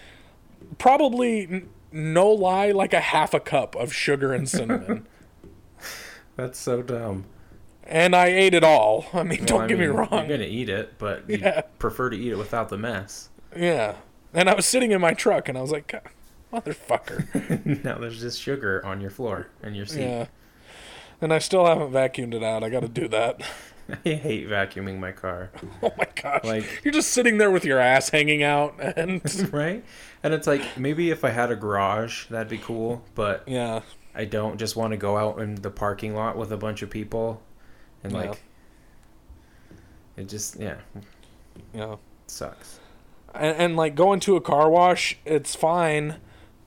probably, 0.79 1.42
n- 1.44 1.68
no 1.92 2.29
lie, 2.29 2.70
like 2.72 2.92
a 2.92 3.01
half 3.01 3.35
a 3.35 3.40
cup 3.40 3.74
of 3.77 3.92
sugar 3.92 4.33
and 4.33 4.48
cinnamon. 4.48 5.07
That's 6.37 6.59
so 6.59 6.83
dumb. 6.83 7.24
and 7.85 8.14
I 8.14 8.27
ate 8.27 8.55
it 8.55 8.62
all. 8.64 9.07
I 9.12 9.22
mean, 9.22 9.38
Well, 9.40 9.46
don't 9.46 9.62
I 9.62 9.66
get 9.68 9.79
mean, 9.79 9.90
me 9.90 9.94
wrong. 9.96 10.09
gonna 10.11 10.38
eat 10.44 10.68
it, 10.68 10.94
but 10.98 11.29
you 11.29 11.38
Yeah. 11.42 11.62
prefer 11.79 12.11
to 12.11 12.16
eat 12.16 12.33
it 12.33 12.38
without 12.38 12.68
the 12.68 12.79
mess. 12.79 13.29
Yeah. 13.57 13.94
And 14.38 14.48
I 14.48 14.55
was 14.55 14.66
sitting 14.66 14.92
in 14.92 15.01
my 15.01 15.14
truck 15.14 15.48
and 15.48 15.59
I 15.59 15.61
was 15.62 15.72
like, 15.72 15.92
motherfucker. 16.53 17.83
now 17.85 17.98
there's 17.98 18.20
just 18.20 18.40
sugar 18.40 18.85
on 18.87 19.01
your 19.01 19.11
floor 19.11 19.48
and 19.62 19.74
your 19.77 19.85
seat. 19.87 20.03
yeah. 20.03 20.27
And 21.20 21.33
I 21.33 21.40
still 21.40 21.66
haven't 21.66 21.90
vacuumed 21.90 22.35
it 22.35 22.44
out. 22.44 22.62
I 22.62 22.68
got 22.70 22.81
to 22.81 22.88
do 22.88 23.09
that. 23.09 23.40
I 24.05 24.11
hate 24.11 24.46
vacuuming 24.48 25.01
my 25.01 25.11
car. 25.12 25.51
Oh 25.83 25.92
my 25.98 26.07
gosh. 26.22 26.44
Like- 26.44 26.83
You're 26.85 26.92
just 26.94 27.11
sitting 27.11 27.38
there 27.38 27.51
with 27.51 27.64
your 27.64 27.81
ass 27.81 28.11
hanging 28.11 28.42
out 28.44 28.74
and. 28.81 29.20
right? 29.53 29.85
And 30.22 30.33
it's 30.35 30.46
like 30.46 30.79
maybe 30.79 31.11
if 31.11 31.24
I 31.24 31.31
had 31.31 31.51
a 31.51 31.57
garage, 31.57 32.27
that'd 32.29 32.48
be 32.48 32.59
cool, 32.59 33.03
but 33.16 33.42
yeah. 33.48 33.81
I 34.14 34.24
don't 34.24 34.59
just 34.59 34.77
want 34.77 34.92
to 34.92 34.96
go 34.96 35.16
out 35.16 35.40
in 35.40 35.57
the 35.57 35.70
parking 35.70 36.14
lot 36.14 36.37
with 36.37 36.53
a 36.53 36.57
bunch 36.57 36.83
of 36.83 36.90
people 36.90 37.42
and 38.05 38.12
Yeah. 38.12 38.18
like 38.18 38.42
it 40.16 40.29
just 40.29 40.59
yeah 40.61 40.77
Yeah. 41.74 41.96
sucks. 42.29 42.79
And, 43.35 43.57
and 43.57 43.77
like 43.77 43.95
going 43.95 44.21
to 44.21 44.37
a 44.37 44.41
car 44.41 44.71
wash 44.71 45.17
it's 45.25 45.55
fine 45.55 46.17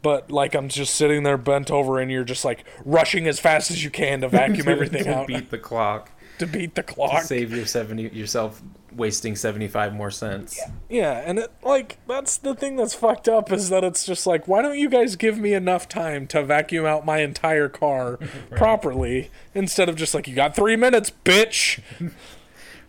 but 0.01 0.31
like 0.31 0.55
i'm 0.55 0.69
just 0.69 0.95
sitting 0.95 1.23
there 1.23 1.37
bent 1.37 1.69
over 1.71 1.99
and 1.99 2.11
you're 2.11 2.23
just 2.23 2.45
like 2.45 2.63
rushing 2.85 3.27
as 3.27 3.39
fast 3.39 3.71
as 3.71 3.83
you 3.83 3.89
can 3.89 4.21
to 4.21 4.29
vacuum 4.29 4.67
everything 4.67 5.03
to 5.03 5.15
out 5.15 5.27
beat 5.27 5.49
the 5.49 5.57
clock 5.57 6.11
to 6.39 6.47
beat 6.47 6.73
the 6.73 6.81
clock. 6.83 7.21
to 7.21 7.27
save 7.27 7.53
your 7.53 7.65
70 7.65 8.09
yourself 8.09 8.61
wasting 8.93 9.37
75 9.37 9.93
more 9.93 10.11
cents. 10.11 10.59
yeah 10.89 11.23
and 11.25 11.39
it 11.39 11.51
like 11.63 11.97
that's 12.07 12.35
the 12.37 12.53
thing 12.53 12.75
that's 12.75 12.93
fucked 12.93 13.29
up 13.29 13.51
is 13.51 13.69
that 13.69 13.83
it's 13.85 14.05
just 14.05 14.27
like 14.27 14.47
why 14.47 14.61
don't 14.61 14.77
you 14.77 14.89
guys 14.89 15.15
give 15.15 15.37
me 15.37 15.53
enough 15.53 15.87
time 15.87 16.27
to 16.27 16.43
vacuum 16.43 16.85
out 16.85 17.05
my 17.05 17.19
entire 17.19 17.69
car 17.69 18.17
properly 18.55 19.29
instead 19.53 19.87
of 19.87 19.95
just 19.95 20.13
like 20.13 20.27
you 20.27 20.35
got 20.35 20.55
three 20.55 20.75
minutes 20.75 21.11
bitch 21.23 21.79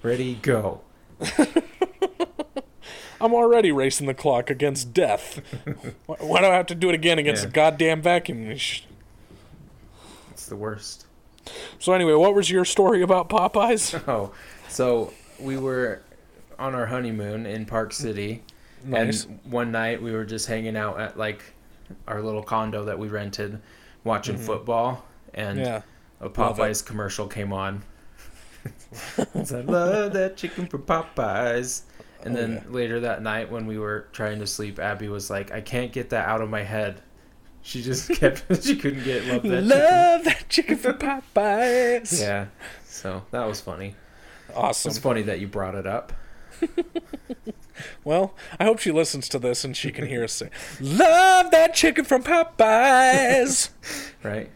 Ready 0.02 0.34
go. 0.34 0.80
I'm 3.22 3.32
already 3.34 3.70
racing 3.72 4.06
the 4.06 4.14
clock 4.14 4.50
against 4.50 4.92
death 4.92 5.40
why, 6.06 6.40
do 6.40 6.46
i 6.46 6.54
have 6.54 6.66
to 6.66 6.74
do 6.74 6.88
it 6.88 6.94
again 6.94 7.18
against 7.18 7.42
Yeah. 7.44 7.48
a 7.48 7.52
goddamn 7.52 8.02
vacuum 8.02 8.48
machine? 8.48 8.86
It's 10.32 10.46
the 10.46 10.56
worst. 10.56 11.06
so 11.78 11.92
anyway 11.92 12.14
what 12.14 12.34
was 12.34 12.50
your 12.50 12.64
story 12.64 13.02
about 13.02 13.28
popeyes 13.28 14.00
Oh, 14.08 14.32
so 14.68 15.12
we 15.40 15.56
were 15.56 16.02
on 16.58 16.74
our 16.74 16.86
honeymoon 16.86 17.46
in 17.46 17.66
Park 17.66 17.92
City, 17.92 18.42
Nice. 18.84 19.24
and 19.24 19.40
one 19.44 19.72
night 19.72 20.00
we 20.02 20.12
were 20.12 20.24
just 20.24 20.46
hanging 20.46 20.76
out 20.76 21.00
at 21.00 21.18
like 21.18 21.42
our 22.06 22.22
little 22.22 22.42
condo 22.42 22.84
that 22.84 22.98
we 22.98 23.08
rented, 23.08 23.60
watching 24.04 24.36
football, 24.36 25.04
and 25.34 25.58
Mm-hmm. 25.58 25.66
yeah 25.66 25.82
a 26.20 26.28
Popeyes 26.30 26.86
commercial 26.86 27.26
came 27.26 27.52
on. 27.52 27.82
I 29.18 29.24
love 29.62 30.12
that 30.12 30.36
chicken 30.36 30.68
from 30.68 30.82
Popeyes. 30.82 31.82
And 32.24 32.36
Oh, 32.36 32.40
then 32.40 32.52
yeah. 32.52 32.62
later 32.68 33.00
that 33.00 33.22
night, 33.22 33.50
when 33.50 33.66
we 33.66 33.78
were 33.78 34.06
trying 34.12 34.38
to 34.40 34.46
sleep, 34.46 34.78
Abby 34.78 35.08
was 35.08 35.28
like, 35.30 35.50
"I 35.52 35.60
can't 35.60 35.92
get 35.92 36.10
that 36.10 36.28
out 36.28 36.40
of 36.40 36.48
my 36.50 36.62
head." 36.62 37.00
She 37.62 37.82
just 37.82 38.08
kept. 38.14 38.44
she 38.64 38.76
couldn't 38.76 39.04
get 39.04 39.24
love 39.26 39.42
that 39.42 39.48
chicken. 39.50 39.68
Love 39.68 40.24
that 40.24 40.48
chicken 40.48 40.76
from 40.78 40.94
Popeyes. 40.98 42.20
Yeah. 42.20 42.46
So 42.84 43.24
that 43.30 43.44
was 43.46 43.60
funny. 43.60 43.94
Awesome. 44.54 44.90
It's 44.90 44.98
funny 44.98 45.22
that 45.22 45.40
you 45.40 45.46
brought 45.48 45.74
it 45.74 45.86
up. 45.86 46.12
Well, 48.04 48.34
I 48.60 48.64
hope 48.64 48.78
she 48.78 48.92
listens 48.92 49.28
to 49.30 49.38
this 49.38 49.64
and 49.64 49.76
she 49.76 49.90
can 49.90 50.06
hear 50.06 50.22
us 50.22 50.32
say, 50.34 50.50
Love 50.80 51.50
that 51.50 51.74
chicken 51.74 52.04
from 52.04 52.22
Popeyes. 52.22 53.70
right? 54.22 54.50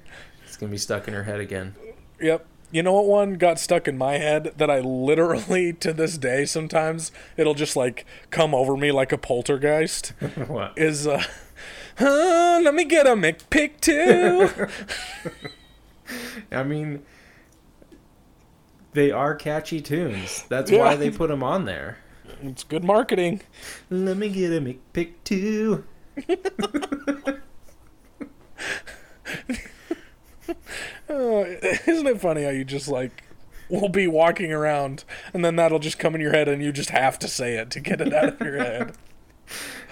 It's 0.46 0.56
gonna 0.56 0.70
be 0.70 0.78
stuck 0.78 1.08
in 1.08 1.14
her 1.14 1.24
head 1.24 1.40
again. 1.40 1.74
yep. 2.20 2.46
You 2.72 2.82
know 2.82 2.92
what 2.94 3.06
one 3.06 3.34
got 3.34 3.58
stuck 3.60 3.86
in 3.86 3.96
my 3.96 4.18
head 4.18 4.52
that 4.56 4.70
I 4.70 4.80
literally, 4.80 5.72
to 5.80 5.92
this 5.92 6.18
day, 6.18 6.44
sometimes 6.44 7.12
it'll 7.36 7.54
just 7.54 7.76
like 7.76 8.04
come 8.30 8.54
over 8.54 8.76
me 8.76 8.90
like 8.92 9.12
a 9.12 9.18
poltergeist? 9.18 10.08
what? 10.48 10.76
Is, 10.76 11.06
uh, 11.06 11.22
huh, 11.98 12.60
let 12.62 12.74
me 12.74 12.84
get 12.84 13.06
a 13.06 13.10
McPick 13.10 13.80
too. 13.80 14.50
I 16.52 16.62
mean, 16.64 17.02
they 18.92 19.10
are 19.10 19.34
catchy 19.34 19.80
tunes. 19.80 20.44
That's 20.48 20.70
Yeah. 20.70 20.80
why 20.80 20.96
they 20.96 21.10
put 21.10 21.28
them 21.28 21.42
on 21.42 21.64
there. 21.66 21.98
it's 22.42 22.64
good 22.64 22.84
marketing. 22.84 23.42
Let 23.90 24.16
me 24.16 24.28
get 24.28 24.52
a 24.52 24.60
McPick 24.60 25.12
too. 25.24 25.84
Uh, 31.08 31.14
isn't 31.86 32.06
it 32.06 32.20
funny 32.20 32.42
how 32.44 32.50
you 32.50 32.64
just 32.64 32.88
like 32.88 33.22
will 33.68 33.88
be 33.88 34.06
walking 34.06 34.52
around 34.52 35.04
and 35.34 35.44
then 35.44 35.56
that'll 35.56 35.78
just 35.78 35.98
come 35.98 36.14
in 36.14 36.20
your 36.20 36.32
head 36.32 36.48
and 36.48 36.62
you 36.62 36.72
just 36.72 36.90
have 36.90 37.18
to 37.18 37.28
say 37.28 37.56
it 37.56 37.70
to 37.70 37.80
get 37.80 38.00
it 38.00 38.12
out 38.12 38.40
of 38.40 38.40
your 38.40 38.58
head. 38.58 38.92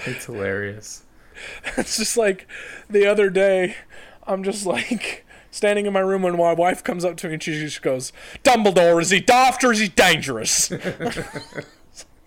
It's 0.07 0.27
hilarious. 0.27 1.05
It's 1.77 1.97
just 1.97 2.17
like 2.17 2.47
the 2.91 3.07
other 3.07 3.31
day, 3.31 3.77
I'm 4.27 4.43
just 4.43 4.67
like 4.67 5.25
standing 5.51 5.87
in 5.87 5.93
my 5.93 6.01
room 6.01 6.23
when 6.23 6.37
my 6.37 6.53
wife 6.53 6.83
comes 6.83 7.05
up 7.05 7.17
to 7.19 7.29
me 7.29 7.35
and 7.35 7.43
she 7.43 7.53
just 7.53 7.81
goes, 7.83 8.13
Dumbledore, 8.43 9.01
is 9.01 9.11
he 9.11 9.21
daft 9.21 9.63
or 9.63 9.73
is 9.73 9.79
he 9.79 9.89
dangerous? 9.89 10.69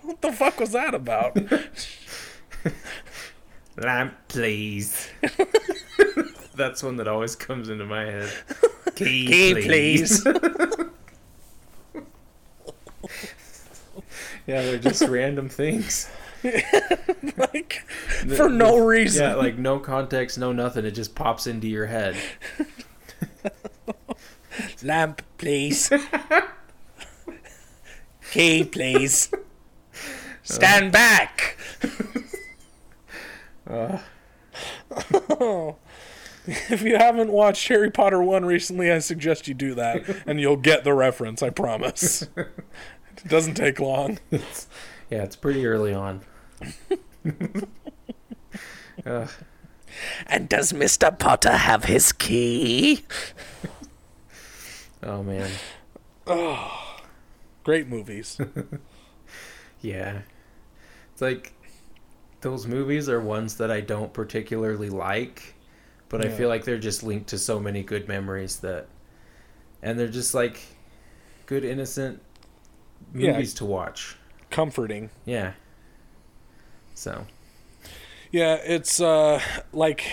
what 0.01 0.21
the 0.21 0.31
fuck 0.31 0.59
was 0.59 0.71
that 0.71 0.95
about? 0.95 1.37
Lamp, 3.77 4.15
please. 4.29 5.09
That's 6.57 6.81
one 6.81 6.97
that 6.97 7.07
always 7.07 7.35
comes 7.35 7.69
into 7.69 7.85
my 7.85 8.03
head. 8.05 8.29
Key, 8.95 9.27
Key, 9.27 9.53
please. 9.53 10.25
yeah, 14.47 14.61
they're 14.63 14.79
just 14.79 15.03
random 15.03 15.49
things. 15.49 16.09
like, 17.37 17.85
for 18.35 18.49
no 18.49 18.79
reason. 18.79 19.23
Yeah, 19.23 19.35
like 19.35 19.57
no 19.57 19.77
context, 19.79 20.39
no 20.39 20.51
nothing. 20.51 20.83
It 20.85 20.91
just 20.91 21.13
pops 21.13 21.45
into 21.45 21.67
your 21.67 21.85
head. 21.85 22.17
Lamp, 24.81 25.21
please. 25.37 25.91
Key, 28.31 28.63
please. 28.63 29.31
Stand 30.43 30.91
back. 30.91 31.57
Uh, 33.69 33.99
If 36.69 36.81
you 36.81 36.97
haven't 36.97 37.31
watched 37.31 37.67
Harry 37.67 37.91
Potter 37.91 38.21
1 38.23 38.45
recently, 38.45 38.91
I 38.91 38.99
suggest 38.99 39.47
you 39.47 39.53
do 39.53 39.73
that, 39.75 40.23
and 40.27 40.39
you'll 40.39 40.55
get 40.57 40.83
the 40.83 40.93
reference, 40.93 41.41
I 41.43 41.49
promise. 41.49 42.27
It 43.25 43.29
doesn't 43.29 43.55
take 43.55 43.79
long. 43.79 44.19
yeah, 44.31 45.23
it's 45.23 45.35
pretty 45.35 45.65
early 45.65 45.91
on. 45.91 46.21
Ugh. 49.05 49.29
And 50.27 50.47
does 50.47 50.71
Mr. 50.71 51.17
Potter 51.17 51.51
have 51.57 51.85
his 51.85 52.11
key? 52.11 53.03
oh 55.01 55.23
man, 55.23 55.49
Oh. 56.27 56.99
Great 57.63 57.87
movies. 57.87 58.39
yeah. 59.81 60.19
It's 61.11 61.21
like 61.21 61.53
those 62.41 62.67
movies 62.67 63.09
are 63.09 63.19
ones 63.19 63.57
that 63.57 63.71
I 63.71 63.81
don't 63.81 64.13
particularly 64.13 64.89
like, 64.91 65.55
but 66.09 66.25
I 66.25 66.29
feel 66.29 66.47
like 66.49 66.63
they're 66.65 66.77
just 66.77 67.03
linked 67.03 67.27
to 67.29 67.37
so 67.37 67.59
many 67.59 67.83
good 67.83 68.07
memories 68.07 68.57
that, 68.57 68.87
and 69.81 69.99
they're 69.99 70.07
just 70.07 70.33
like 70.33 70.59
good 71.45 71.63
innocent 71.65 72.21
Yeah. 73.13 73.31
movies 73.33 73.53
to 73.55 73.65
watch. 73.65 74.15
Comforting. 74.49 75.09
Yeah. 75.25 75.53
So 76.93 77.25
Yeah, 78.31 78.55
it's 78.55 78.99
uh 78.99 79.41
like 79.71 80.03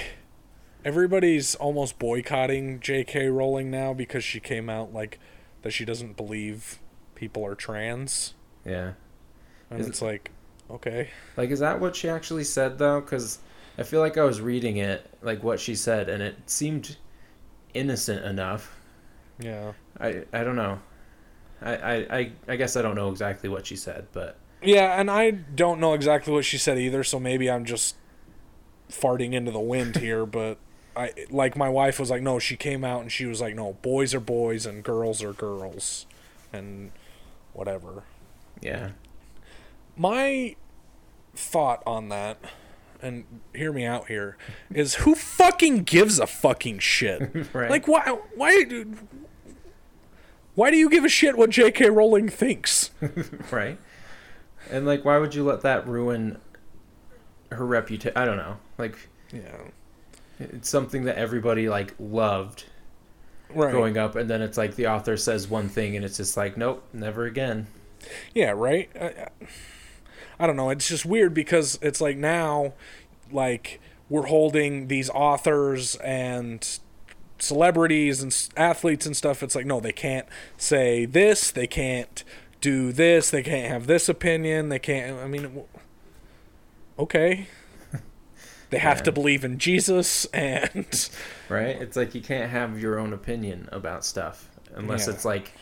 everybody's 0.85 1.54
almost 1.54 1.98
boycotting 1.98 2.80
J.K. 2.80 3.28
Rowling 3.28 3.70
now 3.70 3.92
because 3.94 4.22
she 4.24 4.40
came 4.40 4.68
out 4.68 4.92
like 4.92 5.18
that 5.62 5.72
she 5.72 5.85
doesn't 5.85 6.16
believe 6.16 6.78
people 7.14 7.44
are 7.46 7.54
trans, 7.54 8.35
yeah. 8.66 8.92
and 9.70 9.80
Is- 9.80 9.87
it's 9.88 10.02
like, 10.02 10.30
okay, 10.70 11.09
Like, 11.38 11.50
is 11.50 11.61
that 11.61 11.80
what 11.80 11.96
she 11.96 12.09
actually 12.09 12.44
said 12.44 12.78
though? 12.78 13.00
Because 13.00 13.38
I 13.78 13.82
feel 13.82 14.00
like 14.00 14.16
I 14.16 14.24
was 14.24 14.40
reading 14.40 14.76
it, 14.76 15.08
like 15.22 15.42
what 15.42 15.60
she 15.60 15.74
said, 15.74 16.08
and 16.08 16.22
it 16.22 16.37
seemed 16.46 16.96
innocent 17.72 18.24
enough. 18.24 18.76
yeah, 19.38 19.72
I 19.98 20.24
I 20.32 20.44
don't 20.44 20.56
know. 20.56 20.80
I 21.60 21.76
I 21.76 21.94
I, 21.94 22.32
I 22.48 22.56
guess 22.56 22.76
I 22.76 22.82
don't 22.82 22.94
know 22.94 23.10
exactly 23.10 23.48
what 23.48 23.66
she 23.66 23.76
said, 23.76 24.06
but 24.12 24.38
yeah, 24.62 25.00
and 25.00 25.10
I 25.10 25.30
don't 25.30 25.80
know 25.80 25.94
exactly 25.94 26.32
what 26.32 26.44
she 26.44 26.58
said 26.58 26.78
either, 26.78 27.04
so 27.04 27.18
maybe 27.18 27.50
I'm 27.50 27.64
just 27.64 27.96
farting 28.90 29.32
into 29.32 29.50
the 29.50 29.60
wind 29.60 29.96
here, 29.96 30.26
but. 30.40 30.58
I 30.96 31.12
like 31.28 31.56
my 31.56 31.68
wife 31.68 31.98
was 31.98 32.08
like 32.08 32.22
no 32.22 32.38
she 32.38 32.54
came 32.54 32.84
out 32.84 33.02
and 33.02 33.10
she 33.10 33.26
was 33.26 33.40
like 33.40 33.56
no 33.56 33.72
boys 33.82 34.14
are 34.14 34.20
boys 34.20 34.64
and 34.64 34.84
girls 34.84 35.24
are 35.24 35.32
girls 35.32 36.06
and 36.52 36.92
whatever 37.52 38.04
yeah, 38.64 38.90
my 39.96 40.56
thought 41.34 41.82
on 41.87 42.08
that 42.08 42.38
and 43.04 43.24
hear 43.54 43.72
me 43.72 43.84
out 43.84 44.08
here 44.08 44.36
is 44.72 44.96
who 44.96 45.14
fucking 45.14 45.84
gives 45.84 46.18
a 46.18 46.26
fucking 46.26 46.78
shit 46.78 47.30
right. 47.52 47.70
like 47.70 47.86
why 47.86 48.16
why 48.34 48.64
why 50.54 50.70
do 50.70 50.76
you 50.76 50.88
give 50.88 51.04
a 51.04 51.08
shit 51.08 51.36
what 51.36 51.50
jk 51.50 51.94
rowling 51.94 52.28
thinks 52.28 52.90
right. 53.50 53.78
And 54.70 54.86
like, 54.86 55.04
why 55.04 55.18
would 55.18 55.34
you 55.34 55.44
let 55.44 55.60
that 55.60 55.86
ruin 55.86 56.38
her 57.50 57.66
reputation? 57.66 58.16
I 58.16 58.24
don't 58.24 58.38
know. 58.38 58.56
Like, 58.78 58.96
yeah 59.30 59.40
it's 60.40 60.68
something 60.68 61.04
that 61.04 61.16
everybody 61.16 61.68
like 61.68 61.94
loved 61.98 62.64
right 63.50 63.70
growing 63.70 63.96
up, 63.96 64.16
and 64.16 64.28
then 64.28 64.42
it's 64.42 64.58
like 64.58 64.74
the 64.74 64.86
author 64.88 65.16
says 65.16 65.48
one 65.48 65.68
thing, 65.68 65.96
and 65.96 66.04
it's 66.04 66.16
just 66.16 66.36
like, 66.36 66.56
nope, 66.56 66.82
never 66.92 67.24
again. 67.24 67.66
yeah 68.34 68.50
right 68.50 68.90
I, 69.00 69.04
I 69.04 69.28
don't 70.47 70.57
know 70.57 70.70
it's 70.70 70.88
just 70.88 71.05
weird 71.07 71.33
because 71.35 71.79
it's 71.83 72.01
like 72.01 72.16
now 72.16 72.73
like 73.33 73.81
we're 74.09 74.27
holding 74.27 74.88
these 74.88 75.09
authors 75.11 75.97
and 75.97 76.79
celebrities 77.38 78.23
and 78.23 78.49
athletes 78.57 79.07
and 79.07 79.16
stuff, 79.16 79.42
it's 79.42 79.55
like 79.55 79.66
no, 79.66 79.81
they 79.81 79.92
can't 79.92 80.27
say 80.57 81.05
this, 81.05 81.51
they 81.51 81.66
can't 81.66 82.23
do 82.61 82.92
this, 82.92 83.31
they 83.31 83.42
can't 83.42 83.68
have 83.70 83.87
this 83.87 84.09
opinion, 84.09 84.68
they 84.68 84.79
can't. 84.79 85.18
I 85.18 85.27
mean, 85.27 85.62
okay. 86.99 87.47
They 88.70 88.79
have 88.79 89.03
to 89.05 89.12
believe 89.12 89.44
in 89.44 89.59
Jesus 89.59 90.25
and 90.27 91.11
right? 91.49 91.81
It's 91.81 91.97
like 91.97 92.14
you 92.14 92.20
can't 92.20 92.51
have 92.51 92.81
your 92.81 92.99
own 92.99 93.12
opinion 93.12 93.68
about 93.70 94.05
stuff 94.05 94.51
unless 94.75 95.07
Yeah. 95.07 95.14
it's 95.14 95.25
like 95.25 95.53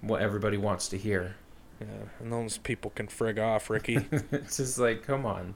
what 0.00 0.22
everybody 0.22 0.56
wants 0.56 0.88
to 0.88 0.96
hear. 0.96 1.34
Yeah, 1.80 1.86
and 2.18 2.32
those 2.32 2.58
people 2.58 2.90
can 2.90 3.06
frig 3.06 3.42
off, 3.42 3.70
Ricky. 3.70 3.98
it's 4.32 4.58
just 4.58 4.78
like, 4.78 5.02
come 5.02 5.24
on, 5.26 5.54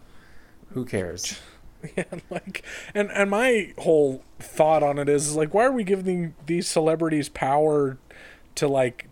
who 0.70 0.84
cares? 0.84 1.38
Yeah, 1.98 2.04
like, 2.30 2.64
and 2.94 3.10
and 3.12 3.28
my 3.28 3.74
whole 3.76 4.22
thought 4.38 4.82
on 4.82 4.98
it 4.98 5.06
is, 5.06 5.28
is 5.28 5.36
like, 5.36 5.52
why 5.52 5.66
are 5.66 5.70
we 5.70 5.84
giving 5.84 6.34
these 6.46 6.66
celebrities 6.66 7.28
power 7.28 7.98
to 8.54 8.66
like 8.66 9.06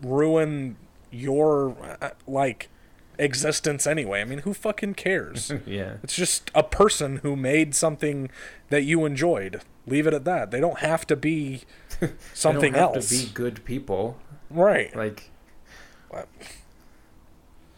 ruin 0.00 0.76
your 1.10 1.76
uh, 2.00 2.10
like 2.26 2.70
existence 3.18 3.86
anyway? 3.86 4.22
I 4.22 4.24
mean, 4.24 4.38
who 4.38 4.54
fucking 4.54 4.94
cares? 4.94 5.52
yeah, 5.66 5.96
it's 6.02 6.16
just 6.16 6.50
a 6.54 6.62
person 6.62 7.18
who 7.18 7.36
made 7.36 7.74
something 7.74 8.30
that 8.70 8.84
you 8.84 9.04
enjoyed. 9.04 9.60
Leave 9.86 10.06
it 10.06 10.14
at 10.14 10.24
that. 10.24 10.50
They 10.50 10.60
don't 10.60 10.78
have 10.78 11.06
to 11.08 11.16
be 11.16 11.64
something 12.32 12.72
they 12.72 12.78
don't 12.78 12.94
have 12.94 12.96
else, 12.96 13.08
to 13.10 13.26
be 13.26 13.30
good 13.34 13.62
people. 13.66 14.18
right? 14.48 14.96
Like, 14.96 15.30
What? 16.14 16.28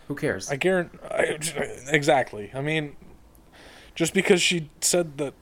who 0.09 0.15
cares? 0.15 0.51
I 0.51 0.57
guarantee. 0.57 0.99
I, 1.11 1.39
exactly. 1.89 2.51
I 2.55 2.61
mean, 2.61 2.97
just 3.95 4.13
because 4.13 4.43
she 4.43 4.69
said 4.83 5.17
that, 5.17 5.33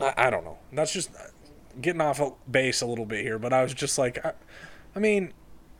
I, 0.00 0.14
I 0.16 0.30
don't 0.30 0.44
know. 0.44 0.58
That's 0.72 0.92
just 0.92 1.10
getting 1.80 2.00
off 2.00 2.20
base 2.50 2.80
a 2.80 2.86
little 2.86 3.06
bit 3.06 3.22
here. 3.22 3.38
But 3.38 3.52
I 3.52 3.62
was 3.62 3.72
just 3.72 3.98
like, 3.98 4.24
I, 4.24 4.32
I 4.96 4.98
mean, 4.98 5.32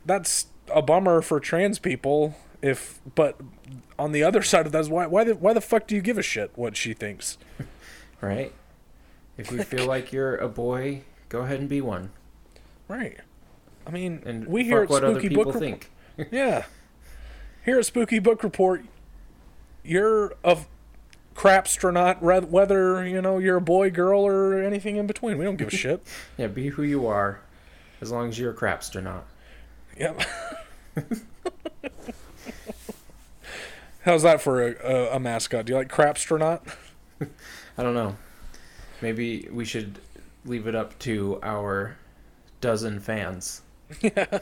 that's 0.05 0.47
a 0.73 0.81
bummer 0.81 1.21
for 1.21 1.41
trans 1.41 1.77
people. 1.77 2.35
If, 2.61 3.01
but 3.15 3.39
on 3.97 4.13
the 4.13 4.23
other 4.23 4.41
side 4.43 4.65
of 4.65 4.71
that 4.71 4.79
is 4.79 4.89
why 4.89 5.07
why 5.07 5.25
the 5.25 5.35
why 5.35 5.51
the 5.53 5.61
fuck 5.61 5.87
do 5.87 5.95
you 5.95 6.01
give 6.01 6.17
a 6.17 6.23
shit 6.23 6.51
what 6.55 6.77
she 6.77 6.93
thinks? 6.93 7.37
right? 8.21 8.53
If 9.37 9.51
you 9.51 9.61
feel 9.63 9.85
like 9.87 10.13
you're 10.13 10.37
a 10.37 10.47
boy, 10.47 11.01
go 11.27 11.41
ahead 11.41 11.59
and 11.59 11.67
be 11.67 11.81
one, 11.81 12.11
Right. 12.87 13.17
I 13.85 13.91
mean, 13.91 14.21
and 14.25 14.47
we 14.47 14.63
hear 14.63 14.85
what 14.85 15.03
other 15.03 15.15
Spooky 15.15 15.29
people 15.29 15.45
Book 15.45 15.57
think. 15.57 15.89
Yeah. 16.31 16.65
Here 17.65 17.77
at 17.79 17.85
Spooky 17.85 18.19
Book 18.19 18.43
Report, 18.43 18.83
you're 19.83 20.33
a 20.43 20.57
crapstronaut, 21.35 22.17
re- 22.21 22.39
whether, 22.39 23.05
you 23.05 23.21
know, 23.21 23.37
you're 23.37 23.57
a 23.57 23.61
boy, 23.61 23.89
girl, 23.89 24.21
or 24.21 24.61
anything 24.61 24.95
in 24.95 25.07
between. 25.07 25.37
We 25.37 25.45
don't 25.45 25.57
give 25.57 25.67
a 25.67 25.71
shit. 25.77 26.05
Yeah, 26.37 26.47
be 26.47 26.69
who 26.69 26.83
you 26.83 27.05
are, 27.07 27.41
as 28.01 28.11
long 28.11 28.29
as 28.29 28.39
you're 28.39 28.51
a 28.51 28.55
crapster 28.55 29.03
not. 29.03 29.25
Yep. 29.97 30.21
How's 34.03 34.23
that 34.23 34.41
for 34.41 34.65
a, 34.65 34.75
a, 34.83 35.15
a 35.15 35.19
mascot? 35.19 35.65
Do 35.65 35.73
you 35.73 35.77
like 35.77 35.89
crapstronaut? 35.89 36.61
I 37.77 37.83
don't 37.83 37.93
know. 37.93 38.15
Maybe 39.01 39.47
we 39.51 39.65
should 39.65 39.99
leave 40.45 40.65
it 40.67 40.75
up 40.75 40.97
to 40.99 41.39
our 41.43 41.97
dozen 42.61 42.99
fans. 42.99 43.61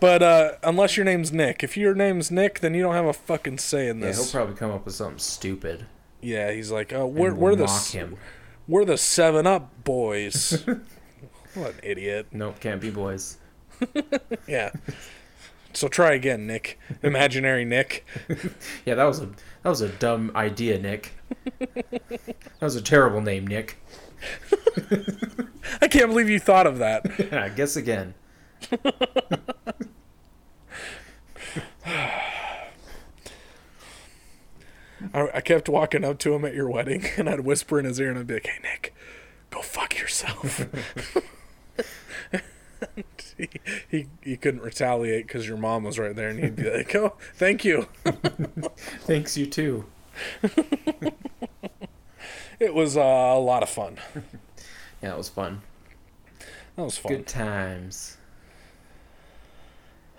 But 0.00 0.22
uh, 0.22 0.52
unless 0.62 0.96
your 0.96 1.04
name's 1.04 1.32
Nick. 1.32 1.64
If 1.64 1.76
your 1.76 1.94
name's 1.94 2.30
Nick, 2.30 2.60
then 2.60 2.74
you 2.74 2.82
don't 2.82 2.94
have 2.94 3.06
a 3.06 3.12
fucking 3.12 3.58
say 3.58 3.88
in 3.88 4.00
this. 4.00 4.16
Yeah, 4.16 4.22
he'll 4.24 4.32
probably 4.32 4.54
come 4.54 4.70
up 4.70 4.84
with 4.84 4.94
something 4.94 5.18
stupid. 5.18 5.86
Yeah, 6.20 6.52
he's 6.52 6.70
like, 6.70 6.92
oh, 6.92 7.06
we're, 7.06 7.34
we're 7.34 7.56
the 7.56 7.66
him. 7.66 8.16
we're 8.66 8.84
the 8.84 8.96
Seven 8.98 9.46
Up 9.46 9.84
boys. 9.84 10.64
what 11.54 11.74
an 11.74 11.80
idiot. 11.82 12.28
Nope, 12.32 12.60
can't 12.60 12.80
be 12.80 12.90
boys. 12.90 13.38
Yeah. 14.46 14.70
So 15.74 15.86
try 15.86 16.12
again, 16.14 16.46
Nick. 16.46 16.78
Imaginary 17.02 17.64
Nick. 17.64 18.04
Yeah, 18.84 18.94
that 18.94 19.04
was 19.04 19.20
a 19.20 19.26
that 19.26 19.68
was 19.68 19.80
a 19.82 19.88
dumb 19.88 20.32
idea, 20.34 20.78
Nick. 20.78 21.12
that 21.58 22.60
was 22.60 22.74
a 22.74 22.82
terrible 22.82 23.20
name, 23.20 23.46
Nick. 23.46 23.78
I 25.80 25.86
can't 25.88 26.08
believe 26.08 26.28
you 26.28 26.40
thought 26.40 26.66
of 26.66 26.78
that. 26.78 27.04
I 27.32 27.50
guess 27.50 27.76
again. 27.76 28.14
I, 35.14 35.28
I 35.34 35.40
kept 35.40 35.68
walking 35.68 36.04
up 36.04 36.18
to 36.20 36.34
him 36.34 36.44
at 36.44 36.54
your 36.54 36.68
wedding, 36.70 37.04
and 37.16 37.28
I'd 37.28 37.40
whisper 37.40 37.78
in 37.78 37.84
his 37.84 38.00
ear, 38.00 38.10
and 38.10 38.18
I'd 38.18 38.26
be 38.26 38.34
like, 38.34 38.46
"Hey, 38.46 38.60
Nick, 38.62 38.94
go 39.50 39.62
fuck 39.62 39.98
yourself." 39.98 40.66
he, 43.36 43.48
he 43.88 44.06
he 44.22 44.36
couldn't 44.36 44.62
retaliate 44.62 45.26
because 45.26 45.46
your 45.48 45.56
mom 45.56 45.84
was 45.84 45.98
right 45.98 46.14
there, 46.14 46.28
and 46.28 46.38
he'd 46.40 46.56
be 46.56 46.70
like, 46.70 46.94
"Oh, 46.94 47.14
thank 47.34 47.64
you." 47.64 47.88
Thanks 49.06 49.36
you 49.36 49.46
too. 49.46 49.86
It 52.60 52.74
was 52.74 52.96
uh, 52.96 53.00
a 53.00 53.38
lot 53.38 53.62
of 53.62 53.68
fun. 53.68 53.98
Yeah, 55.00 55.14
it 55.14 55.16
was 55.16 55.28
fun. 55.28 55.62
That 56.74 56.82
was 56.82 56.98
fun. 56.98 57.12
Good 57.12 57.26
times. 57.28 58.17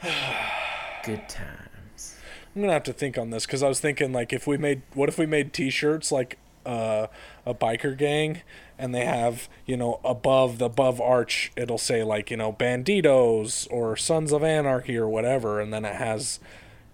Good 1.03 1.27
times. 1.27 2.15
I'm 2.55 2.61
gonna 2.61 2.73
have 2.73 2.83
to 2.83 2.93
think 2.93 3.17
on 3.17 3.29
this 3.29 3.45
because 3.45 3.63
I 3.63 3.67
was 3.67 3.79
thinking 3.79 4.11
like 4.11 4.33
if 4.33 4.47
we 4.47 4.57
made 4.57 4.81
what 4.93 5.09
if 5.09 5.17
we 5.17 5.25
made 5.25 5.53
T-shirts 5.53 6.11
like 6.11 6.37
uh, 6.65 7.07
a 7.45 7.53
biker 7.53 7.97
gang 7.97 8.41
and 8.77 8.93
they 8.93 9.05
have 9.05 9.47
you 9.65 9.77
know 9.77 9.99
above 10.03 10.57
the 10.57 10.65
above 10.65 10.99
arch 10.99 11.51
it'll 11.55 11.77
say 11.77 12.03
like 12.03 12.31
you 12.31 12.37
know 12.37 12.51
Banditos 12.51 13.67
or 13.71 13.95
Sons 13.95 14.31
of 14.31 14.43
Anarchy 14.43 14.97
or 14.97 15.07
whatever 15.07 15.59
and 15.59 15.73
then 15.73 15.85
it 15.85 15.95
has 15.95 16.39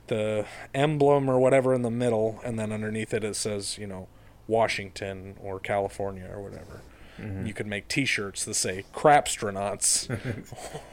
the 0.07 0.45
emblem 0.73 1.29
or 1.29 1.39
whatever 1.39 1.73
in 1.73 1.81
the 1.81 1.89
middle 1.89 2.39
and 2.43 2.59
then 2.59 2.71
underneath 2.71 3.13
it 3.13 3.23
it 3.23 3.35
says 3.35 3.77
you 3.77 3.87
know 3.87 4.07
Washington 4.47 5.35
or 5.41 5.59
California 5.59 6.29
or 6.31 6.41
whatever. 6.41 6.81
You 7.17 7.53
could 7.53 7.65
make 7.65 7.87
T-shirts 7.87 8.43
that 8.43 8.55
say 8.55 8.83
"Crapstronauts" 8.93 10.09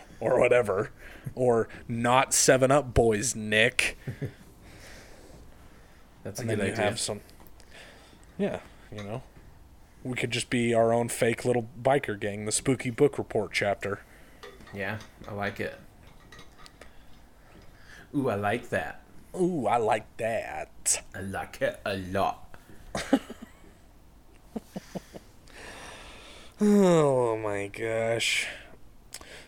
or 0.21 0.39
whatever, 0.39 0.93
or 1.35 1.69
"Not 1.89 2.33
Seven 2.35 2.71
Up 2.71 2.93
Boys, 2.95 3.35
Nick." 3.37 3.99
That's 6.25 6.39
a 6.39 6.43
and 6.43 6.51
good 6.51 6.59
then 6.61 6.67
you 6.69 6.73
idea. 6.73 6.85
have 6.85 7.01
some 7.01 7.21
yeah 8.39 8.61
you 8.97 9.03
know 9.03 9.23
we 10.05 10.15
could 10.17 10.31
just 10.31 10.51
be 10.51 10.73
our 10.73 10.93
own 10.93 11.09
fake 11.09 11.45
little 11.45 11.69
biker 11.81 12.19
gang 12.19 12.45
the 12.45 12.53
spooky 12.53 12.91
book 12.91 13.19
report 13.19 13.51
chapter 13.53 14.01
Yeah, 14.75 14.99
I 15.29 15.35
like 15.35 15.59
it. 15.61 15.75
Ooh, 18.15 18.29
I 18.29 18.35
like 18.37 18.69
that. 18.71 19.03
ooh 19.35 19.67
i 19.67 19.77
like 19.79 20.17
that 20.19 21.03
I 21.15 21.21
like 21.23 21.61
it 21.63 21.81
a 21.85 21.97
lot. 21.97 22.57
oh 26.61 27.37
my 27.39 27.67
gosh 27.69 28.47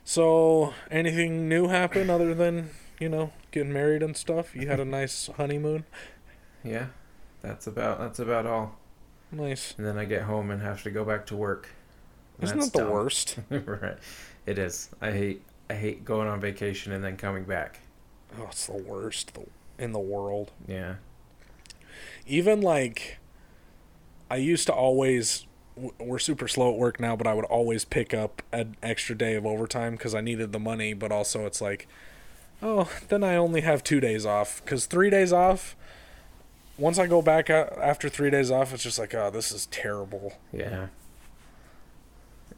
so 0.05 0.75
anything 0.91 1.49
new 1.49 1.69
happen 1.69 2.11
other 2.11 2.35
than 2.35 2.71
you 3.01 3.09
know 3.09 3.33
getting 3.51 3.73
married 3.73 4.03
and 4.03 4.17
stuff 4.17 4.55
you 4.55 4.67
had 4.69 4.79
a 4.81 4.85
nice 5.01 5.29
honeymoon 5.37 5.85
Yeah, 6.63 6.87
that's 7.43 7.67
about 7.67 7.99
that's 7.99 8.19
about 8.19 8.47
all. 8.47 8.77
nice 9.33 9.75
And 9.77 9.87
then 9.87 9.99
I 9.99 10.05
get 10.05 10.23
home 10.23 10.51
and 10.51 10.61
have 10.63 10.83
to 10.85 10.91
go 10.91 11.05
back 11.05 11.27
to 11.27 11.37
work. 11.37 11.69
Isn't 12.41 12.59
that 12.59 12.73
the 12.73 12.81
dumb. 12.81 12.91
worst 12.91 13.39
right. 13.51 13.97
It 14.47 14.59
is. 14.59 14.91
I 15.01 15.11
hate 15.13 15.43
I 15.71 15.75
hate 15.75 16.05
going 16.05 16.29
on 16.29 16.41
vacation 16.41 16.93
and 16.93 17.03
then 17.03 17.17
coming 17.17 17.45
back. 17.45 17.81
oh 18.39 18.47
it's 18.51 18.67
the 18.67 18.77
worst 18.83 19.33
in 19.79 19.93
the 19.93 19.99
world 20.01 20.53
Yeah. 20.69 20.97
even 22.27 22.61
like 22.61 23.19
I 24.31 24.37
used 24.37 24.67
to 24.67 24.73
always 24.73 25.47
we're 25.99 26.19
super 26.19 26.47
slow 26.49 26.73
at 26.73 26.79
work 26.79 27.01
now, 27.01 27.17
but 27.17 27.27
I 27.27 27.35
would 27.35 27.45
always 27.47 27.85
pick 27.85 28.15
up 28.15 28.43
an 28.53 28.77
extra 28.83 29.17
day 29.17 29.35
of 29.35 29.45
overtime 29.45 29.93
because 29.93 30.15
I 30.15 30.21
needed 30.21 30.53
the 30.53 30.59
money. 30.61 30.95
But 30.95 31.11
also, 31.13 31.47
it's 31.47 31.61
like, 31.61 31.89
oh, 32.63 32.91
then 33.09 33.25
I 33.25 33.37
only 33.37 33.63
have 33.63 33.83
two 33.83 34.01
days 34.01 34.25
off 34.25 34.63
because 34.65 34.87
three 34.87 35.11
days 35.11 35.33
off. 35.33 35.77
Once 36.77 36.99
I 36.99 37.07
go 37.07 37.23
back 37.23 37.49
after 37.51 38.09
three 38.09 38.31
days 38.31 38.51
off, 38.51 38.73
it's 38.75 38.83
just 38.83 38.99
like, 38.99 39.15
oh, 39.15 39.31
this 39.31 39.53
is 39.53 39.67
terrible. 39.67 40.35
Yeah. 40.53 40.87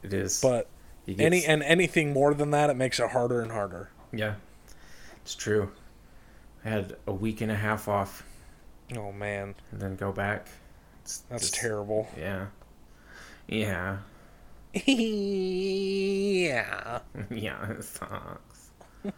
It 0.02 0.12
is. 0.14 0.40
But 0.40 0.68
get 1.07 1.20
any 1.20 1.44
and 1.44 1.62
anything 1.62 2.12
more 2.12 2.33
than 2.35 2.50
that, 2.52 2.70
it 2.70 2.74
makes 2.76 2.98
it 3.00 3.11
harder 3.11 3.40
and 3.40 3.50
harder. 3.52 3.90
yeah, 4.12 4.35
it's 5.22 5.35
true. 5.35 5.70
I 6.64 6.68
had 6.70 6.96
a 7.07 7.12
week 7.12 7.40
and 7.40 7.50
a 7.52 7.55
half 7.57 7.88
off 7.88 8.24
Oh 8.96 9.11
man, 9.12 9.55
and 9.72 9.81
then 9.81 9.96
go 9.96 10.12
back. 10.12 10.46
It's 11.02 11.18
that's 11.29 11.50
just- 11.50 11.55
terrible. 11.55 12.09
Yeah. 12.16 12.46
Yeah. 13.48 13.98
yeah, 14.74 14.98
yeah, 17.30 17.70
it 17.70 17.85
sucks. 17.85 18.70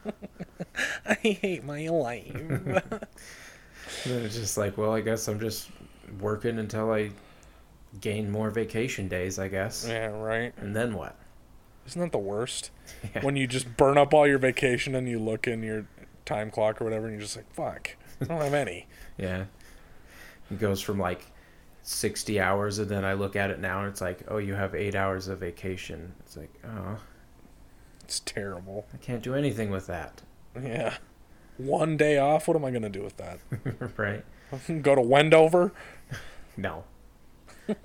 I 1.06 1.14
hate 1.14 1.64
my 1.64 1.88
life. 1.88 2.34
And 2.34 2.64
then 4.04 4.24
it's 4.24 4.36
just 4.36 4.58
like, 4.58 4.76
well, 4.76 4.92
I 4.94 5.00
guess 5.00 5.26
I'm 5.28 5.40
just 5.40 5.70
working 6.20 6.58
until 6.58 6.92
I 6.92 7.10
gain 8.00 8.30
more 8.30 8.50
vacation 8.50 9.08
days, 9.08 9.38
I 9.38 9.48
guess. 9.48 9.86
Yeah, 9.88 10.08
right. 10.08 10.52
And 10.58 10.76
then 10.76 10.94
what? 10.94 11.16
Isn't 11.86 12.02
that 12.02 12.12
the 12.12 12.18
worst? 12.18 12.70
Yeah. 13.14 13.24
When 13.24 13.34
you 13.36 13.46
just 13.46 13.76
burn 13.78 13.96
up 13.96 14.12
all 14.12 14.26
your 14.26 14.38
vacation 14.38 14.94
and 14.94 15.08
you 15.08 15.18
look 15.18 15.46
in 15.46 15.62
your 15.62 15.86
time 16.26 16.50
clock 16.50 16.82
or 16.82 16.84
whatever, 16.84 17.06
and 17.06 17.14
you're 17.14 17.22
just 17.22 17.36
like, 17.36 17.50
"Fuck, 17.54 17.96
I 18.20 18.26
don't 18.26 18.42
have 18.42 18.52
any." 18.52 18.86
Yeah. 19.16 19.46
It 20.50 20.58
goes 20.58 20.82
from 20.82 20.98
like 20.98 21.24
60 21.88 22.38
hours, 22.38 22.78
and 22.78 22.90
then 22.90 23.02
I 23.02 23.14
look 23.14 23.34
at 23.34 23.48
it 23.48 23.60
now 23.60 23.80
and 23.80 23.88
it's 23.88 24.02
like, 24.02 24.22
oh, 24.28 24.36
you 24.36 24.52
have 24.54 24.74
eight 24.74 24.94
hours 24.94 25.26
of 25.26 25.38
vacation. 25.38 26.12
It's 26.20 26.36
like, 26.36 26.52
oh, 26.62 26.98
It's 28.04 28.20
terrible. 28.20 28.86
I 28.92 28.98
can't 28.98 29.22
do 29.22 29.34
anything 29.34 29.70
with 29.70 29.86
that. 29.86 30.20
Yeah. 30.62 30.98
One 31.56 31.96
day 31.96 32.18
off. 32.18 32.46
What 32.46 32.58
am 32.58 32.64
I 32.66 32.70
gonna 32.72 32.90
do 32.90 33.02
with 33.02 33.16
that? 33.16 33.38
right? 33.96 34.22
Go 34.82 34.94
to 34.96 35.00
Wendover? 35.00 35.72
No. 36.58 36.84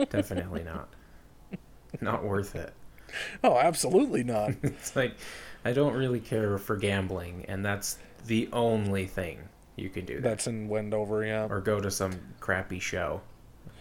Definitely 0.10 0.64
not. 0.64 0.90
Not 2.02 2.26
worth 2.26 2.56
it. 2.56 2.74
Oh, 3.42 3.58
absolutely 3.58 4.24
not. 4.24 4.52
It's 4.64 4.98
like, 4.98 5.16
I 5.64 5.72
don't 5.72 5.96
really 5.96 6.20
care 6.20 6.58
for 6.58 6.76
gambling, 6.76 7.46
and 7.48 7.64
that's 7.64 8.00
the 8.26 8.50
only 8.52 9.06
thing 9.06 9.40
you 9.78 9.90
can 9.90 10.04
do. 10.04 10.16
That. 10.16 10.24
That's 10.24 10.48
in 10.48 10.68
Wendover. 10.68 11.24
Yeah. 11.26 11.48
Or 11.50 11.62
go 11.62 11.80
to 11.80 11.90
some 11.90 12.20
crappy 12.42 12.80
show. 12.80 13.22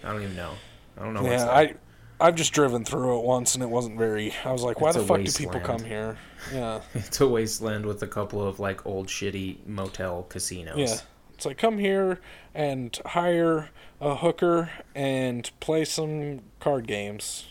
I 0.05 0.12
don't 0.12 0.23
even 0.23 0.37
know. 0.37 0.53
I 0.99 1.05
don't 1.05 1.15
know 1.15 1.23
what's 1.23 1.43
Yeah. 1.45 1.51
I 1.51 1.75
I've 2.21 2.37
just 2.37 2.53
driven 2.53 2.85
through 2.85 3.19
it 3.19 3.25
once 3.25 3.55
and 3.55 3.65
it 3.65 3.69
wasn't 3.69 3.99
very. 3.99 4.33
I 4.45 4.53
was 4.53 4.62
like, 4.62 4.81
why 4.81 4.91
It's 4.91 4.99
the 4.99 5.05
fuck 5.05 5.23
do 5.25 5.33
people 5.33 5.59
come 5.61 5.83
here? 5.83 6.17
Yeah, 6.53 6.81
It's 6.95 7.21
a 7.21 7.27
wasteland 7.27 7.85
with 7.85 8.03
a 8.03 8.07
couple 8.07 8.47
of 8.47 8.61
like 8.61 8.87
old 8.87 9.09
shitty 9.09 9.67
motel 9.67 10.25
casinos. 10.29 10.77
yeah. 10.79 10.97
It's 11.35 11.47
like 11.47 11.59
come 11.59 11.79
here 11.79 12.21
and 12.55 12.97
hire 13.07 13.71
a 14.01 14.15
hooker 14.15 14.71
and 14.95 15.51
play 15.59 15.85
some 15.85 16.41
card 16.61 16.87
games, 16.87 17.47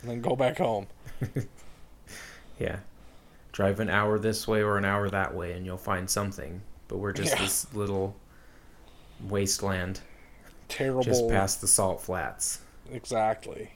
and 0.00 0.10
then 0.10 0.20
go 0.22 0.34
back 0.36 0.56
home. 0.58 0.86
Yeah. 2.58 2.78
Drive 3.52 3.80
an 3.80 3.90
hour 3.90 4.18
this 4.18 4.46
way 4.48 4.62
or 4.62 4.78
an 4.78 4.84
hour 4.84 5.10
that 5.10 5.34
way 5.34 5.52
and 5.52 5.66
you'll 5.66 5.76
find 5.76 6.08
something. 6.08 6.62
But 6.88 6.98
we're 6.98 7.12
just 7.12 7.32
Yeah. 7.34 7.42
this 7.42 7.72
little 7.74 8.16
wasteland 9.28 10.00
Terrible. 10.74 11.04
just 11.04 11.28
past 11.28 11.60
the 11.60 11.68
salt 11.68 12.00
flats. 12.00 12.60
Exactly. 12.90 13.70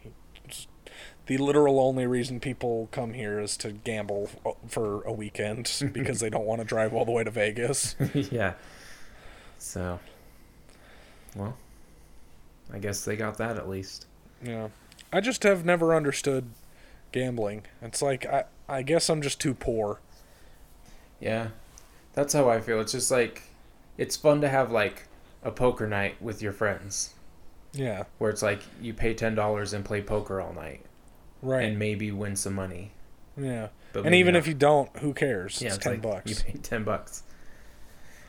The 1.27 1.39
literal 1.39 1.79
only 1.79 2.07
reason 2.07 2.41
people 2.41 2.89
come 2.91 3.13
here 3.13 3.39
is 3.39 3.57
to 3.59 3.71
gamble 3.71 4.31
for 4.67 5.03
a 5.03 5.13
weekend 5.13 5.71
because 5.93 6.21
they 6.21 6.31
don't 6.31 6.47
want 6.47 6.61
to 6.61 6.65
drive 6.65 6.93
all 6.95 7.05
the 7.05 7.13
way 7.13 7.23
to 7.23 7.31
Vegas. 7.31 7.95
yeah. 8.15 8.55
So, 9.59 10.01
well, 11.37 11.57
I 12.73 12.79
guess 12.79 13.05
they 13.05 13.15
got 13.15 13.39
that 13.39 13.57
at 13.57 13.69
least. 13.69 14.07
Yeah. 14.43 14.69
I 15.13 15.21
just 15.21 15.43
have 15.43 15.65
never 15.65 15.95
understood 15.95 16.51
gambling. 17.13 17.63
It's 17.81 18.03
like 18.03 18.27
I 18.27 18.45
I 18.69 18.83
guess 18.83 19.09
I'm 19.09 19.23
just 19.23 19.41
too 19.41 19.55
poor. 19.55 20.01
Yeah. 21.21 21.49
That's 22.15 22.33
how 22.33 22.49
I 22.49 22.61
feel. 22.61 22.81
It's 22.81 22.93
just 22.93 23.11
like 23.11 23.43
it's 23.97 24.17
fun 24.17 24.41
to 24.41 24.49
have 24.49 24.73
like 24.73 25.08
a 25.43 25.51
poker 25.51 25.87
night 25.87 26.21
with 26.21 26.43
your 26.43 26.53
friends 26.53 27.15
Yeah. 27.73 28.05
where 28.19 28.31
it's 28.31 28.43
like 28.43 28.61
you 28.81 28.93
pay 28.95 29.15
$10 29.15 29.73
and 29.73 29.85
play 29.85 30.03
poker 30.03 30.41
all 30.41 30.53
night 30.53 30.85
Right. 31.43 31.65
and 31.65 31.79
maybe 31.79 32.11
win 32.11 32.35
some 32.37 32.55
money. 32.55 32.93
yeah. 33.37 33.69
But 33.93 34.05
And 34.05 34.15
even 34.15 34.35
not. 34.35 34.41
if 34.41 34.47
you 34.47 34.55
don't, 34.55 34.95
who 34.99 35.15
cares? 35.15 35.63
Yeah, 35.63 35.69
it's 35.69 35.77
it's 35.77 35.85
ten 35.85 35.93
like 35.95 36.03
bucks. 36.03 36.31
You 36.31 36.37
paid 36.53 36.63
ten 36.63 36.85
bucks, 36.85 37.23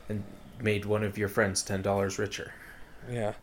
and 0.08 0.24
made 0.60 0.86
one 0.86 1.02
of 1.04 1.18
your 1.18 1.28
friends 1.28 1.62
ten 1.62 1.82
dollars 1.82 2.18
richer. 2.18 2.54
Yeah. 3.10 3.34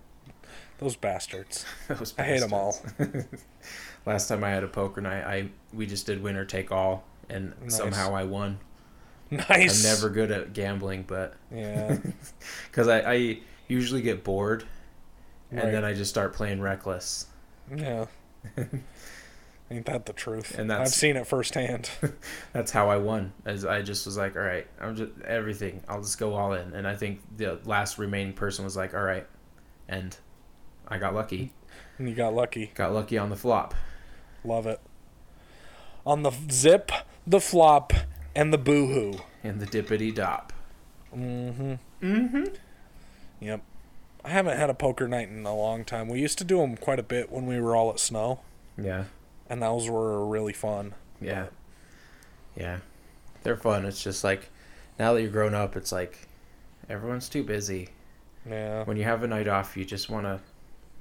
Those 0.79 0.95
bastards. 0.95 1.63
Those 1.87 2.15
I 2.17 2.23
hate 2.23 2.39
them 2.39 2.53
all. 2.53 2.81
Last 4.05 4.27
time 4.29 4.43
I 4.43 4.49
had 4.49 4.63
a 4.63 4.67
poker 4.67 4.99
night, 5.01 5.23
I 5.25 5.49
we 5.73 5.85
just 5.85 6.05
did 6.07 6.23
winner 6.23 6.43
take 6.45 6.71
all, 6.71 7.03
and 7.29 7.53
Nice. 7.61 7.77
somehow 7.77 8.15
I 8.15 8.23
won. 8.23 8.59
Nice. 9.29 9.85
I'm 9.85 9.91
never 9.95 10.09
good 10.09 10.31
at 10.31 10.53
gambling, 10.53 11.03
but 11.03 11.35
Yeah. 11.53 11.97
because 12.71 12.87
I, 12.87 12.99
I 13.13 13.39
usually 13.67 14.01
get 14.01 14.23
bored, 14.23 14.63
and 15.51 15.61
Right. 15.61 15.71
then 15.71 15.83
I 15.85 15.93
just 15.93 16.09
start 16.09 16.33
playing 16.33 16.61
reckless. 16.61 17.27
Yeah. 17.75 18.05
Ain't 19.69 19.85
that 19.87 20.05
the 20.05 20.13
truth? 20.13 20.57
And 20.57 20.71
I've 20.71 20.87
seen 20.87 21.17
it 21.17 21.27
firsthand. 21.27 21.89
That's 22.53 22.71
how 22.71 22.89
I 22.89 22.95
won. 22.97 23.33
As 23.45 23.65
I 23.65 23.81
just 23.81 24.05
was 24.05 24.15
like, 24.15 24.37
all 24.37 24.41
right, 24.41 24.65
I'm 24.79 24.95
just 24.95 25.11
everything. 25.25 25.83
I'll 25.89 26.01
just 26.01 26.17
go 26.17 26.35
all 26.35 26.53
in. 26.53 26.73
And 26.73 26.87
I 26.87 26.95
think 26.95 27.19
the 27.35 27.59
last 27.65 27.97
remaining 27.97 28.31
person 28.33 28.63
was 28.63 28.77
like, 28.77 28.93
all 28.93 29.01
right, 29.03 29.27
and 29.89 30.15
I 30.87 30.97
got 30.99 31.13
lucky. 31.13 31.51
and 31.97 32.07
you 32.07 32.15
got 32.15 32.33
lucky. 32.33 32.71
Got 32.75 32.93
lucky 32.93 33.17
on 33.17 33.29
the 33.29 33.35
flop. 33.35 33.73
Love 34.45 34.67
it. 34.67 34.79
On 36.05 36.23
the 36.23 36.31
zip, 36.49 36.89
the 37.25 37.41
flop, 37.41 37.91
and 38.33 38.53
the 38.53 38.57
boohoo. 38.57 39.19
and 39.43 39.59
the 39.59 39.65
dippity 39.65 40.15
dop. 40.15 40.53
Mm-hmm. 41.13 41.73
Mm-hmm. 42.01 42.43
Yep. 43.39 43.61
I 44.25 44.29
haven't 44.29 44.57
had 44.57 44.69
a 44.69 44.73
poker 44.73 45.07
night 45.07 45.29
in 45.29 45.45
a 45.45 45.55
long 45.55 45.85
time. 45.85 46.07
We 46.09 46.19
used 46.19 46.37
to 46.39 46.43
do 46.43 46.57
them 46.57 46.75
quite 46.75 46.99
a 46.99 47.03
bit 47.03 47.31
when 47.31 47.45
we 47.45 47.59
were 47.61 47.75
all 47.75 47.89
at 47.89 47.99
Snow, 47.99 48.41
Yeah, 48.77 49.05
and 49.49 49.61
those 49.61 49.89
were 49.89 50.25
really 50.25 50.53
fun. 50.53 50.95
yeah, 51.21 51.47
yeah. 52.55 52.79
They're 53.43 53.55
fun. 53.57 53.85
It's 53.85 54.03
just 54.03 54.23
like 54.23 54.49
now 54.99 55.13
that 55.13 55.21
you're 55.21 55.31
grown 55.31 55.53
up, 55.53 55.75
it's 55.77 55.91
like 55.91 56.27
everyone's 56.89 57.29
too 57.29 57.43
busy. 57.43 57.89
Yeah. 58.49 58.83
When 58.83 58.97
you 58.97 59.03
have 59.03 59.23
a 59.23 59.27
night 59.27 59.47
off, 59.47 59.77
you 59.77 59.85
just 59.85 60.09
want 60.09 60.25
to 60.25 60.39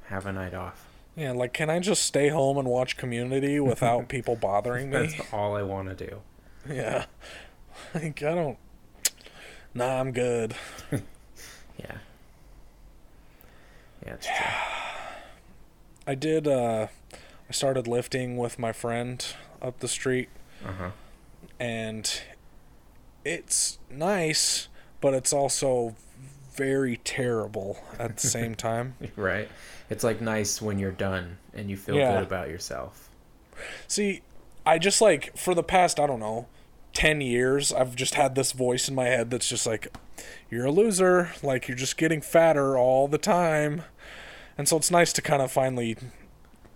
have 0.05 0.27
a 0.27 0.33
night 0.33 0.55
off. 0.55 0.87
Yeah, 1.17 1.33
like, 1.33 1.53
can 1.55 1.71
I 1.71 1.81
just 1.81 2.03
stay 2.05 2.29
home 2.29 2.59
and 2.59 2.69
watch 2.69 2.97
Community 2.99 3.59
without 3.61 4.09
people 4.09 4.37
bothering 4.37 4.91
me? 4.91 5.07
That's 5.17 5.33
all 5.33 5.57
I 5.57 5.63
want 5.63 5.97
to 5.97 6.07
do. 6.07 6.21
Yeah. 6.69 7.07
Like, 7.95 8.23
I 8.23 8.35
don't. 8.35 8.57
Nah, 9.75 10.01
I'm 10.01 10.13
good. 10.13 10.55
Yeah. 14.03 14.09
Yeah, 14.09 14.15
it's 14.15 14.27
true. 14.27 14.47
I 16.07 16.15
did, 16.15 16.47
uh, 16.47 16.87
I 17.49 17.53
started 17.53 17.87
lifting 17.89 18.37
with 18.37 18.59
my 18.59 18.73
friend 18.73 19.25
up 19.61 19.81
the 19.81 19.89
street, 19.89 20.29
Uh 20.65 20.73
huh. 20.79 20.91
and 21.59 22.21
it's 23.25 23.79
nice, 23.91 24.69
but 25.01 25.15
it's 25.15 25.33
also 25.33 25.97
very 26.55 26.97
terrible 26.99 27.79
at 27.99 28.17
the 28.19 28.27
same 28.27 28.55
time. 28.69 28.95
Right. 29.17 29.49
It's 29.91 30.05
like 30.05 30.21
nice 30.21 30.63
when 30.63 30.79
you're 30.79 30.93
done 30.93 31.39
and 31.55 31.69
you 31.69 31.77
feel 31.77 31.97
Yeah. 31.97 32.15
good 32.15 32.23
about 32.27 32.49
yourself. 32.49 33.09
See, 33.89 34.23
I 34.65 34.79
just 34.79 35.01
like 35.01 35.37
for 35.37 35.55
the 35.55 35.63
past 35.63 35.99
I 36.01 36.07
don't 36.07 36.21
know, 36.21 36.47
10 36.97 37.21
years, 37.21 37.75
I've 37.75 37.95
just 37.95 38.15
had 38.15 38.35
this 38.35 38.53
voice 38.53 38.89
in 38.89 38.95
my 38.95 39.05
head 39.05 39.31
that's 39.31 39.47
just 39.51 39.67
like 39.67 39.95
you're 40.51 40.65
a 40.65 40.71
loser, 40.71 41.33
like 41.43 41.69
you're 41.69 41.77
just 41.77 41.99
getting 41.99 42.23
fatter 42.23 42.79
all 42.79 43.07
the 43.07 43.19
time. 43.19 43.83
And 44.57 44.67
so 44.67 44.79
it's 44.79 44.91
nice 44.91 45.13
to 45.13 45.21
kind 45.21 45.43
of 45.43 45.53
finally 45.53 45.99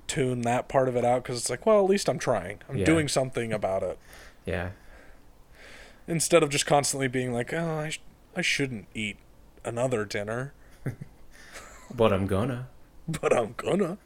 tune 0.07 0.43
that 0.43 0.69
part 0.69 0.89
of 0.89 0.97
it 0.97 1.07
out 1.07 1.25
cuz 1.25 1.39
it's 1.39 1.49
like, 1.49 1.65
well, 1.65 1.83
at 1.83 1.89
least 1.89 2.07
I'm 2.07 2.19
trying. 2.19 2.59
I'm 2.69 2.77
Yeah. 2.77 2.85
doing 2.85 3.09
something 3.09 3.51
about 3.51 3.83
it 3.83 3.99
Yeah. 4.45 4.71
instead 6.07 6.43
of 6.43 6.51
just 6.51 6.67
constantly 6.67 7.09
being 7.09 7.33
like, 7.33 7.55
"Oh, 7.55 7.79
I 7.79 7.89
sh- 7.89 8.01
I 8.37 8.43
shouldn't 8.43 8.89
eat 8.95 9.17
another 9.65 10.05
dinner." 10.05 10.53
But 11.93 12.13
I'm 12.13 12.27
gonna. 12.27 12.69
but 13.21 13.37
I'm 13.37 13.55
gonna. 13.57 13.99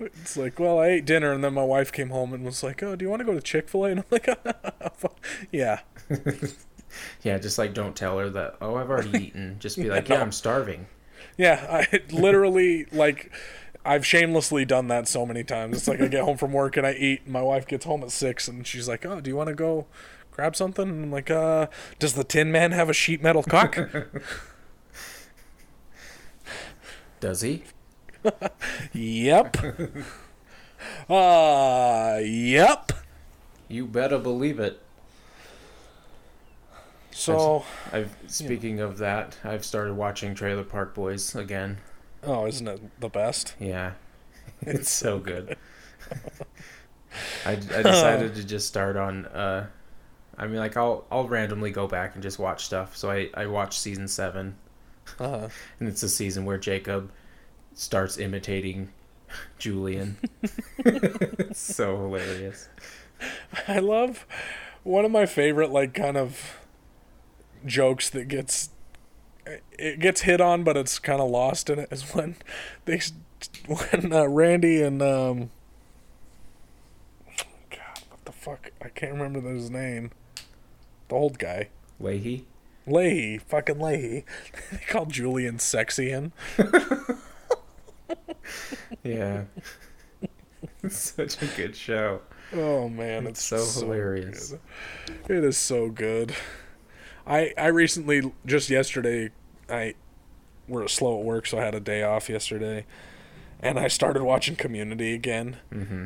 it's 0.00 0.36
like, 0.36 0.58
well, 0.58 0.78
I 0.78 0.86
ate 0.88 1.04
dinner, 1.04 1.32
and 1.32 1.42
then 1.42 1.54
my 1.54 1.64
wife 1.64 1.90
came 1.92 2.10
home 2.10 2.32
and 2.32 2.44
was 2.44 2.62
like, 2.62 2.82
"Oh, 2.82 2.96
do 2.96 3.04
you 3.04 3.10
want 3.10 3.20
to 3.20 3.24
go 3.26 3.34
to 3.34 3.40
Chick 3.40 3.68
Fil 3.68 3.86
A?" 3.86 3.90
And 3.90 4.00
I'm 4.00 4.06
like, 4.10 4.28
"Yeah, 5.52 5.80
Yeah, 7.22 7.38
just 7.38 7.56
like 7.58 7.72
don't 7.74 7.94
tell 7.96 8.18
her 8.18 8.28
that, 8.30 8.56
oh, 8.60 8.74
I've 8.76 8.90
already 8.90 9.26
eaten. 9.26 9.56
Just 9.60 9.76
be 9.76 9.88
like, 9.90 10.08
No. 10.08 10.16
yeah, 10.16 10.22
I'm 10.22 10.32
starving. 10.32 10.86
yeah." 11.36 11.66
I 11.92 12.00
literally 12.12 12.86
like, 12.92 13.30
I've 13.84 14.04
shamelessly 14.06 14.64
done 14.64 14.88
that 14.88 15.06
so 15.08 15.24
many 15.24 15.44
times. 15.44 15.76
It's 15.78 15.88
like 15.88 16.00
I 16.00 16.08
get 16.08 16.24
home 16.24 16.36
from 16.36 16.52
work 16.52 16.76
and 16.76 16.86
I 16.86 16.92
eat. 16.92 17.22
And 17.24 17.32
my 17.32 17.42
wife 17.42 17.66
gets 17.66 17.84
home 17.84 18.02
at 18.02 18.10
six, 18.10 18.48
and 18.48 18.66
she's 18.66 18.88
like, 18.88 19.06
"Oh, 19.06 19.20
do 19.20 19.30
you 19.30 19.36
want 19.36 19.48
to 19.48 19.54
go 19.54 19.86
grab 20.32 20.56
something?" 20.56 20.88
And 20.88 21.04
I'm 21.04 21.12
like, 21.12 21.30
"Uh, 21.30 21.66
does 21.98 22.14
the 22.14 22.24
Tin 22.24 22.50
Man 22.52 22.72
have 22.72 22.88
a 22.88 22.92
sheet 22.94 23.22
metal 23.22 23.42
cock?" 23.42 23.78
Does 27.20 27.42
he? 27.42 27.64
Yep. 28.92 29.56
Uh, 31.08 32.20
yep. 32.22 32.92
You 33.68 33.86
better 33.86 34.18
believe 34.18 34.58
it. 34.58 34.80
So, 37.10 37.64
I've 37.92 38.16
speaking 38.28 38.80
of 38.80 38.98
that, 38.98 39.36
I've 39.44 39.64
started 39.64 39.94
watching 39.94 40.34
Trailer 40.34 40.64
Park 40.64 40.94
Boys 40.94 41.34
again. 41.34 41.78
oh, 42.22 42.46
isn't 42.46 42.66
it 42.66 43.00
the 43.00 43.08
best? 43.08 43.54
Yeah, 43.58 43.92
it's 44.62 44.90
so 44.90 45.18
good. 45.18 45.56
I, 47.44 47.52
I 47.52 47.54
decided 47.82 48.36
to 48.36 48.44
just 48.44 48.66
start 48.68 48.96
on. 48.96 49.26
Uh, 49.26 49.66
I 50.38 50.46
mean, 50.46 50.56
like 50.56 50.76
I'll 50.76 51.04
I'll 51.10 51.28
randomly 51.28 51.72
go 51.72 51.86
back 51.86 52.14
and 52.14 52.22
just 52.22 52.38
watch 52.38 52.64
stuff. 52.64 52.96
So 52.96 53.10
I 53.10 53.28
I 53.34 53.46
watched 53.46 53.80
season 53.80 54.08
seven, 54.08 54.56
uh-huh. 55.18 55.48
and 55.78 55.88
it's 55.88 56.02
a 56.02 56.08
season 56.08 56.44
where 56.44 56.58
Jacob 56.58 57.12
starts 57.74 58.18
imitating 58.18 58.90
Julian. 59.58 60.16
it's 60.78 61.60
so 61.60 61.96
hilarious. 61.96 62.68
I 63.68 63.78
love 63.78 64.26
one 64.82 65.04
of 65.04 65.10
my 65.10 65.26
favorite 65.26 65.70
like 65.70 65.94
kind 65.94 66.16
of 66.16 66.58
jokes 67.66 68.08
that 68.10 68.28
gets 68.28 68.70
it 69.72 69.98
gets 69.98 70.22
hit 70.22 70.40
on, 70.40 70.64
but 70.64 70.76
it's 70.76 70.98
kind 70.98 71.20
of 71.20 71.30
lost 71.30 71.70
in 71.70 71.78
it 71.78 71.88
is 71.90 72.14
when 72.14 72.36
they 72.84 73.00
when 73.66 74.12
uh, 74.12 74.26
Randy 74.26 74.82
and 74.82 75.02
um 75.02 75.50
God, 77.70 78.00
what 78.08 78.24
the 78.24 78.32
fuck? 78.32 78.70
I 78.82 78.88
can't 78.88 79.12
remember 79.12 79.40
his 79.52 79.70
name. 79.70 80.10
The 81.08 81.14
old 81.14 81.38
guy. 81.38 81.68
Lahey. 82.00 82.44
Lahey, 82.86 83.40
fucking 83.42 83.76
Lahey. 83.76 84.24
they 84.70 84.78
call 84.88 85.06
Julian 85.06 85.58
Sexian. 85.58 86.32
Yeah. 89.04 89.44
it's 90.82 90.98
such 91.14 91.40
a 91.42 91.46
good 91.56 91.74
show. 91.76 92.20
Oh 92.52 92.88
man, 92.88 93.26
It's 93.26 93.50
it's, 93.52 93.70
so 93.72 93.80
hilarious. 93.86 94.54
good. 95.26 95.38
It 95.38 95.44
is 95.44 95.56
so 95.56 95.88
good. 95.90 96.34
I 97.26 97.52
I 97.56 97.66
recently 97.68 98.32
just 98.44 98.70
yesterday 98.70 99.30
I 99.68 99.94
we're 100.68 100.88
slow 100.88 101.18
at 101.18 101.24
work, 101.24 101.46
so 101.46 101.58
I 101.58 101.64
had 101.64 101.74
a 101.74 101.80
day 101.80 102.02
off 102.02 102.28
yesterday, 102.28 102.86
and 103.60 103.78
I 103.78 103.88
started 103.88 104.22
watching 104.24 104.56
Community 104.56 105.14
again, 105.14 105.56
Mm-hmm. 105.72 106.04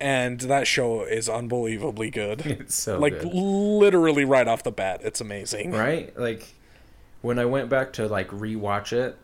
and 0.00 0.40
that 0.40 0.66
show 0.66 1.02
is 1.04 1.28
unbelievably 1.28 2.10
good. 2.10 2.44
It's 2.46 2.74
so 2.74 2.98
like 2.98 3.20
good. 3.20 3.32
literally 3.34 4.24
right 4.24 4.46
off 4.48 4.62
the 4.62 4.72
bat, 4.72 5.00
it's 5.04 5.20
amazing. 5.20 5.70
right? 5.72 6.16
Like 6.18 6.54
when 7.22 7.38
I 7.38 7.44
went 7.44 7.68
back 7.68 7.92
to 7.94 8.06
like 8.08 8.28
rewatch 8.30 8.92
it, 8.92 9.16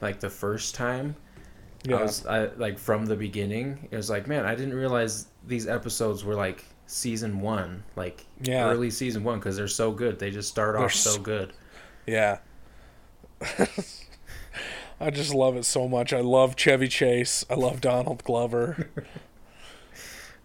like 0.00 0.20
the 0.20 0.30
first 0.30 0.74
time, 0.74 1.16
Yeah. 1.84 1.96
I 1.96 2.02
was 2.02 2.26
I, 2.26 2.44
like 2.56 2.78
from 2.78 3.06
the 3.06 3.16
beginning. 3.16 3.88
It 3.90 3.96
was 3.96 4.08
like, 4.10 4.26
man, 4.26 4.46
I 4.46 4.54
didn't 4.54 4.74
realize 4.74 5.26
these 5.46 5.66
episodes 5.66 6.24
were 6.24 6.34
like 6.34 6.64
season 6.86 7.40
one, 7.40 7.82
like 7.96 8.24
Yeah. 8.40 8.68
early 8.68 8.90
season 8.90 9.24
one, 9.24 9.38
because 9.38 9.56
they're 9.56 9.68
so 9.68 9.90
good. 9.92 10.18
They 10.18 10.30
just 10.30 10.48
start 10.48 10.74
They're 10.74 10.84
off 10.84 10.94
so 10.94 11.18
good. 11.18 11.52
Yeah. 12.06 12.38
I 15.00 15.10
just 15.10 15.34
love 15.34 15.56
it 15.56 15.64
so 15.64 15.88
much. 15.88 16.12
I 16.12 16.20
love 16.20 16.54
Chevy 16.54 16.86
Chase. 16.86 17.44
I 17.50 17.54
love 17.54 17.80
Donald 17.80 18.22
Glover. 18.24 18.88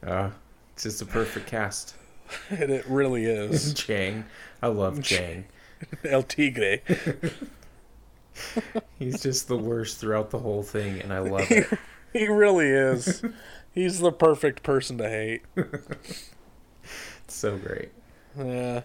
Uh, 0.05 0.29
it's 0.73 0.83
just 0.83 1.01
a 1.01 1.05
perfect 1.05 1.47
cast. 1.47 1.95
it, 2.51 2.69
it 2.69 2.85
really 2.87 3.25
is. 3.25 3.73
Chang, 3.73 4.23
I 4.61 4.67
love 4.67 5.01
Chang. 5.01 5.45
El 6.05 6.21
Tigre. 6.21 6.81
He's 8.99 9.21
just 9.21 9.47
the 9.47 9.57
worst 9.57 9.97
throughout 9.97 10.29
the 10.31 10.39
whole 10.39 10.63
thing, 10.63 11.01
and 11.01 11.11
I 11.13 11.19
love 11.19 11.49
it. 11.51 11.67
He 12.13 12.27
really 12.27 12.69
is. 12.69 13.21
He's 13.73 13.99
the 13.99 14.11
perfect 14.13 14.63
person 14.63 14.97
to 14.97 15.09
hate. 15.09 15.41
So 17.27 17.57
great. 17.57 17.89
Yeah. 18.37 18.81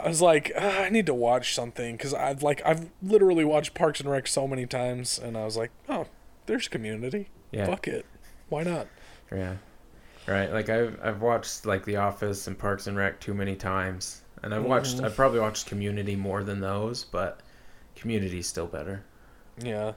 I 0.00 0.08
was 0.08 0.22
like, 0.22 0.50
"Ah, 0.58 0.80
I 0.84 0.88
need 0.88 1.06
to 1.06 1.14
watch 1.14 1.54
something 1.54 1.96
because 1.96 2.14
I've 2.14 2.42
like 2.42 2.62
I've 2.64 2.88
literally 3.02 3.44
watched 3.44 3.74
Parks 3.74 4.00
and 4.00 4.10
Rec 4.10 4.26
so 4.26 4.48
many 4.48 4.66
times, 4.66 5.18
and 5.18 5.36
I 5.36 5.44
was 5.44 5.56
like, 5.56 5.70
oh, 5.88 6.06
there's 6.46 6.66
Community. 6.68 7.28
Yeah. 7.52 7.66
Fuck 7.66 7.86
it, 7.88 8.06
why 8.48 8.62
not? 8.62 8.88
Yeah. 9.30 9.56
Right. 10.26 10.50
Like 10.50 10.70
I've 10.70 10.98
I've 11.02 11.20
watched 11.20 11.66
like 11.66 11.84
The 11.84 11.96
Office 11.96 12.46
and 12.46 12.58
Parks 12.58 12.86
and 12.86 12.96
Rec 12.96 13.20
too 13.20 13.34
many 13.34 13.54
times, 13.54 14.22
and 14.42 14.54
I've 14.54 14.64
watched 14.64 14.96
Mhm. 14.96 15.04
I've 15.04 15.14
probably 15.14 15.40
watched 15.40 15.66
Community 15.66 16.16
more 16.16 16.42
than 16.42 16.60
those, 16.60 17.04
but 17.04 17.40
Community's 18.02 18.48
still 18.48 18.66
better. 18.66 19.04
Yeah. 19.62 19.92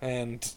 And 0.00 0.54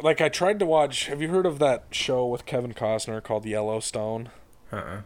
like 0.00 0.22
I 0.22 0.30
tried 0.30 0.58
to 0.60 0.66
watch. 0.66 1.06
Have 1.08 1.20
you 1.20 1.28
heard 1.28 1.44
of 1.44 1.58
that 1.58 1.84
show 1.90 2.26
with 2.26 2.46
Kevin 2.46 2.72
Costner 2.72 3.22
called 3.22 3.44
Yellowstone? 3.44 4.30
Uh. 4.72 4.76
uh 4.76 5.00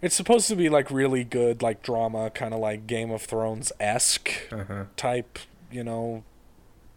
It's 0.00 0.14
supposed 0.14 0.48
to 0.48 0.56
be 0.56 0.70
like 0.70 0.90
really 0.90 1.22
good, 1.22 1.60
like 1.60 1.82
drama, 1.82 2.30
kind 2.30 2.54
of 2.54 2.60
like 2.60 2.86
Game 2.86 3.10
of 3.10 3.20
Thrones 3.20 3.72
esque. 3.78 4.30
Uh 4.50 4.64
huh. 4.64 4.84
type, 4.96 5.38
you 5.70 5.84
know, 5.84 6.24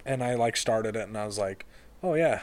and 0.05 0.23
I 0.23 0.35
like 0.35 0.55
started 0.55 0.95
it 0.95 1.09
and 1.09 1.17
I 1.17 1.25
was 1.25 1.37
like, 1.37 1.65
oh 2.01 2.13
yeah, 2.13 2.41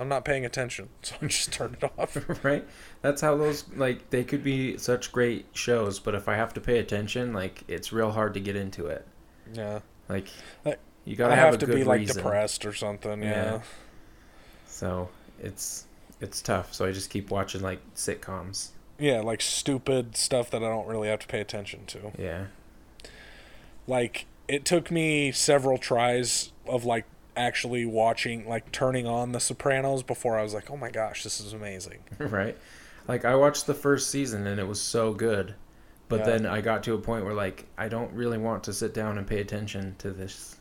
I'm 0.00 0.08
not 0.08 0.24
paying 0.24 0.44
attention, 0.44 0.88
so 1.02 1.14
I 1.22 1.26
just 1.26 1.52
turned 1.52 1.76
it 1.80 1.92
off. 1.96 2.16
right. 2.44 2.64
That's 3.04 3.20
how 3.20 3.36
those 3.36 3.64
like 3.76 4.08
they 4.08 4.24
could 4.24 4.42
be 4.42 4.78
such 4.78 5.12
great 5.12 5.44
shows, 5.52 5.98
but 5.98 6.14
if 6.14 6.26
I 6.26 6.36
have 6.36 6.54
to 6.54 6.60
pay 6.62 6.78
attention, 6.78 7.34
like 7.34 7.62
it's 7.68 7.92
real 7.92 8.10
hard 8.10 8.32
to 8.32 8.40
get 8.40 8.56
into 8.56 8.86
it. 8.86 9.06
yeah, 9.52 9.80
Like 10.08 10.28
you 11.04 11.14
gotta 11.14 11.34
I 11.34 11.36
have, 11.36 11.50
have, 11.50 11.58
to 11.60 11.66
be 11.66 11.84
like 11.84 11.98
reason. 12.00 12.16
depressed 12.16 12.64
or 12.64 12.72
something. 12.72 13.22
Yeah. 13.22 13.28
Yeah. 13.28 13.60
So 14.66 15.10
it's 15.38 15.84
it's 16.22 16.40
tough. 16.40 16.72
So 16.72 16.86
I 16.86 16.92
just 16.92 17.10
keep 17.10 17.30
watching 17.30 17.60
like 17.60 17.80
sitcoms. 17.94 18.68
yeah, 18.98 19.20
like 19.20 19.42
stupid 19.42 20.16
stuff 20.16 20.50
that 20.52 20.64
I 20.64 20.68
don't 20.70 20.86
really 20.88 21.08
have 21.08 21.20
to 21.20 21.26
pay 21.26 21.40
attention 21.42 21.84
to. 21.88 22.10
Yeah. 22.18 22.46
Like 23.86 24.24
it 24.48 24.64
took 24.64 24.90
me 24.90 25.30
several 25.30 25.76
tries 25.76 26.52
of 26.66 26.86
like 26.86 27.04
actually 27.36 27.84
watching, 27.84 28.48
like 28.48 28.72
turning 28.72 29.06
on 29.06 29.32
The 29.32 29.40
Sopranos 29.40 30.02
before 30.02 30.38
I 30.38 30.42
was 30.42 30.54
like, 30.54 30.70
oh 30.70 30.76
my 30.78 30.90
gosh, 30.90 31.22
this 31.22 31.38
is 31.38 31.52
amazing. 31.52 31.98
right? 32.18 32.56
Like 33.08 33.24
I 33.24 33.34
watched 33.34 33.66
the 33.66 33.74
first 33.74 34.10
season 34.10 34.46
and 34.46 34.58
it 34.58 34.66
was 34.66 34.80
so 34.80 35.12
good. 35.12 35.54
But 36.08 36.20
Yeah. 36.20 36.26
then 36.26 36.46
I 36.46 36.60
got 36.60 36.82
to 36.84 36.94
a 36.94 36.98
point 36.98 37.24
where 37.24 37.34
like 37.34 37.66
I 37.78 37.88
don't 37.88 38.12
really 38.12 38.38
want 38.38 38.64
to 38.64 38.72
sit 38.72 38.94
down 38.94 39.18
and 39.18 39.26
pay 39.26 39.40
attention 39.40 39.96
to 39.98 40.10
this. 40.10 40.56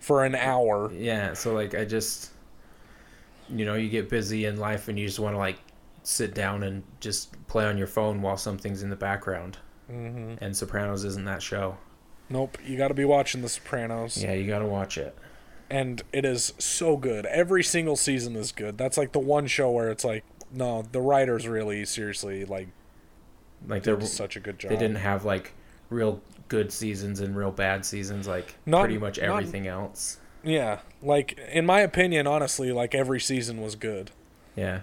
For 0.00 0.24
an 0.24 0.34
hour, 0.34 0.92
Yeah, 0.92 1.32
so 1.34 1.52
like 1.54 1.74
I 1.74 1.84
just 1.84 2.30
you 3.48 3.64
know, 3.64 3.74
you 3.74 3.88
get 3.88 4.08
busy 4.08 4.44
in 4.44 4.56
life 4.58 4.88
and 4.88 4.98
you 4.98 5.06
just 5.06 5.18
want 5.20 5.34
to 5.34 5.38
like 5.38 5.58
sit 6.02 6.34
down 6.34 6.62
and 6.64 6.82
just 7.00 7.34
play 7.46 7.64
on 7.64 7.78
your 7.78 7.86
phone 7.86 8.20
while 8.22 8.36
something's 8.36 8.82
in 8.82 8.90
the 8.90 8.96
background. 8.96 9.58
hmm 9.88 10.34
And 10.40 10.56
Sopranos 10.56 11.04
isn't 11.04 11.24
that 11.26 11.42
show. 11.42 11.76
nope, 12.28 12.58
you 12.64 12.76
got 12.76 12.88
to 12.88 12.94
be 12.94 13.04
watching 13.04 13.42
The 13.42 13.48
Sopranos. 13.48 14.20
Yeah, 14.22 14.32
you 14.32 14.46
got 14.48 14.58
to 14.60 14.66
watch 14.66 14.98
it. 14.98 15.16
and 15.70 16.02
it 16.12 16.24
is 16.24 16.54
so 16.58 16.96
good. 16.96 17.26
Every 17.26 17.62
single 17.64 17.96
season 17.96 18.36
is 18.36 18.52
good. 18.52 18.78
That's 18.78 18.96
like 18.96 19.12
the 19.12 19.18
one 19.20 19.46
show 19.48 19.70
where 19.70 19.90
it's 19.90 20.04
like, 20.04 20.24
no, 20.52 20.82
the 20.92 21.00
writers 21.00 21.46
really 21.48 21.84
seriously 21.84 22.44
like 22.44 22.68
Like 23.66 23.82
they 23.82 23.94
did 23.96 24.06
such 24.06 24.36
a 24.36 24.40
good 24.40 24.58
job. 24.58 24.70
they 24.70 24.76
didn't 24.76 24.96
have 24.98 25.24
like 25.24 25.52
real 25.90 26.20
good 26.48 26.72
seasons 26.72 27.20
and 27.20 27.36
real 27.36 27.50
bad 27.50 27.84
seasons 27.84 28.26
like 28.28 28.54
Not- 28.66 28.82
pretty 28.82 28.98
much 28.98 29.18
not- 29.18 29.28
everything 29.28 29.66
else. 29.66 30.18
Yeah, 30.44 30.80
like 31.02 31.36
in 31.50 31.66
my 31.66 31.80
opinion, 31.80 32.26
honestly, 32.28 32.70
like 32.70 32.94
every 32.94 33.18
season 33.20 33.60
was 33.60 33.74
good, 33.74 34.12
Yeah. 34.54 34.80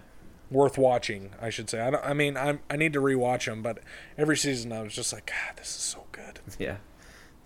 worth 0.52 0.78
watching. 0.78 1.32
I 1.42 1.50
should 1.50 1.70
say. 1.70 1.80
I 1.80 1.90
don't. 1.92 2.04
I 2.06 2.14
mean, 2.14 2.36
I 2.36 2.60
I 2.70 2.76
need 2.76 2.92
to 2.94 3.00
rewatch 3.02 3.46
them, 3.46 3.62
but 3.62 3.80
every 4.18 4.36
season 4.36 4.74
I 4.74 4.82
was 4.82 4.94
just 4.94 5.14
like, 5.14 5.28
God, 5.28 5.56
this 5.58 5.68
is 5.68 5.82
so 5.82 6.04
good. 6.12 6.40
Yeah. 6.60 6.78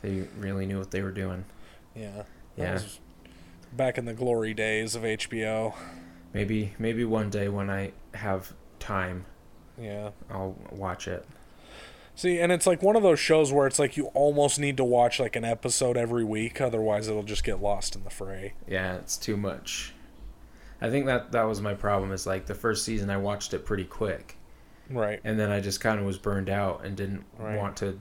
They 0.02 0.28
really 0.40 0.66
knew 0.66 0.80
what 0.80 0.90
they 0.92 1.02
were 1.04 1.12
doing. 1.12 1.46
Yeah. 1.96 2.24
Yeah. 2.56 2.74
was 2.74 3.00
back 3.72 3.98
in 4.00 4.06
the 4.06 4.14
glory 4.14 4.54
days 4.56 4.96
of 4.96 5.04
HBO. 5.04 5.76
Maybe 6.38 6.76
maybe 6.78 7.04
one 7.04 7.32
day 7.32 7.50
when 7.50 7.68
I 7.72 7.94
have 8.14 8.54
time, 8.78 9.26
Yeah. 9.76 10.12
I'll 10.30 10.56
watch 10.72 11.08
it. 11.08 11.26
See, 12.14 12.40
and 12.40 12.52
it's 12.52 12.68
like 12.68 12.84
one 12.84 12.96
of 12.96 13.02
those 13.02 13.20
shows 13.20 13.52
where 13.52 13.66
it's 13.66 13.80
like 13.80 13.98
you 13.98 14.08
almost 14.14 14.60
need 14.60 14.78
to 14.78 14.84
watch 14.84 15.20
like 15.20 15.36
an 15.36 15.44
episode 15.44 15.98
every 15.98 16.24
week, 16.24 16.62
otherwise 16.62 17.08
it'll 17.08 17.24
just 17.24 17.44
get 17.44 17.60
lost 17.60 17.96
in 17.96 18.04
the 18.04 18.12
fray. 18.12 18.54
Yeah, 18.68 18.98
it's 18.98 19.18
too 19.18 19.36
much. 19.36 19.94
I 20.80 20.92
think 20.92 21.08
that 21.08 21.32
that 21.32 21.42
was 21.48 21.60
my 21.60 21.74
problem. 21.74 22.12
Is 22.12 22.28
like 22.28 22.46
the 22.46 22.54
first 22.54 22.86
season 22.86 23.10
I 23.10 23.18
watched 23.18 23.56
it 23.56 23.66
pretty 23.66 23.86
quick, 23.86 24.38
Right. 24.92 25.20
and 25.24 25.40
then 25.40 25.50
I 25.52 25.60
just 25.60 25.82
kind 25.82 26.00
of 26.00 26.06
was 26.06 26.20
burned 26.20 26.52
out 26.52 26.86
and 26.86 26.96
didn't 26.96 27.24
Right. 27.40 27.58
want 27.58 27.78
to 27.78 28.00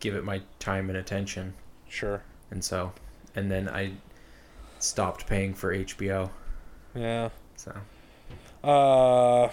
give 0.00 0.14
it 0.14 0.24
my 0.24 0.40
time 0.60 0.88
and 0.88 0.96
attention, 0.96 1.52
Sure. 1.90 2.22
and 2.50 2.64
so, 2.64 2.92
and 3.34 3.50
then 3.50 3.68
I 3.68 3.92
stopped 4.78 5.26
paying 5.26 5.52
for 5.52 5.74
HBO. 5.74 6.30
Yeah. 6.94 7.28
So 7.56 7.72
Uh, 8.62 9.50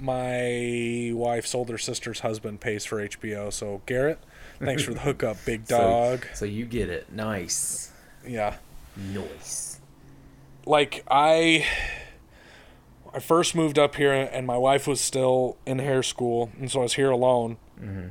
my 0.00 1.10
wife's 1.14 1.54
older 1.54 1.78
sister's 1.78 2.20
husband 2.20 2.60
pays 2.60 2.84
for 2.84 2.98
HBO, 3.00 3.52
so 3.52 3.82
Garrett, 3.86 4.18
thanks 4.58 4.82
for 4.82 4.94
the 4.94 5.00
hookup, 5.08 5.36
big 5.44 5.66
dog. 5.66 6.26
so 6.34 6.44
you 6.44 6.64
get 6.66 6.88
it. 6.88 7.12
Nice, 7.12 7.90
Yeah. 8.26 8.56
nice. 8.96 9.80
Like 10.66 11.04
I 11.10 11.66
I 13.14 13.20
first 13.20 13.54
moved 13.54 13.78
up 13.78 13.94
here 13.96 14.12
and 14.12 14.46
my 14.46 14.58
wife 14.58 14.86
was 14.86 15.00
still 15.00 15.56
in 15.66 15.78
hair 15.78 16.02
school, 16.02 16.50
and 16.60 16.70
so 16.70 16.80
I 16.80 16.82
was 16.82 16.94
here 16.94 17.10
alone. 17.10 17.56
hmm 17.78 18.08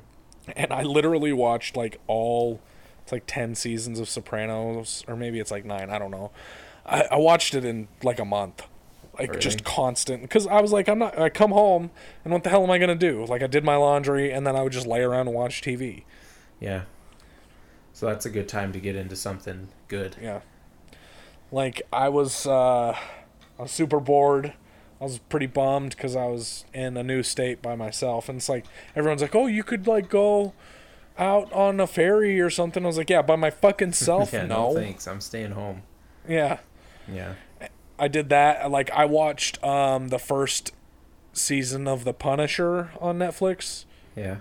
And 0.55 0.71
I 0.73 0.81
literally 0.83 1.33
watched 1.33 1.75
like 1.77 1.99
all 2.07 2.59
it's 3.03 3.11
like 3.11 3.23
10 3.27 3.55
seasons 3.55 3.99
of 3.99 4.09
Sopranos 4.09 5.03
or 5.07 5.15
maybe 5.15 5.39
it's 5.39 5.51
like 5.51 5.63
9, 5.65 5.89
I 5.89 5.97
don't 5.99 6.11
know. 6.11 6.31
I, 6.85 7.03
I 7.11 7.15
watched 7.17 7.53
it 7.53 7.63
in 7.63 7.87
like 8.03 8.19
a 8.19 8.25
month. 8.25 8.63
Like 9.19 9.39
just 9.39 9.63
constant 9.63 10.29
cuz 10.29 10.45
I 10.47 10.61
was 10.61 10.71
like 10.71 10.87
I'm 10.87 10.99
not 10.99 11.17
I 11.17 11.29
come 11.29 11.51
home 11.51 11.91
and 12.23 12.33
what 12.33 12.43
the 12.43 12.49
hell 12.49 12.63
am 12.63 12.71
I 12.71 12.77
going 12.77 12.89
to 12.89 12.95
do? 12.95 13.25
Like 13.25 13.41
I 13.41 13.47
did 13.47 13.63
my 13.63 13.75
laundry 13.75 14.31
and 14.31 14.45
then 14.45 14.55
I 14.55 14.61
would 14.61 14.73
just 14.73 14.87
lay 14.87 15.01
around 15.01 15.27
and 15.27 15.35
watch 15.35 15.61
TV. 15.61 16.03
Yeah. 16.59 16.83
So 17.93 18.05
that's 18.05 18.25
a 18.25 18.29
good 18.29 18.47
time 18.47 18.73
to 18.73 18.79
get 18.79 18.95
into 18.95 19.15
something 19.15 19.69
good. 19.87 20.15
Yeah. 20.21 20.41
Like 21.51 21.81
I 21.91 22.09
was 22.09 22.45
uh 22.45 22.95
I 23.57 23.61
was 23.61 23.71
super 23.71 23.99
bored. 23.99 24.53
I 24.99 25.03
was 25.03 25.19
pretty 25.19 25.45
bummed 25.45 25.91
because 25.91 26.15
I 26.15 26.25
was 26.25 26.65
in 26.73 26.97
a 26.97 27.03
new 27.03 27.21
state 27.21 27.61
by 27.61 27.75
myself, 27.75 28.29
and 28.29 28.37
it's 28.37 28.49
like 28.49 28.65
everyone's 28.95 29.21
like, 29.21 29.35
"Oh, 29.35 29.45
you 29.45 29.63
could 29.63 29.85
like 29.87 30.09
go 30.09 30.53
out 31.19 31.51
on 31.53 31.79
a 31.79 31.87
ferry 31.87 32.39
or 32.41 32.49
something." 32.49 32.83
I 32.83 32.87
was 32.87 32.97
like, 32.97 33.09
"Yeah, 33.09 33.21
by 33.21 33.35
my 33.35 33.51
fucking 33.51 33.93
self." 34.07 34.33
yeah, 34.33 34.45
no. 34.45 34.73
no. 34.73 34.75
thanks. 34.75 35.07
I'm 35.07 35.21
staying 35.21 35.51
home. 35.51 35.83
Yeah, 36.27 36.57
Yeah. 37.11 37.33
I 37.99 38.07
did 38.07 38.29
that. 38.29 38.69
Like 38.71 38.89
I 38.91 39.05
watched 39.05 39.63
um 39.63 40.09
the 40.09 40.19
first 40.19 40.71
season 41.33 41.87
of 41.87 42.03
The 42.03 42.13
Punisher 42.13 42.91
on 42.99 43.17
Netflix. 43.19 43.85
Yeah. 44.15 44.37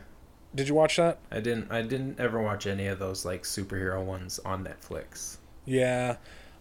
Did 0.55 0.69
you 0.69 0.75
watch 0.75 0.97
that? 0.97 1.19
I 1.31 1.41
didn't 1.41 1.71
I 1.71 1.83
didn't 1.83 2.19
ever 2.19 2.41
watch 2.41 2.67
any 2.67 2.87
of 2.87 2.99
those 2.99 3.25
like 3.25 3.43
superhero 3.43 4.03
ones 4.03 4.39
on 4.45 4.65
Netflix. 4.65 5.37
Yeah, 5.67 6.17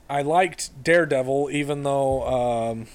I 0.09 0.21
liked 0.23 0.83
Daredevil, 0.83 1.49
even 1.51 1.83
though 1.83 2.23
um, 2.27 2.87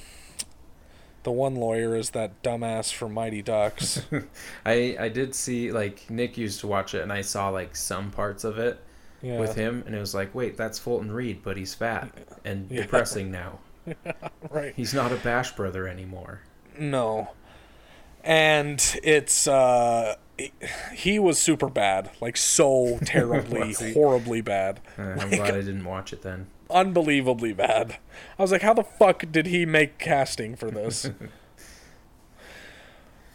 the 1.23 1.31
one 1.31 1.55
lawyer 1.55 1.95
is 1.97 2.11
that 2.11 2.43
dumbass 2.43 2.93
from 2.93 3.15
Mighty 3.15 3.43
Ducks. 3.43 4.03
I 4.67 4.97
I 4.99 5.09
did 5.09 5.35
see 5.35 5.73
like 5.73 6.11
Nick 6.11 6.37
used 6.37 6.61
to 6.61 6.67
watch 6.67 6.95
it 6.95 7.03
and 7.03 7.13
I 7.13 7.21
saw 7.23 7.49
like 7.49 7.77
some 7.77 8.11
parts 8.11 8.45
of 8.45 8.59
it 8.59 8.79
Yeah, 9.23 9.39
with 9.39 9.55
him 9.55 9.83
and 9.87 9.95
it 9.95 10.01
was 10.01 10.15
like, 10.15 10.35
"Wait, 10.35 10.57
that's 10.57 10.79
Fulton 10.79 11.13
Reed, 11.13 11.41
but 11.43 11.57
he's 11.57 11.75
fat 11.75 12.11
and 12.45 12.71
Yeah. 12.71 12.83
depressing 12.83 13.31
now. 13.31 13.59
right. 14.51 14.73
He's 14.77 14.95
not 14.95 15.13
a 15.13 15.17
Bash 15.17 15.53
brother 15.53 15.87
anymore." 15.89 16.41
No, 16.79 17.31
and 18.25 18.81
it's 19.03 19.47
uh, 19.49 20.17
he 20.95 21.19
was 21.19 21.39
super 21.39 21.69
bad, 21.69 22.11
like 22.21 22.37
so 22.37 22.99
terribly, 23.05 23.75
horribly 23.93 24.41
bad, 24.41 24.81
Uh, 24.99 25.03
I'm 25.03 25.17
Like- 25.19 25.31
glad 25.31 25.55
I 25.55 25.61
didn't 25.61 25.85
watch 25.85 26.13
it 26.13 26.23
then. 26.23 26.47
unbelievably 26.71 27.53
bad. 27.55 27.97
I 28.39 28.43
was 28.43 28.53
like, 28.53 28.63
how 28.63 28.75
the 28.75 28.85
fuck 28.85 29.25
did 29.31 29.47
he 29.47 29.67
make 29.67 29.99
casting 29.99 30.57
for 30.57 30.71
this? 30.71 31.11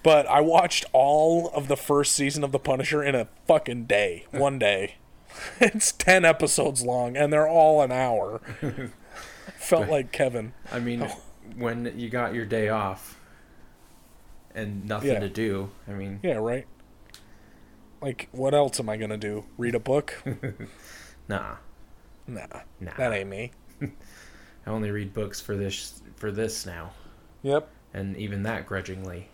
but 0.04 0.28
I 0.28 0.42
watched 0.42 0.86
all 0.94 1.50
of 1.50 1.68
the 1.68 1.78
first 1.78 2.14
season 2.14 2.44
of 2.44 2.52
The 2.52 2.60
Punisher 2.60 3.04
in 3.04 3.16
a 3.16 3.28
fucking 3.48 3.86
day, 3.86 4.26
one 4.32 4.60
day. 4.60 4.96
It's 5.60 5.92
10 5.92 6.24
episodes 6.24 6.84
long 6.84 7.18
and 7.18 7.34
they're 7.34 7.48
all 7.48 7.82
an 7.82 7.92
hour. 7.92 8.40
Felt 9.58 9.90
like 9.90 10.12
Kevin. 10.12 10.54
I 10.72 10.80
mean, 10.80 11.04
Oh. 11.04 11.18
when 11.56 11.94
you 11.98 12.10
got 12.10 12.34
your 12.34 12.46
day 12.46 12.70
off 12.70 13.20
and 14.54 14.86
nothing 14.86 15.12
Yeah. 15.12 15.20
to 15.20 15.30
do, 15.30 15.70
I 15.88 15.92
mean, 15.92 16.20
Yeah, 16.24 16.36
right? 16.36 16.66
Like, 18.02 18.28
what 18.32 18.54
else 18.54 18.80
am 18.80 18.90
I 18.90 18.98
going 18.98 19.10
to 19.10 19.18
do? 19.18 19.46
Read 19.58 19.76
a 19.76 19.80
book? 19.80 20.22
nah. 21.28 21.56
Nah, 22.28 22.46
Nah. 22.80 22.92
that 22.98 23.14
ain't 23.14 23.30
me. 23.30 23.52
I 23.82 23.90
only 24.70 24.92
read 24.92 25.14
books 25.14 25.40
for 25.42 25.56
this 25.56 26.02
for 26.16 26.32
this 26.32 26.66
now, 26.66 26.92
Yep. 27.44 27.70
and 27.94 28.18
even 28.18 28.44
that 28.44 28.66
grudgingly. 28.66 29.30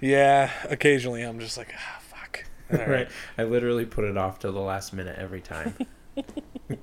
Yeah, 0.00 0.50
occasionally 0.68 1.22
I'm 1.22 1.38
just 1.38 1.56
like, 1.56 1.72
ah, 1.76 2.00
fuck. 2.00 2.44
All 2.72 2.78
right. 2.78 2.88
Right. 2.88 3.08
I 3.38 3.44
literally 3.44 3.86
put 3.86 4.04
it 4.04 4.16
off 4.16 4.40
till 4.40 4.52
the 4.52 4.60
last 4.60 4.92
minute 4.92 5.16
every 5.18 5.40
time. 5.40 5.74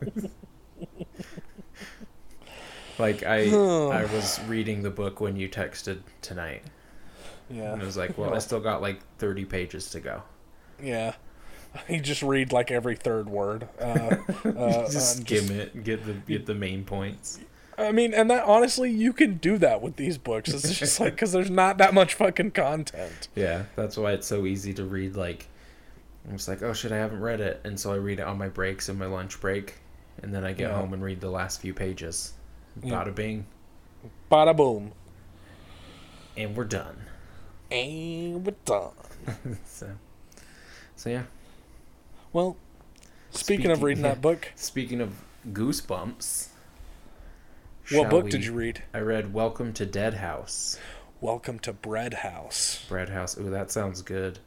like 2.99 3.23
I 3.23 3.49
I 3.49 4.05
was 4.05 4.39
reading 4.47 4.83
the 4.83 4.89
book 4.89 5.21
when 5.21 5.35
you 5.35 5.49
texted 5.49 5.99
tonight. 6.21 6.63
Yeah. 7.49 7.73
And 7.73 7.81
it 7.81 7.85
was 7.85 7.97
like, 7.97 8.17
well, 8.17 8.33
I 8.33 8.39
still 8.39 8.59
got 8.59 8.81
like 8.81 8.99
30 9.17 9.45
pages 9.45 9.89
to 9.91 9.99
go. 9.99 10.23
Yeah. 10.81 11.13
You 11.87 11.99
just 11.99 12.23
read 12.23 12.51
like 12.51 12.71
every 12.71 12.95
third 12.95 13.29
word. 13.29 13.69
Uh, 13.79 14.15
uh, 14.43 14.89
Just 14.89 15.19
um, 15.19 15.23
skim 15.23 15.51
it, 15.51 15.83
get 15.83 16.03
the 16.03 16.13
get 16.13 16.47
the 16.47 16.55
main 16.55 16.83
points. 16.83 17.39
I 17.77 17.91
mean, 17.91 18.11
and 18.13 18.29
that 18.31 18.43
honestly, 18.45 18.91
you 18.91 19.13
can 19.13 19.37
do 19.37 19.59
that 19.59 19.79
with 19.79 19.95
these 19.95 20.17
books. 20.17 20.49
It's 20.49 20.77
just 20.77 20.99
like 20.99 21.13
because 21.13 21.31
there's 21.31 21.51
not 21.51 21.77
that 21.77 21.93
much 21.93 22.15
fucking 22.15 22.51
content. 22.51 23.27
Yeah, 23.35 23.65
that's 23.75 23.97
why 23.97 24.13
it's 24.13 24.25
so 24.25 24.47
easy 24.47 24.73
to 24.73 24.83
read. 24.83 25.15
Like, 25.15 25.47
I'm 26.27 26.37
just 26.37 26.47
like, 26.47 26.61
oh 26.61 26.73
shit, 26.73 26.91
I 26.91 26.97
haven't 26.97 27.21
read 27.21 27.41
it, 27.41 27.61
and 27.63 27.79
so 27.79 27.91
I 27.91 27.95
read 27.95 28.19
it 28.19 28.23
on 28.27 28.37
my 28.37 28.49
breaks 28.49 28.89
and 28.89 28.99
my 28.99 29.05
lunch 29.07 29.39
break, 29.41 29.75
and 30.21 30.33
then 30.33 30.43
I 30.43 30.53
get 30.53 30.69
Yeah. 30.69 30.75
home 30.77 30.93
and 30.93 31.01
read 31.03 31.21
the 31.21 31.29
last 31.29 31.61
few 31.61 31.73
pages. 31.73 32.33
Yeah. 32.83 33.03
Bada 33.03 33.15
bing, 33.15 33.45
Bada 34.31 34.55
boom. 34.55 34.91
and 36.37 36.55
we're 36.55 36.65
done. 36.65 36.97
And 37.71 38.45
we're 38.45 38.53
done. 38.65 38.91
So, 39.65 39.89
so 40.95 41.09
yeah. 41.09 41.23
Well, 42.33 42.57
speaking, 43.31 43.67
of 43.71 43.77
Speaking- 43.77 43.85
reading 43.85 44.03
that 44.03 44.21
book, 44.29 44.51
Speaking 44.55 45.01
of 45.01 45.13
goosebumps, 45.51 46.49
what 47.91 48.09
book 48.09 48.25
we- 48.25 48.29
did 48.31 48.45
you 48.45 48.53
read? 48.53 48.83
I 48.93 48.99
read 48.99 49.33
Welcome 49.33 49.73
to 49.73 49.85
Dead 49.85 50.15
House. 50.15 50.79
Welcome 51.21 51.59
to 51.59 51.73
Bread 51.73 52.13
House. 52.13 52.85
Bread 52.87 53.09
House. 53.09 53.37
Ooh, 53.37 53.49
that 53.49 53.71
sounds 53.71 54.01
good. 54.01 54.39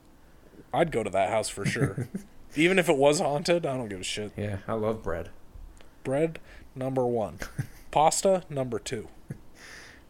I'd 0.73 0.93
go 0.93 1.03
to 1.03 1.11
that 1.11 1.31
house 1.31 1.49
for 1.49 1.65
sure. 1.65 2.09
Even 2.57 2.79
if 2.79 2.89
it 2.89 2.97
was 2.97 3.21
haunted, 3.21 3.65
I 3.67 3.77
don't 3.77 3.89
give 3.89 4.01
a 4.01 4.05
shit. 4.05 4.33
Yeah, 4.37 4.59
I 4.69 4.75
love 4.75 5.03
bread. 5.03 5.31
Bread, 6.05 6.39
number 6.75 7.07
one. 7.07 7.39
Pasta, 7.91 8.43
number 8.49 8.79
two. 8.79 9.09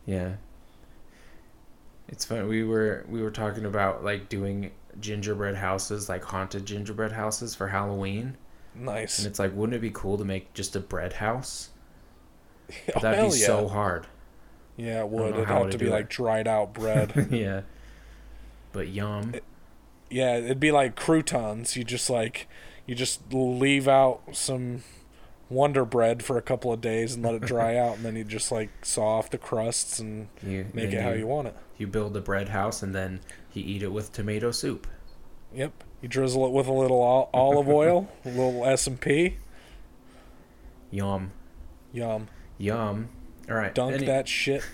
Yeah. 0.05 0.33
It's 2.09 2.25
fun. 2.25 2.49
We 2.49 2.65
were 2.65 3.07
we 3.09 3.23
were 3.23 3.31
talking 3.31 3.65
about 3.65 4.03
like 4.03 4.29
doing 4.29 4.73
gingerbread 4.99 5.55
houses, 5.55 6.09
like 6.09 6.25
haunted 6.25 6.67
gingerbread 6.67 7.13
houses 7.13 7.55
for 7.55 7.69
Halloween. 7.69 8.37
Nice. 8.75 9.19
And 9.19 9.29
it's 9.29 9.39
like, 9.39 9.55
wouldn't 9.55 9.77
it 9.77 9.81
be 9.81 9.91
cool 9.91 10.19
to 10.19 10.25
make 10.25 10.53
just 10.55 10.75
a 10.77 10.81
bread 10.81 11.13
house? 11.15 11.71
That'd 13.01 13.31
be 13.31 13.39
yeah. 13.39 13.47
so 13.47 13.69
hard. 13.69 14.07
Yeah, 14.77 15.01
it 15.01 15.09
would. 15.09 15.35
It'd 15.35 15.47
have 15.47 15.71
to 15.71 15.79
be 15.79 15.87
do 15.87 15.91
like 15.91 16.09
dried 16.09 16.49
out 16.49 16.75
bread. 16.75 17.29
yeah. 17.31 17.63
But 18.73 18.89
yum. 18.89 19.35
Yeah, 20.13 20.37
it'd 20.37 20.61
be 20.61 20.71
like 20.73 20.97
croutons. 20.97 21.77
You 21.77 21.85
just 21.85 22.09
like 22.11 22.49
you 22.87 22.95
just 22.95 23.33
leave 23.33 23.89
out 23.89 24.21
some 24.33 24.83
Wonder 25.49 25.85
Bread 25.85 26.23
for 26.23 26.37
a 26.39 26.43
couple 26.43 26.73
of 26.73 26.81
days 26.81 27.15
and 27.15 27.23
let 27.25 27.35
it 27.35 27.43
dry 27.43 27.77
out, 27.85 27.97
and 27.97 28.05
then 28.05 28.17
you 28.17 28.25
just 28.25 28.51
like 28.53 28.71
saw 28.85 29.19
off 29.19 29.31
the 29.31 29.39
crusts 29.39 29.99
and 29.99 30.29
You 30.43 30.67
make 30.73 30.91
then 30.91 31.01
it 31.01 31.03
how 31.03 31.11
you 31.13 31.27
want 31.27 31.49
it. 31.49 31.57
You 31.79 31.87
build 31.87 32.17
a 32.17 32.21
bread 32.21 32.49
house 32.51 32.83
and 32.83 32.95
then 32.95 33.21
you 33.53 33.63
eat 33.67 33.83
it 33.83 33.93
with 33.93 34.13
tomato 34.13 34.51
soup. 34.51 34.87
Yep. 35.55 35.85
You 36.01 36.09
drizzle 36.09 36.47
it 36.47 36.53
with 36.53 36.67
a 36.67 36.73
little 36.73 37.01
olive 37.33 37.69
oil, 37.69 38.09
a 38.25 38.29
little 38.29 38.65
S 38.65 38.87
and 38.87 39.01
P. 39.01 39.37
Yum. 40.91 41.33
Yum. 41.93 42.29
Yum. 42.59 43.09
All 43.49 43.57
right. 43.57 43.75
Dunk 43.75 43.95
any- 43.95 44.07
that 44.07 44.29
shit. 44.29 44.63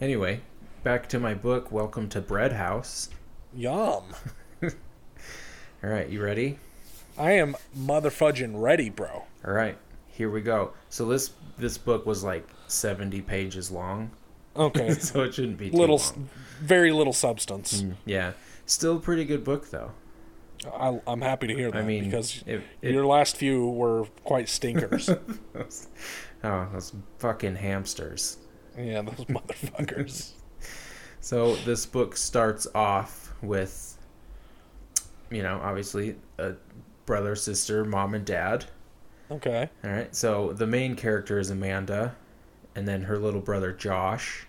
Anyway, 0.00 0.40
back 0.82 1.08
to 1.10 1.20
my 1.20 1.32
book. 1.32 1.70
Welcome 1.70 2.08
to 2.08 2.20
Bread 2.20 2.54
House. 2.54 3.08
Yum. 3.54 4.04
All 4.62 4.70
right, 5.90 6.08
you 6.08 6.22
ready? 6.22 6.58
I 7.18 7.32
am 7.32 7.56
motherfudging 7.76 8.52
ready, 8.60 8.88
bro. 8.88 9.24
All 9.44 9.52
right, 9.52 9.76
here 10.08 10.30
we 10.30 10.40
go. 10.40 10.72
So 10.88 11.06
this 11.06 11.32
this 11.58 11.76
book 11.76 12.06
was 12.06 12.24
like 12.24 12.46
70 12.68 13.20
pages 13.22 13.70
long, 13.70 14.10
Okay. 14.56 14.94
so 14.98 15.22
it 15.22 15.34
shouldn't 15.34 15.58
be 15.58 15.70
too 15.70 15.76
little, 15.76 15.98
long. 15.98 16.28
very 16.60 16.92
little 16.92 17.12
substance. 17.12 17.82
Mm, 17.82 17.94
Yeah, 18.06 18.32
still 18.66 18.96
a 18.96 19.00
pretty 19.00 19.24
good 19.24 19.44
book 19.44 19.68
though. 19.70 19.90
I, 20.72 21.00
I'm 21.08 21.20
happy 21.20 21.48
to 21.48 21.54
hear 21.54 21.72
that 21.72 21.82
I 21.82 21.84
mean, 21.84 22.04
because 22.04 22.42
it, 22.46 22.62
it, 22.80 22.92
your 22.92 23.04
last 23.04 23.36
few 23.36 23.68
were 23.68 24.04
quite 24.22 24.48
stinkers. 24.48 25.10
oh, 26.44 26.68
those 26.72 26.92
fucking 27.18 27.56
hamsters. 27.56 28.36
yeah, 28.78 29.02
those 29.02 29.26
motherfuckers. 29.26 30.32
So 31.24 31.54
this 31.54 31.86
book 31.86 32.16
starts 32.16 32.66
off 32.74 33.21
with, 33.42 33.98
you 35.30 35.42
know, 35.42 35.60
obviously 35.62 36.16
a 36.38 36.54
brother, 37.06 37.34
sister, 37.36 37.84
mom, 37.84 38.14
and 38.14 38.24
dad. 38.24 38.66
Okay. 39.30 39.68
All 39.84 39.90
right. 39.90 40.14
So 40.14 40.52
the 40.52 40.66
main 40.66 40.94
character 40.94 41.38
is 41.38 41.50
Amanda, 41.50 42.14
and 42.74 42.86
then 42.86 43.02
her 43.02 43.18
little 43.18 43.40
brother 43.40 43.72
Josh. 43.72 44.46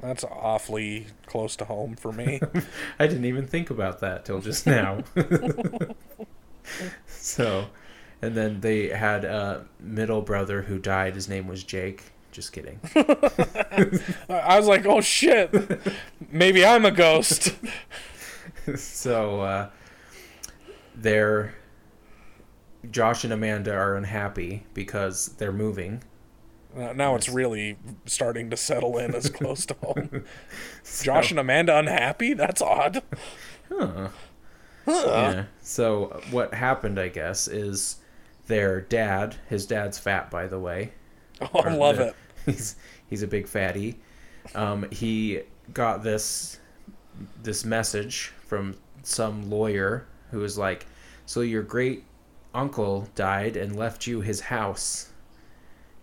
That's 0.00 0.22
awfully 0.24 1.08
close 1.26 1.56
to 1.56 1.64
home 1.64 1.96
for 1.96 2.12
me. 2.12 2.40
I 3.00 3.06
didn't 3.08 3.24
even 3.24 3.46
think 3.46 3.70
about 3.70 4.00
that 4.00 4.24
till 4.24 4.40
just 4.40 4.64
now. 4.64 5.02
so, 7.06 7.66
and 8.22 8.36
then 8.36 8.60
they 8.60 8.88
had 8.88 9.24
a 9.24 9.66
middle 9.80 10.22
brother 10.22 10.62
who 10.62 10.78
died. 10.78 11.16
His 11.16 11.28
name 11.28 11.48
was 11.48 11.64
Jake. 11.64 12.12
Just 12.30 12.52
kidding. 12.52 12.78
I 12.94 14.00
I 14.28 14.58
was 14.58 14.66
like, 14.66 14.86
oh 14.86 15.00
shit, 15.00 15.52
maybe 16.30 16.64
I'm 16.64 16.84
a 16.84 16.90
ghost. 16.90 17.54
so, 18.76 19.40
uh, 19.40 19.70
they're 20.94 21.54
Josh 22.90 23.24
and 23.24 23.32
Amanda 23.32 23.72
are 23.72 23.96
unhappy 23.96 24.66
because 24.74 25.26
they're 25.38 25.52
moving. 25.52 26.02
Uh, 26.76 26.92
now 26.92 27.14
it's 27.14 27.28
really 27.28 27.78
starting 28.04 28.50
to 28.50 28.56
settle 28.56 28.98
in 28.98 29.14
as 29.14 29.30
close 29.30 29.66
to 29.66 29.74
home. 29.82 30.24
Josh 31.02 31.30
and 31.30 31.40
Amanda 31.40 31.76
unhappy? 31.76 32.34
That's 32.34 32.60
odd. 32.60 33.02
Huh. 33.68 34.08
Yeah. 34.86 35.44
So 35.60 36.20
what 36.30 36.54
happened, 36.54 36.98
I 36.98 37.08
guess, 37.08 37.48
is 37.48 37.96
their 38.46 38.80
dad. 38.80 39.36
His 39.48 39.66
dad's 39.66 39.98
fat, 39.98 40.30
by 40.30 40.46
the 40.46 40.58
way. 40.58 40.92
Oh, 41.54 41.60
I 41.60 41.74
love 41.74 41.98
it. 42.00 42.14
He's 42.46 42.76
he's 43.08 43.22
a 43.22 43.26
big 43.26 43.46
fatty. 43.46 43.96
Um, 44.54 44.86
he 44.90 45.42
got 45.74 46.02
this 46.02 46.58
this 47.42 47.64
message 47.64 48.32
from 48.46 48.76
some 49.02 49.50
lawyer 49.50 50.06
who 50.30 50.38
was 50.38 50.56
like, 50.56 50.86
"So 51.26 51.40
your 51.42 51.62
great 51.62 52.04
uncle 52.54 53.08
died 53.14 53.56
and 53.56 53.76
left 53.76 54.06
you 54.06 54.20
his 54.20 54.40
house," 54.40 55.10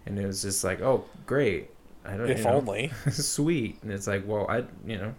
and 0.05 0.19
it 0.19 0.25
was 0.27 0.41
just 0.43 0.63
like, 0.63 0.81
"Oh, 0.81 1.05
great! 1.25 1.69
I 2.05 2.15
don't 2.15 2.29
If 2.29 2.39
you 2.39 2.43
know, 2.45 2.51
only. 2.53 2.91
sweet." 3.11 3.79
And 3.81 3.91
it's 3.91 4.07
like, 4.07 4.23
well, 4.27 4.45
I 4.49 4.59
you 4.85 4.97
know. 4.97 5.15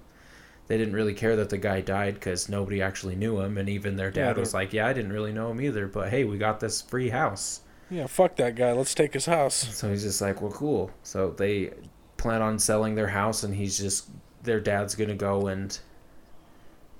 They 0.68 0.76
didn't 0.78 0.94
really 0.94 1.14
care 1.14 1.36
that 1.36 1.48
the 1.50 1.58
guy 1.58 1.80
died 1.80 2.14
because 2.14 2.48
nobody 2.48 2.82
actually 2.82 3.14
knew 3.14 3.38
him, 3.40 3.56
and 3.56 3.68
even 3.68 3.94
their 3.94 4.08
Yeah, 4.08 4.26
dad 4.26 4.36
was 4.36 4.50
they're- 4.52 4.60
like, 4.62 4.72
"Yeah, 4.72 4.88
I 4.88 4.92
didn't 4.92 5.12
really 5.12 5.32
know 5.32 5.50
him 5.52 5.60
either, 5.60 5.86
but 5.86 6.08
hey, 6.10 6.24
we 6.24 6.38
got 6.38 6.58
this 6.60 6.82
free 6.82 7.08
house." 7.10 7.60
Yeah, 7.90 8.06
fuck 8.06 8.36
that 8.36 8.56
guy. 8.56 8.72
Let's 8.72 8.94
take 8.94 9.14
his 9.14 9.26
house. 9.26 9.54
So 9.54 9.90
he's 9.90 10.02
just 10.02 10.20
like, 10.20 10.40
well, 10.40 10.50
cool. 10.50 10.90
So 11.02 11.30
they 11.30 11.72
plan 12.16 12.42
on 12.42 12.58
selling 12.58 12.94
their 12.94 13.08
house, 13.08 13.42
and 13.42 13.54
he's 13.54 13.78
just 13.78 14.08
their 14.42 14.60
dad's 14.60 14.94
gonna 14.94 15.14
go 15.14 15.48
and 15.48 15.78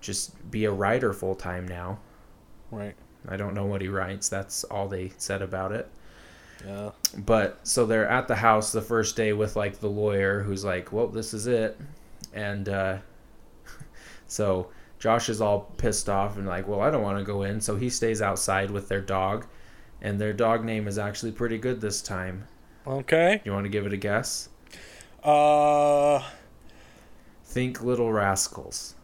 just 0.01 0.51
be 0.51 0.65
a 0.65 0.71
writer 0.71 1.13
full 1.13 1.35
time 1.35 1.67
now. 1.67 1.99
Right. 2.71 2.95
I 3.29 3.37
don't 3.37 3.55
know 3.55 3.67
what 3.67 3.81
he 3.81 3.89
writes. 3.89 4.29
That's 4.29 4.65
all 4.65 4.89
they 4.89 5.13
said 5.19 5.43
about 5.43 5.73
it. 5.73 5.89
Yeah. 6.65 6.91
But 7.19 7.67
so 7.67 7.87
they're 7.87 8.09
at 8.09 8.29
the 8.29 8.37
house 8.37 8.73
the 8.73 8.81
first 8.81 9.17
day 9.17 9.33
with 9.33 9.57
like 9.57 9.81
the 9.81 9.89
lawyer 9.89 10.41
who's 10.41 10.65
like, 10.65 10.93
well, 10.93 11.09
this 11.09 11.35
is 11.35 11.47
it, 11.47 11.79
and 12.33 12.69
uh, 12.69 12.99
so 14.27 14.69
Josh 14.99 15.29
is 15.29 15.41
all 15.41 15.73
pissed 15.77 16.09
off 16.09 16.37
and 16.37 16.47
like, 16.47 16.67
well, 16.67 16.81
I 16.81 16.91
don't 16.91 17.03
want 17.03 17.19
to 17.19 17.25
go 17.25 17.43
in. 17.43 17.61
So 17.61 17.77
he 17.77 17.91
stays 17.91 18.23
outside 18.23 18.71
with 18.71 18.89
their 18.89 19.01
dog, 19.01 19.47
and 20.03 20.21
their 20.21 20.33
dog 20.33 20.65
name 20.65 20.87
is 20.89 20.99
actually 20.99 21.33
pretty 21.33 21.59
good 21.59 21.81
this 21.81 22.03
time. 22.03 22.47
Okay. 22.87 23.41
You 23.45 23.53
want 23.53 23.65
to 23.65 23.71
give 23.71 23.87
it 23.87 23.93
a 23.93 23.97
guess? 23.97 24.49
Uh, 25.23 26.23
Think 27.45 27.83
Little 27.83 28.13
Rascals. 28.13 28.95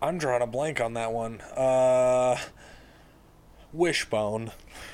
I'm 0.00 0.18
drawing 0.18 0.42
a 0.42 0.46
blank 0.46 0.80
on 0.80 0.94
that 0.94 1.12
one. 1.12 1.40
Uh, 1.40 2.36
Wishbone. 3.72 4.52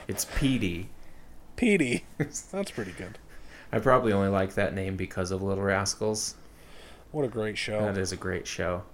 It's 0.08 0.24
Petey. 0.24 0.88
Petey. 1.56 2.04
That's 2.18 2.70
pretty 2.70 2.92
good. 2.92 3.18
I 3.72 3.78
probably 3.78 4.12
only 4.12 4.28
like 4.28 4.54
that 4.54 4.74
name 4.74 4.96
because 4.96 5.30
of 5.30 5.42
Little 5.42 5.64
Rascals. 5.64 6.34
What 7.10 7.24
a 7.24 7.28
great 7.28 7.58
show. 7.58 7.80
That 7.80 7.98
is 7.98 8.12
a 8.12 8.16
great 8.16 8.46
show. 8.46 8.84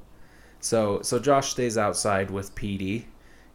So 0.61 1.03
so 1.03 1.19
Josh 1.19 1.51
stays 1.51 1.79
outside 1.79 2.31
with 2.31 2.55
Petey, 2.55 3.07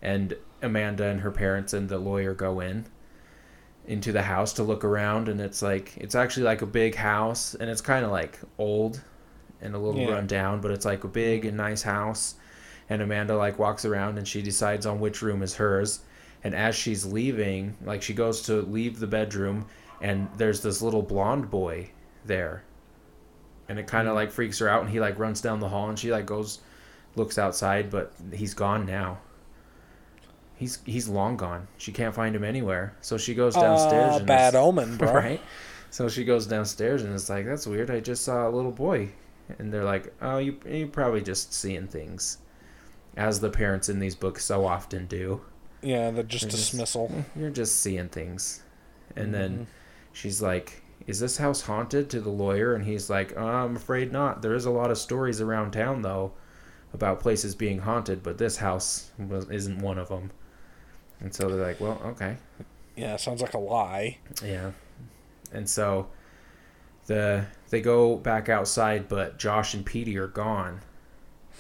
and 0.04 0.36
Amanda 0.62 1.06
and 1.06 1.22
her 1.22 1.32
parents 1.32 1.74
and 1.74 1.90
the 1.90 1.98
lawyer 1.98 2.36
go 2.36 2.60
in 2.60 2.86
into 3.88 4.12
the 4.12 4.22
house 4.22 4.54
to 4.54 4.64
look 4.64 4.84
around, 4.84 5.28
and 5.28 5.42
it's 5.42 5.64
like 5.64 5.98
it's 5.98 6.14
actually 6.14 6.44
like 6.44 6.62
a 6.62 6.68
big 6.68 6.94
house, 6.94 7.56
and 7.56 7.70
it's 7.70 7.82
kind 7.82 8.06
of 8.06 8.12
like 8.12 8.40
old 8.60 9.02
and 9.62 9.74
a 9.74 9.80
little 9.80 10.02
Yeah. 10.02 10.12
run 10.12 10.28
down, 10.28 10.62
but 10.62 10.70
it's 10.70 10.86
like 10.86 11.04
a 11.04 11.08
big 11.08 11.46
and 11.46 11.58
nice 11.58 11.82
house. 11.82 12.36
And 12.90 13.02
Amanda 13.02 13.36
like 13.36 13.58
walks 13.58 13.86
around 13.86 14.18
and 14.18 14.28
she 14.28 14.42
decides 14.42 14.86
on 14.86 15.00
which 15.00 15.22
room 15.22 15.42
is 15.42 15.56
hers. 15.56 16.02
And 16.44 16.54
as 16.54 16.76
she's 16.76 17.06
leaving, 17.06 17.78
like 17.84 18.02
she 18.02 18.14
goes 18.14 18.42
to 18.44 18.62
leave 18.62 19.00
the 19.00 19.08
bedroom, 19.08 19.66
and 20.02 20.28
there's 20.38 20.62
this 20.62 20.82
little 20.82 21.02
blonde 21.02 21.50
boy 21.50 21.90
there 22.26 22.64
and 23.70 23.80
it 23.80 23.88
kind 23.88 24.08
of 24.08 24.14
mm. 24.14 24.18
like 24.18 24.32
freaks 24.32 24.60
her 24.60 24.70
out 24.70 24.82
and 24.82 24.90
he 24.90 25.00
like 25.00 25.18
runs 25.18 25.42
down 25.42 25.60
the 25.60 25.70
hall 25.70 25.90
and 25.90 25.98
she 25.98 26.12
like 26.12 26.26
goes 26.26 26.60
looks 27.16 27.38
outside 27.38 27.90
but 27.90 28.14
he's 28.34 28.54
gone 28.54 28.86
now 28.86 29.18
he's 30.58 30.80
he's 30.86 31.08
long 31.08 31.38
gone. 31.38 31.68
She 31.78 31.92
can't 31.92 32.14
find 32.16 32.36
him 32.36 32.44
anywhere. 32.44 32.96
So 33.02 33.18
she 33.18 33.34
goes 33.34 33.56
downstairs 33.56 34.14
Uh, 34.14 34.18
and 34.18 34.28
bad 34.28 34.56
omen, 34.56 34.98
bro. 34.98 35.14
right? 35.14 35.42
So 35.90 36.10
she 36.10 36.24
goes 36.26 36.48
downstairs 36.48 37.04
and 37.04 37.14
it's 37.14 37.30
like 37.30 37.46
that's 37.46 37.68
weird. 37.68 37.92
I 37.92 38.00
just 38.00 38.24
saw 38.24 38.48
a 38.48 38.52
little 38.52 38.72
boy. 38.72 39.10
And 39.60 39.74
they're 39.74 39.84
like 39.84 40.14
oh 40.22 40.38
you 40.38 40.58
you're 40.68 40.88
probably 40.88 41.22
just 41.22 41.54
seeing 41.54 41.88
things 41.88 42.38
as 43.18 43.40
the 43.40 43.50
parents 43.50 43.90
in 43.90 44.00
these 44.00 44.16
books 44.16 44.44
so 44.46 44.66
often 44.66 45.06
do. 45.08 45.42
Yeah, 45.82 46.12
the 46.12 46.24
just 46.24 46.44
They're 46.46 46.52
just- 46.52 46.72
dismissal. 46.72 47.12
you're 47.36 47.50
just 47.52 47.80
seeing 47.80 48.10
things. 48.10 48.64
And 49.16 49.26
Mm-hmm. 49.26 49.32
then 49.34 49.68
she's 50.14 50.42
like 50.42 50.82
is 51.06 51.20
this 51.20 51.36
house 51.38 51.62
haunted? 51.62 52.10
to 52.12 52.22
the 52.22 52.30
lawyer. 52.30 52.74
And 52.76 52.86
he's 52.86 53.10
like 53.10 53.34
oh, 53.38 53.46
i'm 53.46 53.76
afraid 53.76 54.12
not. 54.12 54.42
There 54.42 54.56
is 54.56 54.66
a 54.66 54.72
lot 54.72 54.90
of 54.92 54.98
stories 54.98 55.42
around 55.42 55.72
town 55.72 56.02
though 56.02 56.32
about 56.94 57.20
places 57.20 57.54
being 57.56 57.80
haunted 57.80 58.22
but 58.24 58.38
this 58.38 58.58
house 58.58 59.12
was, 59.18 59.50
isn't 59.50 59.80
one 59.80 59.98
of 59.98 60.08
them 60.10 60.32
and 61.24 61.34
so 61.34 61.50
they're 61.50 61.66
like 61.66 61.80
well 61.80 62.00
okay. 62.06 62.38
Yeah, 62.96 63.16
sounds 63.16 63.42
like 63.42 63.56
a 63.56 63.60
lie. 63.60 64.20
yeah. 64.46 64.72
And 65.52 65.68
so 65.68 66.08
the 67.08 67.46
they 67.70 67.82
go 67.82 68.16
back 68.18 68.50
outside 68.50 69.10
but 69.10 69.40
josh 69.40 69.74
and 69.74 69.86
petey 69.86 70.18
are 70.18 70.28
gone. 70.28 70.82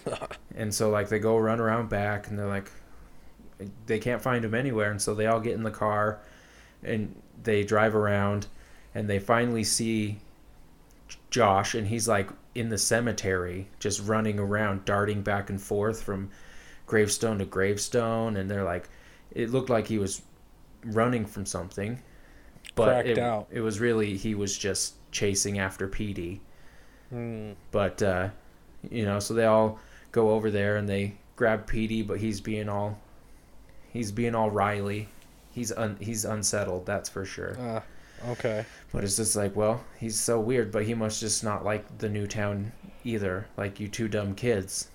And 0.55 0.74
so 0.74 0.91
like 0.91 1.09
they 1.09 1.18
go 1.18 1.38
run 1.38 1.59
around 1.59 1.89
back 1.89 2.28
and 2.28 2.38
they're 2.38 2.45
like 2.45 2.70
they 3.88 3.99
can't 3.99 4.22
find 4.22 4.43
him 4.45 4.53
anywhere. 4.53 4.91
And 4.91 5.01
so 5.01 5.16
they 5.16 5.26
all 5.26 5.39
get 5.39 5.53
in 5.53 5.64
the 5.64 5.72
car 5.72 6.20
and 6.84 7.20
they 7.41 7.64
drive 7.64 7.95
around 7.95 8.47
and 8.93 9.09
they 9.09 9.20
finally 9.20 9.64
see 9.64 10.20
Josh 11.30 11.74
and 11.74 11.88
he's 11.88 12.07
like 12.07 12.30
in 12.53 12.70
the 12.70 12.78
cemetery 12.78 13.68
just 13.80 14.05
running 14.05 14.39
around 14.39 14.86
darting 14.86 15.22
back 15.24 15.49
and 15.49 15.59
forth 15.61 16.03
from 16.03 16.30
gravestone 16.86 17.39
to 17.39 17.45
gravestone. 17.45 18.38
And 18.38 18.49
they're 18.49 18.64
like 18.64 18.89
it 19.34 19.50
looked 19.52 19.70
like 19.70 19.88
he 19.88 19.98
was 19.98 20.22
running 20.86 21.26
from 21.26 21.46
something 21.46 22.00
but 22.76 23.06
it, 23.06 23.18
out. 23.18 23.48
it 23.52 23.62
was 23.62 23.80
really 23.80 24.18
he 24.18 24.36
was 24.36 24.58
just 24.58 24.96
chasing 25.12 25.60
after 25.60 25.88
Petey 25.88 26.42
but 27.72 28.02
uh, 28.02 28.30
you 28.90 29.06
know, 29.06 29.20
so 29.20 29.34
they 29.34 29.46
all 29.46 29.80
go 30.12 30.32
over 30.32 30.52
there 30.52 30.78
and 30.78 30.88
they 30.88 31.16
grab 31.36 31.68
Petey, 31.68 32.02
but 32.02 32.20
he's 32.20 32.42
being 32.42 32.70
all 32.70 33.00
he's 33.92 34.12
being 34.12 34.36
all 34.36 34.50
Riley. 34.50 35.08
He's 35.52 35.72
un, 35.72 35.98
he's 36.00 36.26
unsettled, 36.26 36.86
that's 36.86 37.10
for 37.10 37.26
sure. 37.26 37.58
Uh, 37.60 37.82
okay. 38.32 38.66
But 38.92 39.04
it's 39.04 39.18
just 39.18 39.36
like, 39.36 39.56
well, 39.56 39.84
he's 40.00 40.20
so 40.20 40.40
weird, 40.40 40.72
but 40.72 40.86
he 40.86 40.96
must 40.96 41.20
just 41.20 41.44
not 41.44 41.64
like 41.64 42.00
the 42.00 42.10
new 42.10 42.26
town 42.26 42.72
either, 43.04 43.46
like 43.58 43.80
you 43.80 43.88
two 43.88 44.08
dumb 44.08 44.34
kids. 44.34 44.90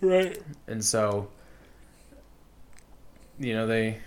Right. 0.00 0.40
And 0.66 0.82
so 0.82 1.28
you 3.38 3.54
know, 3.54 3.66
they 3.66 3.98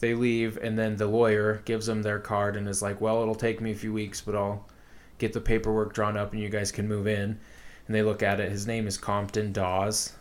they 0.00 0.14
leave 0.14 0.56
and 0.58 0.78
then 0.78 0.96
the 0.96 1.06
lawyer 1.06 1.62
gives 1.64 1.86
them 1.86 2.02
their 2.02 2.18
card 2.18 2.56
and 2.56 2.68
is 2.68 2.82
like, 2.82 3.00
"Well, 3.00 3.22
it'll 3.22 3.34
take 3.34 3.60
me 3.60 3.70
a 3.70 3.74
few 3.76 3.92
weeks, 3.92 4.20
but 4.20 4.34
I'll 4.34 4.66
get 5.18 5.32
the 5.32 5.40
paperwork 5.40 5.94
drawn 5.94 6.16
up 6.16 6.32
and 6.32 6.42
you 6.42 6.48
guys 6.48 6.72
can 6.72 6.88
move 6.88 7.06
in." 7.06 7.38
And 7.86 7.96
they 7.96 8.02
look 8.02 8.22
at 8.22 8.40
it. 8.40 8.50
His 8.50 8.66
name 8.66 8.86
is 8.86 8.96
Compton 8.98 9.52
Dawes. 9.52 10.12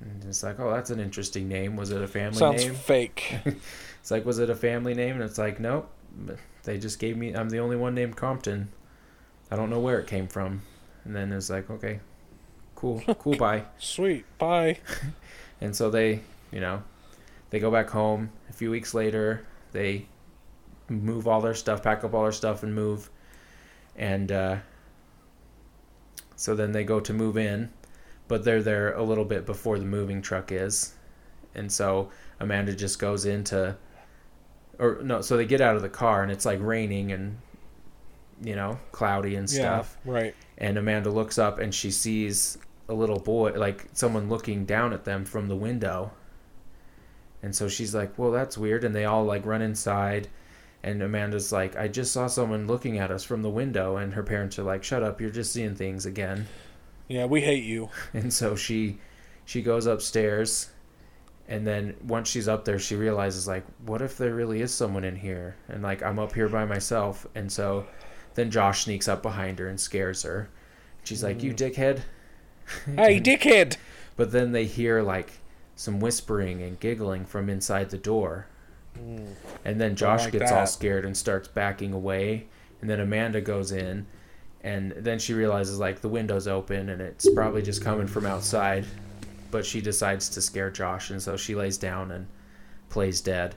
And 0.00 0.24
it's 0.24 0.42
like, 0.42 0.58
"Oh, 0.60 0.70
that's 0.70 0.90
an 0.90 1.00
interesting 1.00 1.48
name. 1.48 1.76
Was 1.76 1.90
it 1.90 2.02
a 2.02 2.08
family 2.08 2.38
Sounds 2.38 2.64
name?" 2.64 2.74
fake. 2.74 3.34
It's 4.00 4.10
like, 4.10 4.24
"Was 4.24 4.38
it 4.38 4.48
a 4.48 4.54
family 4.54 4.94
name?" 4.94 5.16
And 5.16 5.22
it's 5.24 5.36
like, 5.38 5.60
"Nope. 5.60 5.90
They 6.64 6.78
just 6.78 6.98
gave 6.98 7.16
me 7.16 7.34
I'm 7.34 7.50
the 7.50 7.58
only 7.60 7.76
one 7.76 7.94
named 7.94 8.16
Compton. 8.16 8.70
I 9.50 9.56
don't 9.56 9.68
know 9.70 9.80
where 9.80 9.98
it 9.98 10.06
came 10.06 10.26
from." 10.26 10.62
And 11.04 11.14
then 11.14 11.32
it's 11.32 11.50
like, 11.50 11.68
"Okay. 11.70 12.00
Cool. 12.74 13.02
Cool, 13.18 13.36
bye." 13.38 13.64
Sweet. 13.78 14.24
Bye. 14.38 14.78
And 15.62 15.76
so 15.76 15.90
they, 15.90 16.22
you 16.50 16.60
know, 16.60 16.82
they 17.50 17.58
go 17.60 17.70
back 17.70 17.90
home. 17.90 18.30
A 18.48 18.52
few 18.52 18.70
weeks 18.70 18.94
later, 18.94 19.46
they 19.72 20.06
move 20.88 21.28
all 21.28 21.40
their 21.40 21.54
stuff, 21.54 21.82
pack 21.82 22.02
up 22.04 22.14
all 22.14 22.22
their 22.22 22.32
stuff, 22.32 22.62
and 22.62 22.74
move. 22.74 23.10
And 23.96 24.32
uh, 24.32 24.56
so 26.36 26.54
then 26.54 26.72
they 26.72 26.84
go 26.84 27.00
to 27.00 27.12
move 27.12 27.36
in, 27.36 27.70
but 28.28 28.44
they're 28.44 28.62
there 28.62 28.94
a 28.94 29.02
little 29.02 29.24
bit 29.24 29.46
before 29.46 29.78
the 29.78 29.84
moving 29.84 30.22
truck 30.22 30.52
is. 30.52 30.94
And 31.54 31.70
so 31.70 32.10
Amanda 32.38 32.74
just 32.74 32.98
goes 32.98 33.26
into, 33.26 33.76
or 34.78 35.00
no, 35.02 35.20
so 35.20 35.36
they 35.36 35.44
get 35.46 35.60
out 35.60 35.76
of 35.76 35.82
the 35.82 35.88
car 35.88 36.22
and 36.22 36.30
it's 36.32 36.46
like 36.46 36.60
raining 36.62 37.12
and, 37.12 37.38
you 38.42 38.54
know, 38.56 38.78
cloudy 38.92 39.34
and 39.34 39.48
stuff 39.50 39.98
Yeah. 40.06 40.12
Right. 40.12 40.34
and 40.58 40.78
Amanda 40.78 41.10
looks 41.10 41.38
up 41.38 41.58
and 41.58 41.74
she 41.74 41.90
sees 41.90 42.56
a 42.88 42.94
little 42.94 43.18
boy, 43.18 43.52
like 43.56 43.88
someone 43.92 44.28
looking 44.28 44.64
down 44.64 44.92
at 44.92 45.04
them 45.04 45.24
from 45.24 45.48
the 45.48 45.56
window. 45.56 46.12
And 47.42 47.54
so 47.54 47.68
she's 47.68 47.94
like, 47.94 48.18
"Well, 48.18 48.30
that's 48.30 48.58
weird." 48.58 48.84
And 48.84 48.94
they 48.94 49.04
all 49.04 49.24
like 49.24 49.46
run 49.46 49.62
inside, 49.62 50.28
and 50.82 51.02
Amanda's 51.02 51.52
like, 51.52 51.76
"I 51.76 51.88
just 51.88 52.12
saw 52.12 52.26
someone 52.26 52.66
looking 52.66 52.98
at 52.98 53.10
us 53.10 53.24
from 53.24 53.42
the 53.42 53.50
window." 53.50 53.96
And 53.96 54.14
her 54.14 54.22
parents 54.22 54.58
are 54.58 54.62
like, 54.62 54.84
"Shut 54.84 55.02
up! 55.02 55.20
You're 55.20 55.30
just 55.30 55.52
seeing 55.52 55.74
things 55.74 56.06
again." 56.06 56.46
Yeah, 57.08 57.26
we 57.26 57.40
hate 57.40 57.64
you. 57.64 57.88
And 58.12 58.32
so 58.32 58.56
she 58.56 58.98
she 59.44 59.62
goes 59.62 59.86
upstairs, 59.86 60.70
and 61.48 61.66
then 61.66 61.96
once 62.06 62.28
she's 62.28 62.46
up 62.46 62.64
there, 62.64 62.78
she 62.78 62.94
realizes 62.94 63.48
like, 63.48 63.64
"What 63.84 64.02
if 64.02 64.16
there 64.18 64.34
really 64.34 64.60
is 64.60 64.72
someone 64.72 65.04
in 65.04 65.16
here?" 65.16 65.56
And 65.68 65.82
like, 65.82 66.02
I'm 66.02 66.18
up 66.18 66.34
here 66.34 66.48
by 66.48 66.64
myself. 66.66 67.26
And 67.34 67.50
so 67.50 67.86
then 68.34 68.50
Josh 68.50 68.84
sneaks 68.84 69.08
up 69.08 69.22
behind 69.22 69.58
her 69.58 69.68
and 69.68 69.80
scares 69.80 70.22
her. 70.22 70.50
She's 71.04 71.24
like, 71.24 71.42
"You 71.42 71.52
mm. 71.52 71.56
dickhead!" 71.56 72.02
Hey, 72.96 73.20
dickhead. 73.28 73.76
But 74.16 74.30
then 74.32 74.52
they 74.52 74.66
hear 74.66 75.02
like 75.02 75.39
some 75.80 75.98
whispering 75.98 76.62
and 76.62 76.78
giggling 76.78 77.24
from 77.24 77.48
inside 77.48 77.88
the 77.88 77.96
door. 77.96 78.46
Hmm. 78.98 79.24
And 79.64 79.80
then 79.80 79.96
Josh 79.96 80.24
like 80.24 80.32
gets 80.32 80.52
all 80.52 80.66
scared 80.66 81.06
and 81.06 81.16
starts 81.16 81.48
backing 81.48 81.94
away. 81.94 82.48
And 82.82 82.90
then 82.90 83.00
Amanda 83.00 83.40
goes 83.40 83.72
in. 83.72 84.06
And 84.62 84.92
then 84.92 85.18
she 85.18 85.32
realizes, 85.32 85.78
like, 85.78 86.02
the 86.02 86.08
window's 86.10 86.46
open 86.46 86.90
and 86.90 87.00
it's 87.00 87.26
probably 87.32 87.62
just 87.62 87.82
coming 87.82 88.06
from 88.06 88.26
outside. 88.26 88.84
But 89.50 89.64
she 89.64 89.80
decides 89.80 90.28
to 90.30 90.42
scare 90.42 90.70
Josh. 90.70 91.08
And 91.08 91.22
so 91.22 91.38
she 91.38 91.54
lays 91.54 91.78
down 91.78 92.10
and 92.10 92.26
plays 92.90 93.22
dead. 93.22 93.54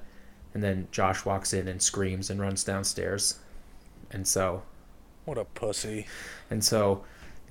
And 0.54 0.64
then 0.64 0.88
Josh 0.94 1.26
walks 1.26 1.52
in 1.52 1.68
and 1.68 1.82
screams 1.82 2.30
and 2.30 2.40
runs 2.40 2.64
downstairs. 2.64 3.38
And 4.12 4.26
so 4.26 4.64
What 5.26 5.38
a 5.38 5.44
pussy. 5.44 6.08
and 6.50 6.64
so, 6.64 7.04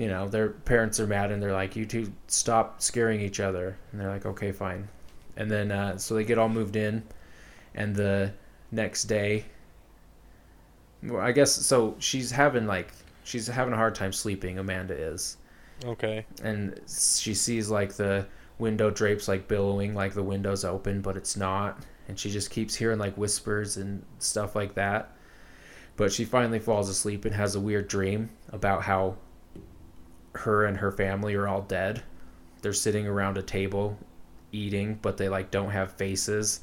you 0.03 0.09
know, 0.09 0.27
their 0.27 0.49
parents 0.49 0.99
are 0.99 1.07
mad 1.07 1.31
and 1.31 1.41
they're 1.41 1.53
like, 1.53 1.77
you 1.77 1.87
two 1.87 2.13
stop 2.27 2.83
scaring 2.83 3.21
each 3.21 3.39
other. 3.39 3.79
And 3.93 4.01
they're 4.01 4.11
like, 4.11 4.27
okay, 4.27 4.51
fine. 4.51 4.89
And 5.37 5.49
then, 5.49 5.71
uh, 5.71 5.97
so 5.97 6.17
they 6.17 6.25
get 6.25 6.39
all 6.39 6.49
moved 6.49 6.75
in. 6.75 7.05
And 7.77 7.95
the 7.95 8.33
next 8.73 9.05
day, 9.05 9.45
well, 11.05 11.21
I 11.21 11.31
guess, 11.31 11.53
so 11.53 11.95
she's 12.01 12.33
having 12.33 12.67
like, 12.67 12.93
she's 13.23 13.47
having 13.47 13.73
a 13.73 13.77
hard 13.77 13.95
time 13.95 14.13
sleeping, 14.13 14.59
Amanda 14.59 14.93
is. 14.93 15.37
Okay. 15.85 16.27
And 16.43 16.81
she 16.89 17.33
sees 17.33 17.71
like 17.71 17.93
the 17.93 18.27
window 18.59 18.91
drapes 18.91 19.29
like 19.29 19.47
billowing, 19.47 19.95
like 19.95 20.15
the 20.15 20.23
window's 20.25 20.65
open, 20.65 21.01
but 21.01 21.17
it's 21.17 21.37
not. 21.37 21.79
And 22.09 22.19
she 22.19 22.29
just 22.29 22.51
keeps 22.51 22.75
hearing 22.75 22.99
like 22.99 23.17
whispers 23.17 23.77
and 23.77 24.05
stuff 24.19 24.57
like 24.57 24.75
that. 24.75 25.17
But 25.95 26.13
she 26.13 26.25
finally 26.25 26.59
falls 26.59 26.89
asleep 26.89 27.25
and 27.25 27.33
has 27.37 27.55
a 27.55 27.61
weird 27.61 27.87
dream 27.87 28.31
about 28.51 28.83
how 28.83 29.15
her 30.35 30.65
and 30.65 30.79
her 30.79 30.91
family 30.91 31.35
are 31.35 31.47
all 31.49 31.63
dead. 31.63 32.03
They're 32.63 32.73
sitting 32.73 33.07
around 33.07 33.39
a 33.39 33.43
table 33.43 33.99
eating, 34.53 34.99
but 35.03 35.17
they 35.17 35.29
like 35.29 35.51
don't 35.51 35.71
have 35.71 35.93
faces. 35.93 36.61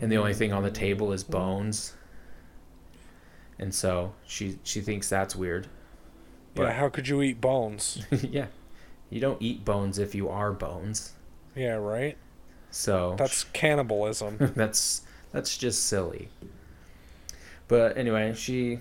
And 0.00 0.10
the 0.10 0.16
only 0.18 0.34
thing 0.34 0.52
on 0.52 0.62
the 0.62 0.70
table 0.70 1.12
is 1.12 1.22
bones. 1.24 1.94
And 3.58 3.74
so 3.74 4.14
she 4.26 4.58
she 4.62 4.80
thinks 4.80 5.08
that's 5.08 5.36
weird. 5.36 5.64
yeah, 6.54 6.64
But- 6.64 6.72
how 6.74 6.88
could 6.88 7.08
you 7.08 7.20
eat 7.22 7.40
bones? 7.40 8.04
yeah. 8.10 8.46
You 9.10 9.20
don't 9.20 9.42
eat 9.42 9.64
bones 9.64 9.98
if 9.98 10.14
you 10.14 10.28
are 10.28 10.52
bones. 10.52 11.12
yeah, 11.56 11.74
right? 11.74 12.16
So 12.70 13.16
That's 13.18 13.42
cannibalism. 13.44 14.36
that's 14.54 15.02
that's 15.32 15.58
just 15.58 15.86
silly. 15.86 16.28
But 17.68 17.96
anyway, 17.98 18.34
she 18.34 18.80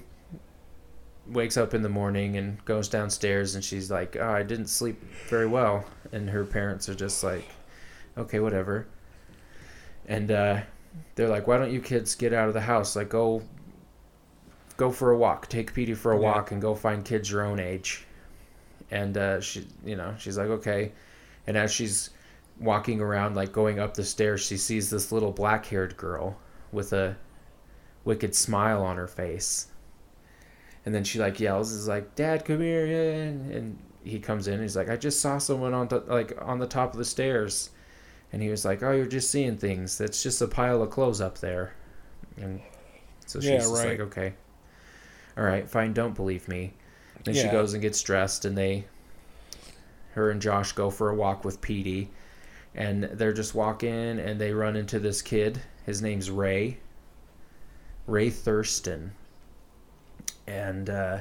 wakes 1.29 1.57
up 1.57 1.73
in 1.73 1.81
the 1.81 1.89
morning 1.89 2.37
and 2.37 2.63
goes 2.65 2.89
downstairs 2.89 3.55
and 3.55 3.63
she's 3.63 3.91
like, 3.91 4.17
oh, 4.19 4.29
I 4.31 4.43
didn't 4.43 4.67
sleep 4.67 5.01
very 5.27 5.47
well. 5.47 5.85
And 6.11 6.29
her 6.29 6.43
parents 6.43 6.89
are 6.89 6.95
just 6.95 7.23
like, 7.23 7.45
okay, 8.17 8.39
whatever. 8.39 8.87
And 10.07 10.31
uh, 10.31 10.61
they're 11.15 11.27
like, 11.29 11.47
why 11.47 11.57
don't 11.57 11.71
you 11.71 11.81
kids 11.81 12.15
get 12.15 12.33
out 12.33 12.47
of 12.47 12.53
the 12.53 12.61
house? 12.61 12.95
Like, 12.95 13.09
go 13.09 13.43
go 14.77 14.89
for 14.89 15.11
a 15.11 15.17
walk. 15.17 15.47
Take 15.49 15.73
Petey 15.73 15.93
for 15.93 16.13
a 16.13 16.15
Yeah. 16.15 16.21
walk 16.23 16.51
and 16.51 16.61
go 16.61 16.73
find 16.73 17.03
kids 17.03 17.29
your 17.29 17.43
own 17.43 17.59
age. 17.59 18.05
And 18.91 19.17
uh, 19.17 19.41
she, 19.41 19.67
you 19.85 19.95
know, 19.95 20.15
she's 20.17 20.37
like, 20.37 20.47
okay. 20.49 20.93
And 21.45 21.57
as 21.57 21.71
she's 21.71 22.09
walking 22.59 23.01
around, 23.01 23.35
like 23.35 23.51
going 23.51 23.79
up 23.79 23.93
the 23.93 24.03
stairs, 24.03 24.41
she 24.41 24.57
sees 24.57 24.89
this 24.89 25.11
little 25.11 25.31
black 25.31 25.65
haired 25.65 25.95
girl 25.97 26.37
with 26.71 26.93
a 26.93 27.15
wicked 28.05 28.33
smile 28.33 28.81
on 28.81 28.97
her 28.97 29.07
face. 29.07 29.67
And 30.89 30.95
then 30.95 31.03
she 31.03 31.19
like 31.19 31.39
yells, 31.39 31.71
"Is 31.71 31.87
like, 31.87 32.15
Dad, 32.15 32.45
come 32.45 32.61
here!" 32.61 32.87
And, 32.87 33.51
and 33.51 33.77
he 34.03 34.17
comes 34.17 34.47
in. 34.47 34.55
And 34.55 34.63
he's 34.63 34.75
like, 34.75 34.89
"I 34.89 34.95
just 34.95 35.21
saw 35.21 35.37
someone 35.37 35.75
on 35.75 35.87
the, 35.87 35.99
like 35.99 36.35
on 36.41 36.57
the 36.57 36.65
top 36.65 36.93
of 36.93 36.97
the 36.97 37.05
stairs," 37.05 37.69
and 38.33 38.41
he 38.41 38.49
was 38.49 38.65
like, 38.65 38.81
"Oh, 38.81 38.91
you're 38.91 39.05
just 39.05 39.29
seeing 39.29 39.55
things. 39.55 39.99
That's 39.99 40.23
just 40.23 40.41
a 40.41 40.47
pile 40.47 40.81
of 40.81 40.89
clothes 40.89 41.21
up 41.21 41.37
there." 41.37 41.73
And 42.37 42.59
so 43.27 43.39
she's 43.39 43.51
Yeah, 43.51 43.57
just 43.57 43.75
right. 43.75 43.89
like, 43.89 43.99
"Okay, 43.99 44.33
all 45.37 45.43
right, 45.43 45.69
fine. 45.69 45.93
Don't 45.93 46.15
believe 46.15 46.47
me." 46.47 46.73
Then 47.23 47.35
she 47.35 47.49
goes 47.49 47.73
and 47.73 47.83
gets 47.83 48.01
dressed, 48.01 48.45
and 48.45 48.57
they, 48.57 48.85
her 50.15 50.31
and 50.31 50.41
Josh 50.41 50.71
go 50.71 50.89
for 50.89 51.11
a 51.11 51.15
walk 51.15 51.45
with 51.45 51.61
Petey, 51.61 52.09
and 52.73 53.03
they're 53.03 53.31
just 53.31 53.53
walking, 53.53 54.17
and 54.17 54.41
they 54.41 54.53
run 54.53 54.75
into 54.75 54.97
this 54.97 55.21
kid. 55.21 55.61
His 55.85 56.01
name's 56.01 56.31
Ray. 56.31 56.79
Ray 58.07 58.31
Thurston, 58.31 59.11
and 60.49 60.89
uh, 60.89 61.19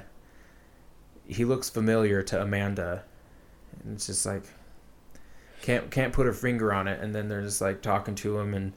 he 1.26 1.44
looks 1.44 1.70
familiar 1.70 2.22
to 2.24 2.42
Amanda. 2.42 3.04
And 3.84 3.94
it's 3.94 4.06
just 4.06 4.26
like 4.26 4.44
can't 5.62 5.90
can't 5.90 6.12
put 6.12 6.26
her 6.26 6.32
finger 6.32 6.72
on 6.72 6.88
it. 6.88 7.00
And 7.00 7.14
then 7.14 7.28
they're 7.28 7.42
just 7.42 7.60
like 7.60 7.82
talking 7.82 8.14
to 8.16 8.38
him, 8.38 8.54
and 8.54 8.72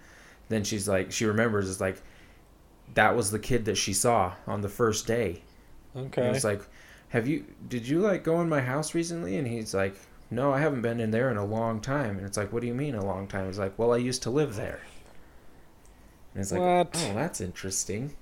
then 0.49 0.64
she's 0.64 0.88
like 0.88 1.12
she 1.12 1.26
remembers 1.26 1.70
it's 1.70 1.82
like 1.82 2.02
that 2.93 3.16
was 3.16 3.32
the 3.32 3.39
kid 3.39 3.66
that 3.66 3.78
she 3.78 3.93
saw 3.93 4.36
on 4.47 4.62
the 4.62 4.70
first 4.70 5.08
day. 5.08 5.43
And 6.22 6.28
Okay. 6.28 6.32
it's 6.32 6.43
like, 6.45 6.62
have 7.10 7.28
you 7.28 7.45
did 7.68 7.88
you 7.88 7.99
like 8.02 8.24
go 8.24 8.41
in 8.41 8.49
my 8.49 8.62
house 8.62 8.95
recently? 8.95 9.38
And 9.38 9.47
he's 9.47 9.74
like, 9.76 9.95
no, 10.32 10.54
I 10.54 10.60
haven't 10.62 10.82
been 10.84 10.99
in 11.02 11.12
there 11.12 11.32
in 11.32 11.38
a 11.38 11.45
long 11.45 11.82
time. 11.82 12.18
And 12.18 12.26
it's 12.28 12.38
like, 12.38 12.54
what 12.54 12.62
do 12.62 12.68
you 12.68 12.76
mean 12.76 12.95
a 12.95 13.06
long 13.06 13.28
time? 13.28 13.47
He's 13.47 13.60
like, 13.60 13.80
well, 13.80 13.93
I 13.93 13.97
used 13.97 14.24
to 14.24 14.32
live 14.32 14.56
there. 14.56 14.82
And 16.34 16.41
it's 16.41 16.52
like, 16.52 16.66
What? 16.66 16.93
oh, 16.93 17.14
that's 17.14 17.39
interesting. 17.41 18.16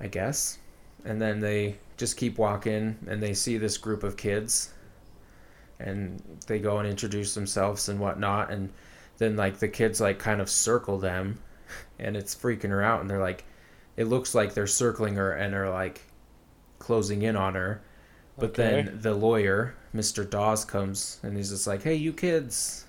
I 0.00 0.06
guess. 0.08 0.58
And 1.04 1.20
then 1.22 1.40
they 1.40 1.78
just 1.96 2.16
keep 2.16 2.38
walking 2.38 2.98
and 3.06 3.22
they 3.22 3.34
see 3.34 3.56
this 3.58 3.78
group 3.78 4.02
of 4.02 4.16
kids 4.16 4.72
and 5.78 6.22
they 6.46 6.58
go 6.58 6.78
and 6.78 6.88
introduce 6.88 7.34
themselves 7.34 7.88
and 7.88 7.98
whatnot 7.98 8.50
and 8.50 8.70
then 9.18 9.36
like 9.36 9.58
the 9.58 9.68
kids 9.68 10.00
like 10.00 10.18
kind 10.18 10.40
of 10.40 10.48
circle 10.48 10.98
them 10.98 11.38
and 11.98 12.16
it's 12.16 12.34
freaking 12.34 12.70
her 12.70 12.82
out 12.82 13.00
and 13.00 13.10
they're 13.10 13.20
like 13.20 13.44
it 13.96 14.04
looks 14.04 14.34
like 14.34 14.54
they're 14.54 14.66
circling 14.66 15.14
her 15.16 15.32
and 15.32 15.54
are 15.54 15.70
like 15.70 16.02
closing 16.78 17.22
in 17.22 17.36
on 17.36 17.54
her 17.54 17.82
but 18.38 18.54
Okay. 18.56 18.56
then 18.56 18.98
the 19.02 19.14
lawyer 19.14 19.74
mr 19.94 20.28
dawes 20.28 20.64
comes 20.64 21.20
and 21.22 21.36
he's 21.36 21.50
just 21.50 21.66
like 21.66 21.82
hey 21.82 21.94
you 21.94 22.12
kids 22.12 22.86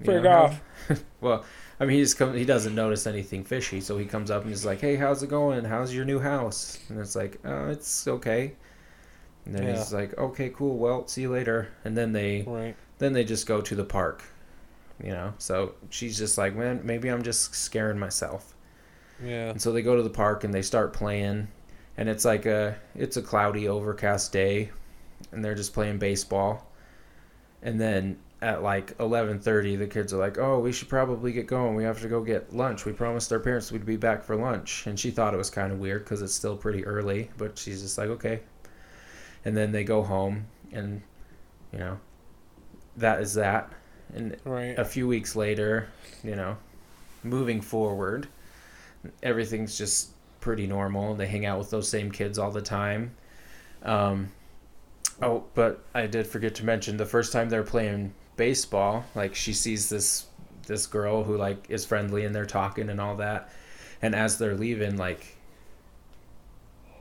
You 0.00 0.10
Frig 0.10 0.24
know, 0.24 0.26
off. 0.26 0.60
well 1.20 1.44
i 1.80 1.84
mean 1.84 1.96
he's 1.98 2.14
come 2.14 2.34
he 2.34 2.44
doesn't 2.44 2.74
notice 2.74 3.06
anything 3.06 3.42
fishy 3.44 3.80
so 3.80 3.96
he 3.98 4.04
comes 4.04 4.30
up 4.30 4.42
and 4.42 4.50
he's 4.50 4.64
like 4.64 4.80
hey 4.80 4.96
how's 4.96 5.22
it 5.22 5.28
going? 5.30 5.64
How's 5.64 5.94
your 5.94 6.04
new 6.04 6.18
house? 6.20 6.78
And 6.88 6.98
it's 7.00 7.16
like 7.16 7.38
oh 7.44 7.68
it's 7.70 8.06
okay. 8.06 8.54
And 9.46 9.54
then 9.54 9.64
Yeah. 9.64 9.76
he's 9.78 9.92
like 9.92 10.16
okay 10.18 10.50
cool. 10.50 10.76
Well 10.78 11.06
see 11.08 11.22
you 11.22 11.30
later. 11.32 11.68
And 11.84 11.96
then 11.96 12.12
they 12.12 12.42
Right. 12.46 12.76
then 12.98 13.12
they 13.12 13.24
just 13.24 13.46
go 13.46 13.60
to 13.60 13.74
the 13.74 13.84
park 13.84 14.22
you 15.02 15.12
know? 15.12 15.32
So 15.38 15.74
she's 15.88 16.18
just 16.18 16.36
like 16.38 16.54
man 16.54 16.82
maybe 16.84 17.08
i'm 17.08 17.22
just 17.22 17.54
scaring 17.54 17.98
myself. 17.98 18.54
Yeah. 19.22 19.50
and 19.50 19.60
so 19.60 19.72
they 19.72 19.82
go 19.82 19.96
to 19.96 20.02
the 20.02 20.10
park 20.10 20.44
and 20.44 20.52
they 20.54 20.62
start 20.62 20.92
playing. 20.92 21.48
And 21.96 22.08
it's 22.08 22.24
like 22.24 22.46
a 22.46 22.76
it's 22.94 23.16
a 23.16 23.22
cloudy 23.22 23.68
overcast 23.68 24.32
day. 24.32 24.70
And 25.32 25.44
they're 25.44 25.54
just 25.54 25.74
playing 25.74 25.98
baseball. 25.98 26.66
And 27.62 27.80
then 27.80 28.18
at 28.42 28.62
like 28.62 28.96
11:30 28.98 29.78
the 29.78 29.86
kids 29.86 30.14
are 30.14 30.18
like 30.18 30.38
oh 30.38 30.58
we 30.58 30.72
should 30.72 30.88
probably 30.88 31.30
get 31.32 31.46
going 31.46 31.74
we 31.74 31.84
have 31.84 32.00
to 32.00 32.08
go 32.08 32.22
get 32.22 32.54
lunch 32.54 32.84
we 32.86 32.92
promised 32.92 33.30
our 33.32 33.38
parents 33.38 33.70
we'd 33.70 33.84
be 33.84 33.96
back 33.96 34.22
for 34.22 34.34
lunch 34.34 34.86
and 34.86 34.98
she 34.98 35.10
thought 35.10 35.34
it 35.34 35.36
was 35.36 35.50
kind 35.50 35.72
of 35.72 35.78
weird 35.78 36.06
cuz 36.06 36.22
it's 36.22 36.32
still 36.32 36.56
pretty 36.56 36.84
early 36.86 37.30
but 37.36 37.58
she's 37.58 37.82
just 37.82 37.98
like 37.98 38.08
okay 38.08 38.40
and 39.44 39.56
then 39.56 39.72
they 39.72 39.84
go 39.84 40.02
home 40.02 40.46
and 40.72 41.02
you 41.72 41.78
know 41.78 41.98
that 42.96 43.20
is 43.20 43.34
that 43.34 43.72
and 44.14 44.36
Right. 44.44 44.78
a 44.78 44.84
few 44.84 45.06
weeks 45.06 45.36
later, 45.36 45.88
you 46.22 46.34
know, 46.36 46.56
moving 47.22 47.60
forward, 47.60 48.26
everything's 49.22 49.76
just 49.78 50.10
pretty 50.40 50.66
normal. 50.66 51.14
They 51.14 51.26
hang 51.26 51.46
out 51.46 51.58
with 51.58 51.70
those 51.70 51.88
same 51.88 52.10
kids 52.10 52.38
all 52.38 52.50
the 52.50 52.62
time. 52.62 53.12
Um, 53.82 54.32
oh, 55.22 55.44
but 55.54 55.84
I 55.94 56.06
did 56.06 56.26
forget 56.26 56.54
to 56.56 56.64
mention 56.64 56.96
the 56.96 57.06
first 57.06 57.32
time 57.32 57.48
they're 57.48 57.62
playing 57.62 58.12
baseball, 58.40 59.04
like 59.14 59.34
she 59.34 59.52
sees 59.52 59.90
this 59.90 60.24
this 60.66 60.86
girl 60.86 61.22
who 61.22 61.36
like 61.36 61.66
is 61.68 61.84
friendly 61.84 62.24
and 62.24 62.34
they're 62.34 62.46
talking 62.46 62.88
and 62.88 62.98
all 62.98 63.16
that. 63.16 63.50
And 64.00 64.14
as 64.14 64.38
they're 64.38 64.56
leaving, 64.56 64.96
like 64.96 65.36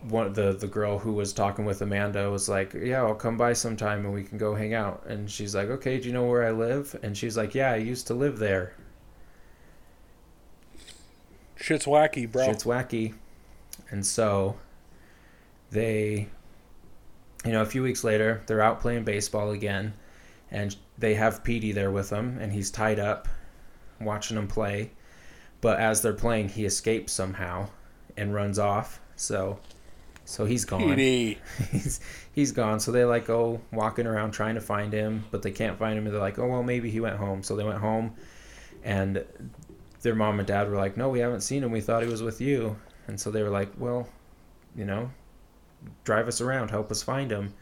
one 0.02 0.34
the 0.34 0.52
the 0.52 0.68
girl 0.68 1.00
who 1.00 1.14
was 1.14 1.32
talking 1.32 1.64
with 1.64 1.82
Amanda 1.82 2.30
was 2.30 2.50
like, 2.50 2.74
"Yeah, 2.74 3.04
I'll 3.04 3.16
come 3.16 3.38
by 3.38 3.54
sometime 3.54 4.04
and 4.04 4.14
we 4.14 4.26
can 4.26 4.38
go 4.38 4.54
hang 4.54 4.74
out." 4.74 5.06
And 5.08 5.32
she's 5.32 5.56
like, 5.56 5.70
"Okay, 5.70 5.98
do 5.98 6.10
you 6.10 6.14
know 6.14 6.26
where 6.26 6.46
I 6.46 6.52
live?" 6.52 6.94
And 7.04 7.18
she's 7.18 7.38
like, 7.38 7.56
"Yeah, 7.56 7.72
I 7.72 7.78
used 7.78 8.08
to 8.08 8.14
live 8.14 8.38
there." 8.38 8.74
Shit's 11.56 11.86
wacky, 11.86 12.30
bro. 12.30 12.48
Shit's 12.48 12.66
wacky. 12.66 13.14
And 13.92 14.06
so 14.06 14.58
they 15.72 16.28
you 17.46 17.54
know, 17.54 17.62
a 17.62 17.66
few 17.66 17.82
weeks 17.82 18.04
later, 18.04 18.42
they're 18.46 18.62
out 18.62 18.82
playing 18.82 19.06
baseball 19.06 19.52
again 19.52 19.94
and 20.52 20.76
they 20.98 21.16
have 21.16 21.44
Petey 21.44 21.72
there 21.72 21.92
with 21.92 22.10
them 22.10 22.38
and 22.40 22.52
he's 22.52 22.72
tied 22.72 23.00
up 23.00 23.28
watching 24.00 24.36
them 24.36 24.48
play. 24.48 24.92
But 25.62 25.80
as 25.80 26.02
they're 26.02 26.14
playing, 26.14 26.50
he 26.50 26.66
escapes 26.66 27.12
somehow 27.14 27.70
and 28.16 28.34
runs 28.34 28.60
off. 28.60 29.00
So 29.16 29.60
so 30.30 30.46
he's 30.46 30.64
gone. 30.64 30.82
PD. 30.82 31.38
he's 31.72 32.00
he's 32.34 32.52
gone. 32.52 32.80
So 32.80 32.92
they 32.92 33.04
like 33.04 33.26
go 33.26 33.62
walking 33.72 34.06
around 34.06 34.32
trying 34.32 34.56
to 34.56 34.62
find 34.62 34.94
him, 34.94 35.26
but 35.32 35.42
they 35.42 35.52
can't 35.52 35.78
find 35.80 35.98
him. 35.98 36.06
And 36.06 36.14
they're 36.14 36.22
like, 36.22 36.38
oh 36.38 36.48
well, 36.48 36.64
maybe 36.64 36.92
he 36.92 37.00
went 37.00 37.18
home. 37.18 37.42
So 37.42 37.56
they 37.56 37.64
went 37.64 37.80
home, 37.80 38.14
and 38.84 39.26
their 40.02 40.14
mom 40.16 40.40
and 40.40 40.48
dad 40.48 40.70
were 40.70 40.78
like, 40.78 40.98
"No, 40.98 41.10
we 41.10 41.20
haven't 41.20 41.42
seen 41.42 41.64
him. 41.64 41.72
We 41.72 41.82
thought 41.82 42.04
he 42.04 42.10
was 42.10 42.22
with 42.22 42.42
you." 42.42 42.78
And 43.08 43.20
so 43.20 43.32
they 43.32 43.42
were 43.42 43.50
like, 43.50 43.72
"Well, 43.78 44.08
you 44.76 44.86
know, 44.86 45.10
drive 46.04 46.28
us 46.28 46.42
around, 46.42 46.70
help 46.70 46.92
us 46.92 47.02
find 47.02 47.32
him." 47.32 47.54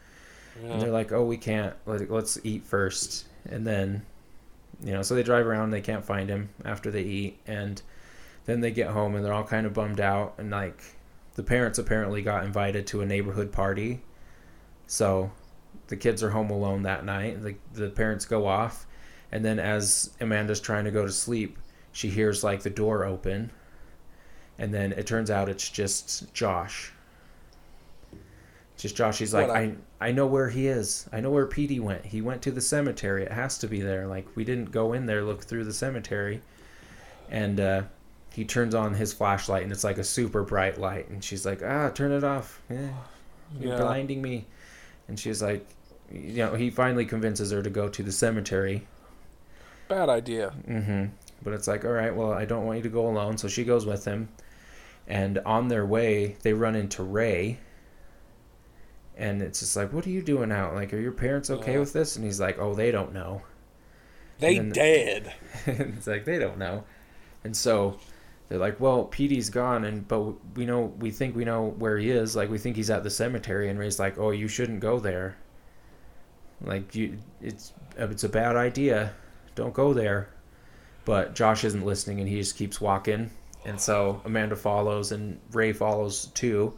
And 0.62 0.80
they're 0.82 0.90
like, 0.90 1.12
"Oh, 1.12 1.24
we 1.24 1.36
can't. 1.36 1.74
Let, 1.86 2.10
let's 2.10 2.38
eat 2.44 2.64
first. 2.64 3.26
And 3.48 3.66
then, 3.66 4.02
you 4.82 4.92
know, 4.92 5.02
so 5.02 5.14
they 5.14 5.22
drive 5.22 5.46
around. 5.46 5.70
They 5.70 5.80
can't 5.80 6.04
find 6.04 6.28
him 6.28 6.48
after 6.64 6.90
they 6.90 7.02
eat, 7.02 7.38
and 7.46 7.80
then 8.46 8.60
they 8.60 8.70
get 8.70 8.88
home 8.90 9.14
and 9.14 9.24
they're 9.24 9.32
all 9.32 9.44
kind 9.44 9.66
of 9.66 9.74
bummed 9.74 10.00
out. 10.00 10.34
And 10.38 10.50
like, 10.50 10.80
the 11.34 11.42
parents 11.42 11.78
apparently 11.78 12.22
got 12.22 12.44
invited 12.44 12.86
to 12.88 13.00
a 13.02 13.06
neighborhood 13.06 13.52
party, 13.52 14.02
so 14.86 15.30
the 15.88 15.96
kids 15.96 16.22
are 16.22 16.30
home 16.30 16.50
alone 16.50 16.82
that 16.82 17.04
night. 17.04 17.42
The 17.42 17.54
the 17.74 17.90
parents 17.90 18.24
go 18.24 18.46
off, 18.46 18.86
and 19.32 19.44
then 19.44 19.58
as 19.58 20.10
Amanda's 20.20 20.60
trying 20.60 20.84
to 20.84 20.90
go 20.90 21.06
to 21.06 21.12
sleep, 21.12 21.58
she 21.92 22.08
hears 22.10 22.42
like 22.42 22.62
the 22.62 22.70
door 22.70 23.04
open, 23.04 23.50
and 24.58 24.74
then 24.74 24.92
it 24.92 25.06
turns 25.06 25.30
out 25.30 25.48
it's 25.48 25.68
just 25.70 26.32
Josh. 26.34 26.92
Just 28.76 28.96
Josh. 28.96 29.18
He's 29.18 29.34
like, 29.34 29.48
What 29.48 29.56
a- 29.56 29.60
I 29.60 29.74
I 30.00 30.12
know 30.12 30.26
where 30.26 30.48
he 30.48 30.68
is. 30.68 31.08
I 31.12 31.20
know 31.20 31.30
where 31.30 31.46
Petey 31.46 31.80
went. 31.80 32.04
He 32.06 32.20
went 32.20 32.42
to 32.42 32.50
the 32.52 32.60
cemetery. 32.60 33.24
It 33.24 33.32
has 33.32 33.58
to 33.58 33.66
be 33.68 33.80
there. 33.80 34.06
Like 34.06 34.26
we 34.36 34.44
didn't 34.44 34.70
go 34.70 34.92
in 34.92 35.06
there, 35.06 35.22
look 35.24 35.42
through 35.42 35.64
the 35.64 35.72
cemetery, 35.72 36.40
and 37.30 37.58
uh, 37.58 37.82
he 38.32 38.44
turns 38.44 38.74
on 38.74 38.94
his 38.94 39.12
flashlight, 39.12 39.64
and 39.64 39.72
it's 39.72 39.82
like 39.84 39.98
a 39.98 40.04
super 40.04 40.42
bright 40.44 40.78
light. 40.78 41.08
And 41.08 41.22
she's 41.22 41.44
like, 41.44 41.62
Ah, 41.64 41.90
turn 41.90 42.12
it 42.12 42.22
off. 42.22 42.60
Eh, 42.70 42.88
you're 43.58 43.72
Yeah. 43.72 43.78
blinding 43.80 44.22
me. 44.22 44.46
And 45.08 45.18
she's 45.18 45.42
like, 45.42 45.66
you 46.12 46.36
know, 46.44 46.54
he 46.54 46.70
finally 46.70 47.04
convinces 47.04 47.50
her 47.50 47.62
to 47.62 47.70
go 47.70 47.88
to 47.88 48.02
the 48.02 48.12
cemetery. 48.12 48.86
Bad 49.88 50.08
idea. 50.08 50.52
Mm-hmm. 50.68 51.06
But 51.42 51.54
it's 51.54 51.66
like, 51.66 51.84
all 51.84 51.92
right, 51.92 52.14
well, 52.14 52.32
I 52.32 52.44
don't 52.44 52.66
want 52.66 52.76
you 52.78 52.82
to 52.84 52.88
go 52.88 53.08
alone. 53.08 53.38
So 53.38 53.48
she 53.48 53.64
goes 53.64 53.84
with 53.86 54.04
him. 54.04 54.28
And 55.06 55.38
on 55.46 55.68
their 55.68 55.86
way, 55.86 56.36
they 56.42 56.52
run 56.52 56.74
into 56.76 57.02
Ray. 57.02 57.58
And 59.18 59.42
it's 59.42 59.60
just 59.60 59.76
like, 59.76 59.92
what 59.92 60.06
are 60.06 60.10
you 60.10 60.22
doing 60.22 60.52
out? 60.52 60.74
Like, 60.74 60.94
are 60.94 60.98
your 60.98 61.12
parents 61.12 61.50
okay 61.50 61.72
Yeah. 61.74 61.80
with 61.80 61.92
this? 61.92 62.16
And 62.16 62.24
he's 62.24 62.40
like, 62.40 62.58
oh, 62.58 62.74
they 62.74 62.90
don't 62.92 63.12
know. 63.12 63.42
They 64.38 64.56
And 64.56 64.72
dead. 64.72 65.34
and 65.66 65.80
it's 65.98 66.06
like, 66.06 66.24
they 66.24 66.38
don't 66.38 66.56
know. 66.58 66.84
And 67.42 67.56
so 67.56 67.98
they're 68.48 68.58
like, 68.58 68.78
well, 68.78 69.04
Petey's 69.04 69.50
gone. 69.50 69.84
And, 69.84 70.06
but 70.06 70.22
we 70.56 70.64
know, 70.64 70.94
we 71.00 71.10
think 71.10 71.34
we 71.34 71.44
know 71.44 71.74
where 71.78 71.98
he 71.98 72.10
is. 72.10 72.36
Like, 72.36 72.48
we 72.48 72.58
think 72.58 72.76
he's 72.76 72.90
at 72.90 73.02
the 73.02 73.10
cemetery. 73.10 73.68
And 73.68 73.78
Ray's 73.78 73.98
like, 73.98 74.18
oh, 74.18 74.30
you 74.30 74.46
shouldn't 74.46 74.80
go 74.80 75.00
there. 75.00 75.36
Like, 76.60 76.94
you, 76.94 77.18
it's, 77.40 77.72
it's 77.96 78.24
a 78.24 78.28
bad 78.28 78.54
idea. 78.56 79.12
Don't 79.56 79.74
go 79.74 79.92
there. 79.92 80.28
But 81.04 81.34
Josh 81.34 81.64
isn't 81.64 81.84
listening 81.84 82.20
and 82.20 82.28
he 82.28 82.36
just 82.36 82.56
keeps 82.56 82.80
walking. 82.80 83.30
And 83.64 83.80
so 83.80 84.20
Amanda 84.24 84.54
follows 84.56 85.10
and 85.10 85.40
Ray 85.52 85.72
follows 85.72 86.26
too, 86.34 86.74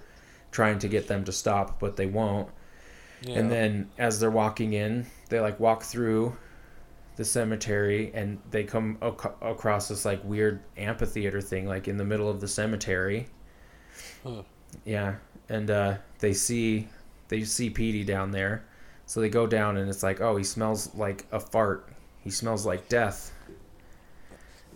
trying 0.50 0.78
to 0.80 0.88
get 0.88 1.06
them 1.06 1.24
to 1.24 1.32
stop, 1.32 1.78
but 1.78 1.96
they 1.96 2.06
won't. 2.06 2.48
Yeah. 3.22 3.38
And 3.38 3.50
then 3.50 3.90
as 3.98 4.18
they're 4.18 4.30
walking 4.30 4.72
in, 4.72 5.06
they 5.28 5.40
like 5.40 5.60
walk 5.60 5.82
through 5.82 6.36
the 7.16 7.24
cemetery 7.24 8.10
and 8.14 8.38
they 8.50 8.64
come 8.64 8.96
ac- 9.02 9.28
across 9.42 9.88
this 9.88 10.04
like 10.04 10.24
weird 10.24 10.60
amphitheater 10.76 11.40
thing 11.40 11.66
like 11.66 11.86
in 11.86 11.98
the 11.98 12.04
middle 12.04 12.30
of 12.30 12.40
the 12.40 12.48
cemetery. 12.48 13.26
Huh. 14.24 14.42
Yeah, 14.84 15.16
and 15.48 15.70
uh, 15.70 15.96
they 16.20 16.32
see 16.32 16.88
they 17.28 17.44
see 17.44 17.70
Petey 17.70 18.04
down 18.04 18.30
there. 18.30 18.64
So 19.06 19.20
they 19.20 19.28
go 19.28 19.46
down 19.46 19.76
and 19.76 19.90
it's 19.90 20.02
like, 20.02 20.20
"Oh, 20.20 20.36
he 20.36 20.44
smells 20.44 20.94
like 20.94 21.26
a 21.32 21.40
fart. 21.40 21.88
He 22.20 22.30
smells 22.30 22.64
like 22.64 22.88
death." 22.88 23.32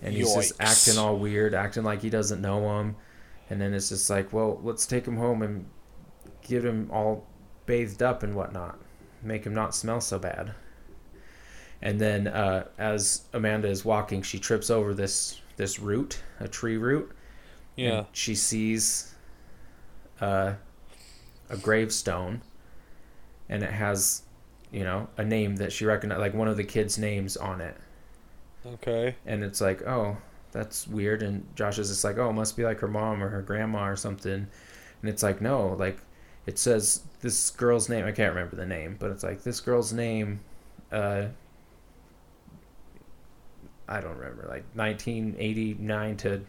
And 0.02 0.12
he's 0.12 0.34
just 0.34 0.54
acting 0.60 0.98
all 0.98 1.16
weird, 1.16 1.54
acting 1.54 1.84
like 1.84 2.02
he 2.02 2.10
doesn't 2.10 2.42
know 2.42 2.80
him. 2.80 2.96
And 3.50 3.60
then 3.60 3.74
it's 3.74 3.90
just 3.90 4.08
like, 4.08 4.32
"Well, 4.32 4.60
let's 4.62 4.86
take 4.86 5.06
him 5.06 5.16
home 5.16 5.42
and 5.42 5.66
get 6.42 6.64
him 6.64 6.90
all 6.90 7.26
bathed 7.66 8.02
up 8.02 8.22
and 8.22 8.34
whatnot, 8.34 8.78
make 9.22 9.44
him 9.44 9.54
not 9.54 9.74
smell 9.74 10.00
so 10.00 10.18
bad." 10.18 10.54
And 11.82 12.00
then 12.00 12.28
uh, 12.28 12.66
as 12.78 13.22
Amanda 13.34 13.68
is 13.68 13.84
walking, 13.84 14.22
she 14.22 14.38
trips 14.38 14.70
over 14.70 14.94
this 14.94 15.40
this 15.56 15.78
root, 15.78 16.20
a 16.40 16.48
tree 16.48 16.76
root. 16.76 17.12
and 17.76 17.86
yeah. 17.86 18.04
she 18.12 18.34
sees 18.34 19.14
uh, 20.20 20.54
a 21.50 21.56
gravestone, 21.56 22.42
and 23.48 23.62
it 23.62 23.70
has, 23.72 24.22
you 24.72 24.84
know, 24.84 25.08
a 25.16 25.24
name 25.24 25.56
that 25.56 25.72
she 25.72 25.84
recognized, 25.84 26.20
like 26.20 26.34
one 26.34 26.48
of 26.48 26.56
the 26.56 26.64
kids' 26.64 26.98
names 26.98 27.36
on 27.36 27.60
it. 27.60 27.76
Okay. 28.66 29.16
And 29.26 29.44
it's 29.44 29.60
like, 29.60 29.82
oh, 29.82 30.16
that's 30.54 30.86
weird. 30.88 31.22
And 31.22 31.44
Josh 31.56 31.78
is 31.78 31.88
just 31.88 32.04
like, 32.04 32.16
oh, 32.16 32.30
it 32.30 32.32
must 32.32 32.56
be 32.56 32.64
like 32.64 32.78
her 32.80 32.88
mom 32.88 33.22
or 33.22 33.28
her 33.28 33.42
grandma 33.42 33.88
or 33.88 33.96
something. 33.96 34.32
And 34.32 35.10
it's 35.10 35.22
like, 35.22 35.42
no, 35.42 35.74
like 35.78 35.98
it 36.46 36.58
says 36.58 37.02
this 37.20 37.50
girl's 37.50 37.88
name. 37.88 38.06
I 38.06 38.12
can't 38.12 38.34
remember 38.34 38.56
the 38.56 38.64
name, 38.64 38.96
but 38.98 39.10
it's 39.10 39.22
like 39.22 39.42
this 39.42 39.60
girl's 39.60 39.92
name. 39.92 40.40
Uh, 40.92 41.26
I 43.88 44.00
don't 44.00 44.16
remember, 44.16 44.46
like 44.48 44.64
1989 44.74 46.16
to 46.18 46.40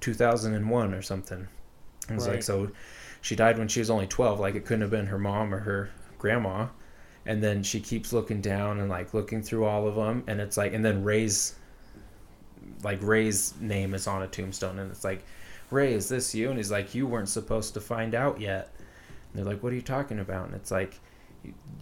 2001 0.00 0.94
or 0.94 1.00
something. 1.00 1.48
It 2.10 2.14
was 2.14 2.26
like 2.26 2.42
so, 2.42 2.70
she 3.20 3.36
died 3.36 3.56
when 3.58 3.68
she 3.68 3.78
was 3.78 3.88
only 3.88 4.08
12. 4.08 4.40
Like 4.40 4.56
it 4.56 4.66
couldn't 4.66 4.82
have 4.82 4.90
been 4.90 5.06
her 5.06 5.18
mom 5.18 5.54
or 5.54 5.60
her 5.60 5.90
grandma. 6.18 6.66
And 7.24 7.42
then 7.42 7.62
she 7.62 7.80
keeps 7.80 8.12
looking 8.12 8.40
down 8.40 8.80
and 8.80 8.90
like 8.90 9.14
looking 9.14 9.42
through 9.42 9.64
all 9.64 9.86
of 9.86 9.94
them, 9.94 10.24
and 10.26 10.40
it's 10.40 10.56
like, 10.56 10.72
and 10.72 10.84
then 10.84 11.04
Ray's, 11.04 11.54
like 12.82 12.98
Ray's 13.02 13.54
name 13.60 13.94
is 13.94 14.06
on 14.06 14.22
a 14.22 14.26
tombstone, 14.28 14.78
and 14.78 14.90
it's 14.90 15.04
like, 15.04 15.24
Ray, 15.70 15.92
is 15.94 16.08
this 16.08 16.34
you? 16.34 16.48
And 16.48 16.58
he's 16.58 16.70
like, 16.70 16.94
you 16.94 17.06
weren't 17.06 17.28
supposed 17.28 17.74
to 17.74 17.80
find 17.80 18.14
out 18.14 18.40
yet. 18.40 18.70
And 18.78 19.38
they're 19.44 19.52
like, 19.52 19.62
what 19.62 19.72
are 19.72 19.76
you 19.76 19.82
talking 19.82 20.18
about? 20.18 20.46
And 20.46 20.54
it's 20.54 20.70
like, 20.70 20.98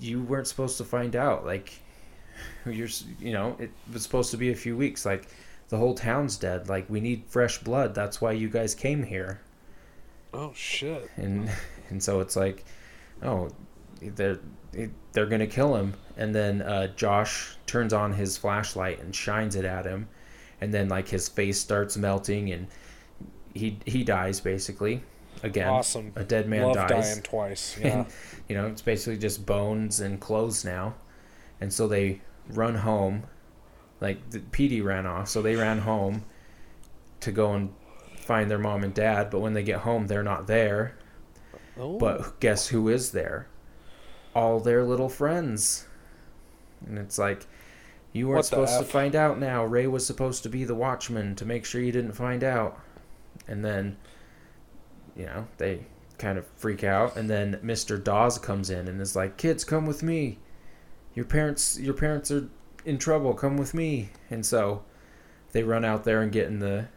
"You- 0.01 0.22
weren't 0.22 0.46
supposed 0.46 0.78
to 0.78 0.84
find 0.84 1.16
out. 1.16 1.44
Like, 1.44 1.72
you're, 2.66 2.88
you 3.18 3.32
know, 3.32 3.57
it 3.59 3.70
was 3.92 4.03
supposed 4.03 4.30
to 4.30 4.36
be 4.36 4.51
a 4.53 4.57
few 4.57 4.76
weeks. 4.76 5.05
Like, 5.05 5.26
the 5.68 5.76
whole 5.76 5.94
town's 5.94 6.36
dead. 6.36 6.68
Like, 6.68 6.88
we 6.88 7.01
need 7.01 7.24
fresh 7.28 7.59
blood. 7.59 7.94
That's 7.94 8.20
why 8.20 8.32
you 8.32 8.48
guys 8.48 8.74
came 8.74 9.03
here 9.03 9.40
Oh 10.32 10.53
shit. 10.55 11.11
and 11.16 11.51
and 11.90 12.03
so 12.03 12.20
it's 12.20 12.36
like, 12.36 12.64
oh, 13.22 13.51
they're 14.01 14.38
they're 15.12 15.26
gonna 15.26 15.46
kill 15.48 15.74
him, 15.74 15.94
and 16.16 16.32
then 16.32 16.62
uh, 16.62 16.86
Josh 16.94 17.57
turns 17.66 17.92
on 17.92 18.12
his 18.12 18.36
flashlight 18.38 19.01
and 19.01 19.12
shines 19.14 19.57
it 19.57 19.64
at 19.64 19.84
him, 19.84 20.07
and 20.61 20.73
then 20.73 20.89
like 20.89 21.09
his 21.09 21.29
face 21.29 21.59
starts 21.61 21.97
melting, 21.97 22.51
and 22.53 22.67
he 23.55 23.79
he 23.87 24.05
dies 24.05 24.41
basically. 24.41 25.03
Again, 25.43 25.69
Awesome. 25.69 26.13
a 26.17 26.25
dead 26.25 26.49
man 26.49 26.65
Love 26.65 26.75
dies. 26.89 27.11
dying 27.11 27.23
twice. 27.23 27.79
Yeah. 27.83 28.05
you 28.49 28.55
know, 28.55 28.67
it's 28.67 28.83
basically 28.83 29.17
just 29.17 29.47
bones 29.47 30.01
and 30.01 30.21
clothes 30.21 30.65
now, 30.65 30.95
and 31.61 31.73
so 31.73 31.89
they 31.89 32.21
run 32.51 32.75
home. 32.75 33.23
Like 34.01 34.31
the, 34.31 34.41
Petey 34.41 34.81
ran 34.81 35.07
off, 35.07 35.29
so 35.29 35.41
they 35.43 35.57
ran 35.57 35.79
home 35.79 36.25
to 37.21 37.33
go 37.33 37.53
and 37.55 37.73
find 38.17 38.51
their 38.51 38.59
mom 38.59 38.83
and 38.83 38.93
dad. 38.95 39.31
But 39.31 39.41
when 39.41 39.53
they 39.55 39.63
get 39.63 39.81
home, 39.81 40.07
they're 40.07 40.23
not 40.23 40.47
there. 40.47 40.97
oh. 41.79 41.99
But 41.99 42.41
guess 42.41 42.69
who 42.69 42.89
is 42.89 43.13
there? 43.13 43.47
All 44.35 44.59
their 44.61 44.85
little 44.85 45.09
friends. 45.11 45.87
And 46.87 46.99
it's 46.99 47.19
like, 47.19 47.47
you 48.13 48.29
weren't 48.29 48.45
supposed 48.45 48.79
to 48.79 48.85
find 48.85 49.15
out 49.15 49.39
now. 49.39 49.65
Ray 49.65 49.87
was 49.87 50.07
supposed 50.07 50.43
to 50.43 50.49
be 50.49 50.65
the 50.65 50.75
watchman 50.75 51.37
to 51.37 51.45
make 51.45 51.65
sure 51.65 51.81
you 51.81 51.93
didn't 51.93 52.13
find 52.13 52.43
out. 52.43 52.79
And 53.47 53.65
then, 53.65 53.97
you 55.17 55.27
know, 55.27 55.47
they 55.59 55.87
kind 56.19 56.37
of 56.39 56.47
freak 56.57 56.83
out. 56.83 57.17
And 57.17 57.31
then 57.31 57.61
Mr. 57.65 58.03
Dawes 58.03 58.39
comes 58.39 58.71
in 58.71 58.89
and 58.89 59.01
is 59.01 59.15
like, 59.15 59.37
kids, 59.37 59.65
come 59.65 59.87
with 59.87 60.03
me. 60.03 60.39
Your 61.15 61.25
parents, 61.25 61.79
your 61.79 61.95
parents 61.95 62.31
are 62.31 62.49
in 62.85 62.99
trouble. 62.99 63.35
Come 63.35 63.57
with 63.57 63.75
me. 63.75 64.11
And 64.29 64.45
so 64.45 64.83
they 65.53 65.63
run 65.63 65.85
out 65.85 66.05
there 66.05 66.23
and 66.23 66.33
get 66.33 66.47
in 66.47 66.59
the 66.59 66.89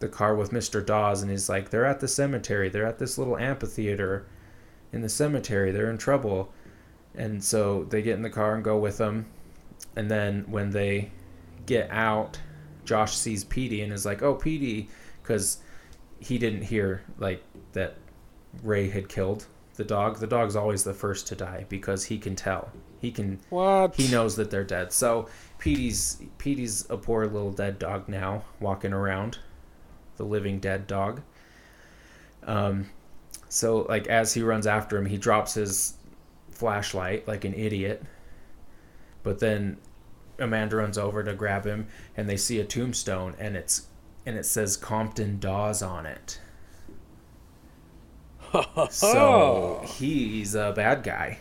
the 0.00 0.08
car 0.08 0.34
with 0.34 0.50
Mr. 0.50 0.84
Dawes, 0.84 1.20
and 1.20 1.30
he's 1.30 1.50
like, 1.50 1.68
"They're 1.68 1.84
at 1.84 2.00
the 2.00 2.08
cemetery. 2.08 2.70
They're 2.70 2.86
at 2.86 2.98
this 2.98 3.18
little 3.18 3.36
amphitheater 3.36 4.26
in 4.92 5.02
the 5.02 5.10
cemetery. 5.10 5.70
They're 5.70 5.90
in 5.90 5.98
trouble." 5.98 6.52
And 7.14 7.44
so 7.44 7.84
they 7.84 8.00
get 8.00 8.16
in 8.16 8.22
the 8.22 8.30
car 8.30 8.54
and 8.54 8.64
go 8.64 8.78
with 8.78 8.96
them. 8.96 9.26
And 9.96 10.10
then 10.10 10.44
when 10.48 10.70
they 10.70 11.10
get 11.66 11.90
out, 11.90 12.38
Josh 12.84 13.16
sees 13.16 13.44
Petey 13.44 13.82
and 13.82 13.92
is 13.92 14.06
like, 14.06 14.22
"Oh, 14.22 14.34
Petey," 14.34 14.88
because 15.22 15.58
he 16.18 16.38
didn't 16.38 16.62
hear 16.62 17.02
like 17.18 17.42
that 17.72 17.96
Ray 18.62 18.88
had 18.88 19.08
killed 19.08 19.46
the 19.76 19.84
dog. 19.84 20.18
The 20.18 20.26
dog's 20.26 20.56
always 20.56 20.84
the 20.84 20.94
first 20.94 21.26
to 21.28 21.36
die 21.36 21.66
because 21.68 22.04
he 22.04 22.18
can 22.18 22.36
tell. 22.36 22.70
He 23.00 23.10
can 23.10 23.38
what? 23.48 23.94
he 23.94 24.10
knows 24.10 24.36
that 24.36 24.50
they're 24.50 24.64
dead. 24.64 24.92
So 24.92 25.28
Petey's 25.58 26.20
Petey's 26.38 26.88
a 26.90 26.96
poor 26.96 27.26
little 27.26 27.52
dead 27.52 27.78
dog 27.78 28.08
now, 28.08 28.44
walking 28.60 28.92
around, 28.92 29.38
the 30.16 30.24
living 30.24 30.60
dead 30.60 30.86
dog. 30.86 31.22
Um, 32.44 32.90
so 33.48 33.86
like 33.88 34.06
as 34.08 34.34
he 34.34 34.42
runs 34.42 34.66
after 34.66 34.98
him, 34.98 35.06
he 35.06 35.16
drops 35.16 35.54
his 35.54 35.94
flashlight 36.50 37.26
like 37.26 37.44
an 37.44 37.54
idiot. 37.54 38.02
But 39.22 39.40
then 39.40 39.78
Amanda 40.38 40.76
runs 40.76 40.96
over 40.98 41.22
to 41.22 41.34
grab 41.34 41.64
him, 41.66 41.86
and 42.16 42.28
they 42.28 42.36
see 42.36 42.58
a 42.60 42.64
tombstone, 42.64 43.34
and 43.38 43.56
it's 43.56 43.86
and 44.26 44.36
it 44.36 44.46
says 44.46 44.76
Compton 44.76 45.38
Dawes 45.38 45.82
on 45.82 46.06
it. 46.06 46.40
So 48.90 49.82
he's 49.86 50.56
a 50.56 50.72
bad 50.74 51.04
guy. 51.04 51.38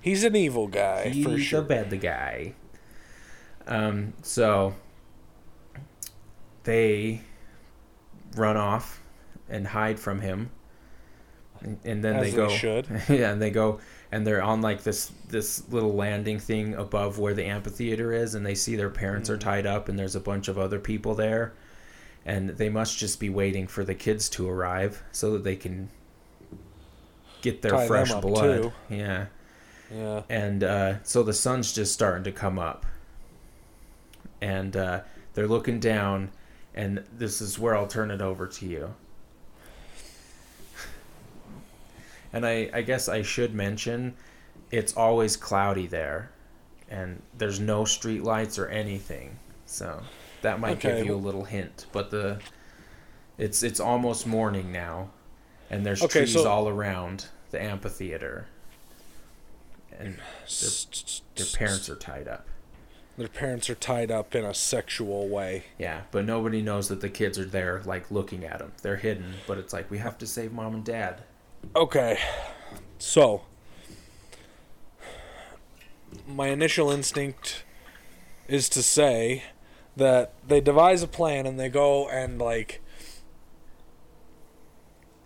He's 0.00 0.24
an 0.24 0.34
evil 0.34 0.66
guy 0.66 1.08
He's 1.10 1.24
for 1.24 1.38
sure. 1.38 1.60
a 1.60 1.64
bad 1.64 2.00
guy. 2.00 2.54
Um, 3.68 4.14
so 4.22 4.74
they 6.64 7.20
run 8.34 8.56
off 8.56 9.00
and 9.48 9.68
hide 9.68 10.00
from 10.00 10.20
him, 10.20 10.50
and, 11.62 11.78
and 11.84 12.04
then 12.04 12.16
As 12.16 12.22
they 12.22 12.30
they 12.30 12.36
go. 12.36 12.48
should. 12.48 12.86
yeah, 13.08 13.30
and 13.32 13.40
they 13.42 13.50
go 13.50 13.80
and 14.12 14.26
they're 14.26 14.42
on 14.42 14.60
like 14.62 14.82
this 14.82 15.10
this 15.28 15.68
little 15.70 15.94
landing 15.94 16.38
thing 16.38 16.74
above 16.74 17.18
where 17.18 17.34
the 17.34 17.44
amphitheater 17.44 18.12
is, 18.12 18.34
and 18.34 18.44
they 18.46 18.54
see 18.54 18.76
their 18.76 18.90
parents 18.90 19.28
Mm. 19.28 19.34
are 19.34 19.38
tied 19.38 19.66
up, 19.66 19.88
and 19.88 19.98
there's 19.98 20.16
a 20.16 20.20
bunch 20.20 20.48
of 20.48 20.58
other 20.58 20.78
people 20.78 21.14
there, 21.14 21.52
and 22.24 22.50
they 22.50 22.68
must 22.68 22.98
just 22.98 23.20
be 23.20 23.28
waiting 23.28 23.66
for 23.66 23.84
the 23.84 23.94
kids 23.94 24.28
to 24.30 24.48
arrive 24.48 25.02
so 25.12 25.32
that 25.32 25.44
they 25.44 25.56
can 25.56 25.88
get 27.42 27.62
their 27.62 27.72
Tie 27.72 27.86
fresh 27.86 28.12
blood. 28.14 28.62
too. 28.62 28.72
Yeah 28.88 29.26
Yeah. 29.94 30.22
and 30.28 30.64
uh, 30.64 30.94
so 31.04 31.22
the 31.22 31.32
sun's 31.32 31.72
just 31.72 31.92
starting 31.94 32.24
to 32.24 32.32
come 32.32 32.58
up 32.58 32.84
and 34.40 34.76
uh, 34.76 35.00
they're 35.34 35.46
looking 35.46 35.78
down 35.80 36.30
and 36.74 37.04
this 37.16 37.40
is 37.40 37.58
where 37.58 37.76
i'll 37.76 37.86
turn 37.86 38.10
it 38.10 38.20
over 38.20 38.46
to 38.46 38.66
you 38.66 38.94
and 42.32 42.46
i, 42.46 42.68
I 42.72 42.82
guess 42.82 43.08
i 43.08 43.22
should 43.22 43.54
mention 43.54 44.14
it's 44.70 44.96
always 44.96 45.36
cloudy 45.36 45.86
there 45.86 46.30
and 46.90 47.22
there's 47.36 47.60
no 47.60 47.84
street 47.84 48.22
lights 48.22 48.58
or 48.58 48.68
anything 48.68 49.36
so 49.66 50.02
that 50.42 50.60
might 50.60 50.78
Okay. 50.78 50.98
give 50.98 51.06
you 51.06 51.14
a 51.14 51.16
little 51.16 51.44
hint 51.44 51.86
but 51.92 52.10
the 52.10 52.38
it's 53.38 53.62
it's 53.62 53.80
almost 53.80 54.26
morning 54.26 54.72
now 54.72 55.10
and 55.70 55.84
there's 55.84 56.02
Okay, 56.02 56.20
trees 56.20 56.32
so- 56.34 56.48
all 56.48 56.68
around 56.68 57.26
the 57.50 57.62
amphitheater 57.62 58.46
and 59.98 60.16
their 61.34 61.46
parents 61.56 61.88
are 61.90 61.96
tied 61.96 62.28
up. 62.28 62.46
Their 63.16 63.26
parents 63.26 63.68
are 63.68 63.74
tied 63.74 64.12
up 64.12 64.34
in 64.36 64.44
a 64.44 64.54
sexual 64.54 65.26
way. 65.28 65.64
Yeah, 65.76 66.02
but 66.12 66.24
nobody 66.24 66.62
knows 66.62 66.86
that 66.88 67.00
the 67.00 67.08
kids 67.08 67.36
are 67.36 67.44
there, 67.44 67.82
like 67.84 68.08
looking 68.10 68.44
at 68.44 68.60
them. 68.60 68.70
They're 68.82 68.94
hidden, 68.96 69.34
but 69.48 69.58
it's 69.58 69.72
like 69.72 69.90
we 69.90 69.98
have 69.98 70.16
to 70.18 70.26
save 70.26 70.52
mom 70.52 70.74
and 70.74 70.84
dad. 70.84 71.22
Okay. 71.74 72.18
So, 72.98 73.42
my 76.26 76.48
initial 76.48 76.90
instinct 76.90 77.64
is 78.48 78.68
to 78.70 78.82
say 78.82 79.44
that 79.96 80.32
they 80.46 80.60
devise 80.60 81.02
a 81.02 81.08
plan 81.08 81.46
and 81.46 81.58
they 81.58 81.68
go 81.68 82.08
and, 82.08 82.38
like, 82.38 82.80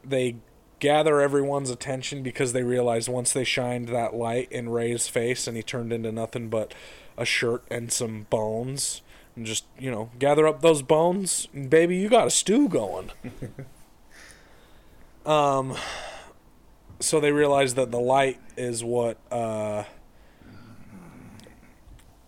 they 0.05 0.37
gather 0.79 1.21
everyone's 1.21 1.71
attention 1.71 2.23
because 2.23 2.53
they 2.53 2.63
realize 2.63 3.09
once 3.09 3.33
they 3.33 3.45
shined 3.45 3.89
that 3.89 4.15
light 4.15 4.51
in 4.51 4.69
Ray's 4.69 5.07
face 5.07 5.47
and 5.47 5.57
he 5.57 5.63
turned 5.63 5.93
into 5.93 6.11
nothing 6.11 6.49
but 6.49 6.75
a 7.17 7.25
shirt 7.25 7.63
and 7.71 7.93
some 7.93 8.27
bones. 8.31 9.01
And 9.37 9.47
just, 9.47 9.65
you 9.79 9.91
know, 9.91 10.11
gather 10.19 10.47
up 10.47 10.61
those 10.61 10.83
bones, 10.83 11.49
and 11.55 11.71
baby, 11.71 11.97
you 11.97 12.11
got 12.11 12.27
a 12.27 12.31
stew 12.31 12.69
going. 12.69 13.13
um, 15.27 15.75
so 17.03 17.21
they 17.21 17.33
realize 17.33 17.75
that 17.75 17.91
the 17.91 17.99
light 18.01 18.39
is 18.57 18.83
what 18.85 19.19
uh, 19.31 19.85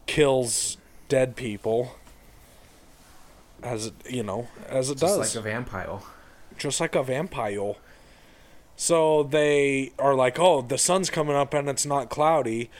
kills 0.06 0.76
dead 1.08 1.36
people 1.36 1.96
as 3.62 3.86
it 3.86 3.94
you 4.10 4.22
know 4.22 4.48
as 4.68 4.90
it 4.90 4.98
Just 4.98 5.16
does. 5.18 5.34
like 5.34 5.40
a 5.44 5.48
vampire. 5.48 5.98
just 6.58 6.80
like 6.80 6.94
a 6.94 7.02
vampire 7.02 7.74
so 8.76 9.22
they 9.22 9.92
are 9.98 10.14
like 10.14 10.38
oh 10.38 10.60
the 10.60 10.76
sun's 10.76 11.08
coming 11.08 11.34
up 11.36 11.54
and 11.54 11.68
it's 11.68 11.86
not 11.86 12.10
cloudy 12.10 12.70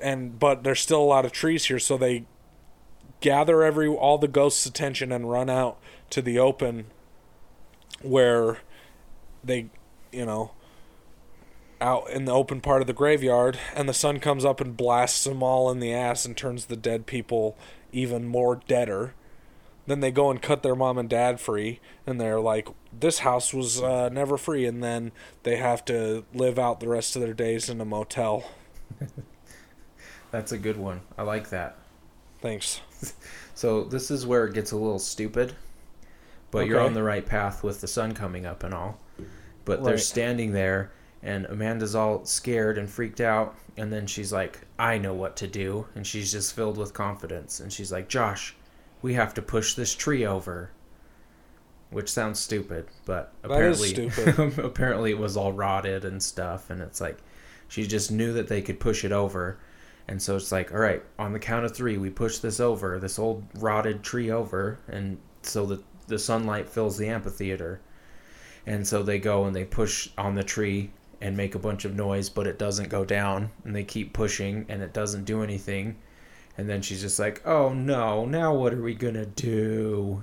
and 0.00 0.38
but 0.38 0.62
there's 0.64 0.80
still 0.80 1.00
a 1.00 1.04
lot 1.04 1.24
of 1.24 1.32
trees 1.32 1.64
here. 1.64 1.78
So 1.78 1.96
they 1.96 2.24
gather 3.20 3.62
every 3.62 3.88
all 3.88 4.18
the 4.18 4.28
ghosts 4.28 4.66
attention 4.66 5.10
and 5.10 5.30
run 5.30 5.48
out 5.48 5.78
to 6.10 6.20
the 6.20 6.38
open 6.38 6.86
where 8.02 8.58
they 9.42 9.70
you 10.12 10.26
know 10.26 10.50
out 11.82 12.08
in 12.08 12.24
the 12.24 12.32
open 12.32 12.60
part 12.60 12.80
of 12.80 12.86
the 12.86 12.92
graveyard 12.92 13.58
and 13.74 13.88
the 13.88 13.94
sun 13.94 14.20
comes 14.20 14.44
up 14.44 14.60
and 14.60 14.76
blasts 14.76 15.24
them 15.24 15.42
all 15.42 15.70
in 15.70 15.80
the 15.80 15.92
ass 15.92 16.24
and 16.24 16.36
turns 16.36 16.66
the 16.66 16.76
dead 16.76 17.06
people 17.06 17.56
even 17.92 18.26
more 18.26 18.60
deader 18.66 19.14
then 19.86 19.98
they 20.00 20.12
go 20.12 20.30
and 20.30 20.40
cut 20.40 20.62
their 20.62 20.76
mom 20.76 20.96
and 20.96 21.08
dad 21.10 21.40
free 21.40 21.80
and 22.06 22.20
they're 22.20 22.40
like 22.40 22.68
this 22.98 23.18
house 23.20 23.52
was 23.52 23.82
uh, 23.82 24.08
never 24.08 24.38
free 24.38 24.64
and 24.64 24.82
then 24.82 25.12
they 25.42 25.56
have 25.56 25.84
to 25.84 26.24
live 26.32 26.58
out 26.58 26.80
the 26.80 26.88
rest 26.88 27.16
of 27.16 27.22
their 27.22 27.34
days 27.34 27.68
in 27.68 27.80
a 27.80 27.84
motel 27.84 28.44
That's 30.30 30.52
a 30.52 30.58
good 30.58 30.78
one. 30.78 31.02
I 31.18 31.22
like 31.24 31.50
that. 31.50 31.76
thanks 32.40 32.80
So 33.54 33.84
this 33.84 34.10
is 34.10 34.26
where 34.26 34.46
it 34.46 34.54
gets 34.54 34.72
a 34.72 34.76
little 34.76 34.98
stupid, 34.98 35.54
but 36.50 36.66
you're 36.66 36.80
on 36.80 36.94
the 36.94 37.02
right 37.02 37.24
path 37.24 37.62
with 37.62 37.80
the 37.80 37.86
sun 37.86 38.14
coming 38.14 38.46
up 38.46 38.64
and 38.64 38.72
all. 38.72 38.98
But 39.64 39.84
they're 39.84 39.98
standing 39.98 40.52
there, 40.52 40.90
and 41.22 41.46
Amanda's 41.46 41.94
all 41.94 42.24
scared 42.24 42.78
and 42.78 42.90
freaked 42.90 43.20
out, 43.20 43.56
and 43.76 43.92
then 43.92 44.06
she's 44.06 44.32
like, 44.32 44.60
"I 44.78 44.98
know 44.98 45.14
what 45.14 45.36
to 45.36 45.46
do," 45.46 45.86
and 45.94 46.06
she's 46.06 46.32
just 46.32 46.54
filled 46.54 46.76
with 46.76 46.92
confidence, 46.92 47.60
and 47.60 47.72
she's 47.72 47.92
like, 47.92 48.08
"Josh, 48.08 48.56
we 49.02 49.14
have 49.14 49.34
to 49.34 49.42
push 49.42 49.74
this 49.74 49.94
tree 49.94 50.26
over." 50.26 50.70
Which 51.90 52.10
sounds 52.10 52.40
stupid, 52.40 52.86
but 53.04 53.32
apparently, 53.42 53.88
stupid. 53.88 54.58
apparently 54.64 55.10
it 55.10 55.18
was 55.18 55.36
all 55.36 55.52
rotted 55.52 56.04
and 56.04 56.22
stuff, 56.22 56.70
and 56.70 56.80
it's 56.80 57.00
like 57.00 57.18
she 57.68 57.86
just 57.86 58.10
knew 58.10 58.32
that 58.32 58.48
they 58.48 58.62
could 58.62 58.80
push 58.80 59.04
it 59.04 59.12
over, 59.12 59.58
and 60.08 60.20
so 60.20 60.36
it's 60.36 60.50
like, 60.50 60.72
all 60.72 60.80
right, 60.80 61.02
on 61.18 61.32
the 61.32 61.38
count 61.38 61.64
of 61.64 61.74
three, 61.74 61.98
we 61.98 62.10
push 62.10 62.38
this 62.38 62.60
over, 62.60 62.98
this 62.98 63.18
old 63.18 63.44
rotted 63.54 64.02
tree 64.02 64.30
over, 64.30 64.78
and 64.88 65.18
so 65.42 65.66
that 65.66 65.84
the 66.06 66.18
sunlight 66.18 66.68
fills 66.68 66.96
the 66.96 67.08
amphitheater. 67.08 67.80
And 68.66 68.86
so 68.86 69.02
they 69.02 69.18
go 69.18 69.44
and 69.44 69.54
they 69.54 69.64
push 69.64 70.08
on 70.16 70.34
the 70.34 70.44
tree 70.44 70.90
and 71.22 71.36
make 71.36 71.54
a 71.54 71.58
bunch 71.58 71.84
of 71.84 71.94
noise, 71.94 72.28
but 72.28 72.46
it 72.46 72.58
doesn't 72.58 72.88
go 72.88 73.04
down. 73.04 73.50
And 73.64 73.74
they 73.74 73.84
keep 73.84 74.12
pushing 74.12 74.66
and 74.68 74.82
it 74.82 74.92
doesn't 74.92 75.24
do 75.24 75.42
anything. 75.42 75.96
And 76.58 76.68
then 76.68 76.82
she's 76.82 77.00
just 77.00 77.18
like, 77.18 77.40
oh 77.46 77.72
no, 77.72 78.26
now 78.26 78.54
what 78.54 78.74
are 78.74 78.82
we 78.82 78.94
gonna 78.94 79.24
do? 79.24 80.22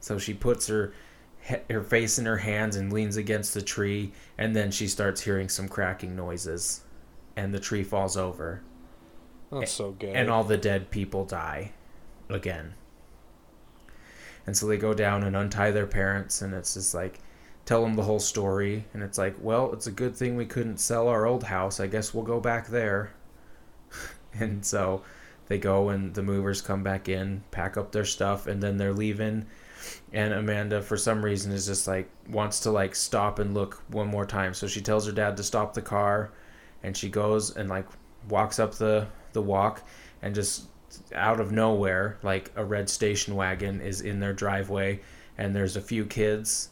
So 0.00 0.18
she 0.18 0.34
puts 0.34 0.66
her 0.66 0.92
he- 1.40 1.72
her 1.72 1.82
face 1.82 2.18
in 2.18 2.26
her 2.26 2.38
hands 2.38 2.76
and 2.76 2.92
leans 2.92 3.16
against 3.16 3.54
the 3.54 3.62
tree, 3.62 4.12
and 4.38 4.54
then 4.56 4.70
she 4.70 4.88
starts 4.88 5.20
hearing 5.20 5.48
some 5.48 5.68
cracking 5.68 6.16
noises, 6.16 6.82
and 7.36 7.52
the 7.52 7.60
tree 7.60 7.84
falls 7.84 8.16
over, 8.16 8.62
that's 9.50 9.72
so 9.72 9.90
good 9.92 10.14
and 10.16 10.30
all 10.30 10.44
the 10.44 10.56
dead 10.56 10.90
people 10.90 11.24
die 11.24 11.72
again. 12.28 12.74
And 14.46 14.56
so 14.56 14.66
they 14.66 14.76
go 14.76 14.94
down 14.94 15.22
and 15.22 15.36
untie 15.36 15.70
their 15.70 15.86
parents, 15.86 16.42
and 16.42 16.54
it's 16.54 16.74
just 16.74 16.94
like, 16.94 17.18
tell 17.64 17.82
them 17.82 17.94
the 17.94 18.02
whole 18.02 18.18
story. 18.20 18.84
And 18.94 19.02
it's 19.02 19.18
like, 19.18 19.36
well, 19.40 19.72
it's 19.72 19.86
a 19.86 19.92
good 19.92 20.16
thing 20.16 20.36
we 20.36 20.46
couldn't 20.46 20.78
sell 20.78 21.08
our 21.08 21.26
old 21.26 21.44
house. 21.44 21.80
I 21.80 21.86
guess 21.86 22.12
we'll 22.12 22.24
go 22.24 22.40
back 22.40 22.68
there. 22.68 23.12
and 24.34 24.64
so 24.64 25.02
they 25.48 25.58
go, 25.58 25.88
and 25.90 26.14
the 26.14 26.22
movers 26.22 26.60
come 26.60 26.82
back 26.82 27.08
in, 27.08 27.42
pack 27.50 27.76
up 27.76 27.92
their 27.92 28.04
stuff, 28.04 28.46
and 28.46 28.62
then 28.62 28.76
they're 28.76 28.92
leaving. 28.92 29.46
And 30.12 30.32
Amanda, 30.32 30.80
for 30.80 30.96
some 30.96 31.24
reason, 31.24 31.52
is 31.52 31.66
just 31.66 31.86
like, 31.86 32.08
wants 32.28 32.60
to 32.60 32.70
like 32.70 32.94
stop 32.94 33.38
and 33.38 33.54
look 33.54 33.82
one 33.88 34.08
more 34.08 34.26
time. 34.26 34.54
So 34.54 34.66
she 34.66 34.80
tells 34.80 35.06
her 35.06 35.12
dad 35.12 35.36
to 35.36 35.42
stop 35.42 35.74
the 35.74 35.82
car, 35.82 36.30
and 36.82 36.96
she 36.96 37.08
goes 37.08 37.56
and 37.56 37.68
like 37.68 37.86
walks 38.28 38.58
up 38.58 38.74
the 38.74 39.06
the 39.32 39.42
walk 39.42 39.82
and 40.20 40.34
just 40.34 40.68
out 41.14 41.40
of 41.40 41.52
nowhere 41.52 42.18
like 42.22 42.50
a 42.56 42.64
red 42.64 42.88
station 42.88 43.34
wagon 43.34 43.80
is 43.80 44.02
in 44.02 44.20
their 44.20 44.32
driveway 44.32 45.00
and 45.38 45.56
there's 45.56 45.76
a 45.76 45.80
few 45.80 46.04
kids 46.04 46.70